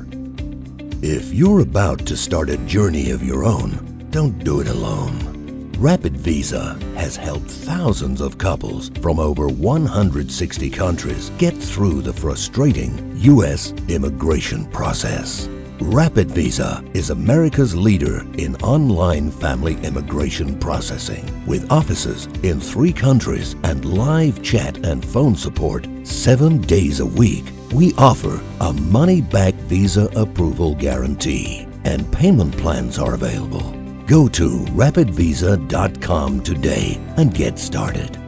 If 1.01 1.33
you're 1.33 1.61
about 1.61 2.07
to 2.07 2.17
start 2.17 2.49
a 2.49 2.57
journey 2.57 3.11
of 3.11 3.23
your 3.23 3.45
own, 3.45 4.07
don't 4.11 4.43
do 4.43 4.59
it 4.59 4.67
alone. 4.67 5.71
Rapid 5.77 6.17
Visa 6.17 6.77
has 6.97 7.15
helped 7.15 7.49
thousands 7.49 8.19
of 8.19 8.37
couples 8.37 8.89
from 8.99 9.19
over 9.19 9.47
160 9.47 10.69
countries 10.69 11.31
get 11.37 11.55
through 11.55 12.01
the 12.01 12.11
frustrating 12.11 13.13
U.S. 13.19 13.71
immigration 13.87 14.65
process. 14.65 15.47
Rapid 15.81 16.31
Visa 16.31 16.83
is 16.93 17.09
America's 17.09 17.75
leader 17.75 18.25
in 18.37 18.55
online 18.57 19.29
family 19.29 19.75
immigration 19.83 20.57
processing 20.57 21.45
with 21.45 21.69
offices 21.69 22.27
in 22.43 22.61
three 22.61 22.93
countries 22.93 23.55
and 23.63 23.83
live 23.83 24.41
chat 24.41 24.85
and 24.85 25.05
phone 25.05 25.35
support 25.35 25.85
seven 26.03 26.61
days 26.61 27.01
a 27.01 27.05
week. 27.05 27.43
We 27.73 27.93
offer 27.97 28.41
a 28.61 28.71
money 28.71 29.21
back 29.21 29.53
visa 29.53 30.09
approval 30.15 30.75
guarantee 30.75 31.67
and 31.83 32.09
payment 32.11 32.57
plans 32.57 32.97
are 32.97 33.13
available. 33.13 33.73
Go 34.07 34.29
to 34.29 34.49
rapidvisa.com 34.49 36.41
today 36.43 36.99
and 37.17 37.33
get 37.33 37.59
started. 37.59 38.24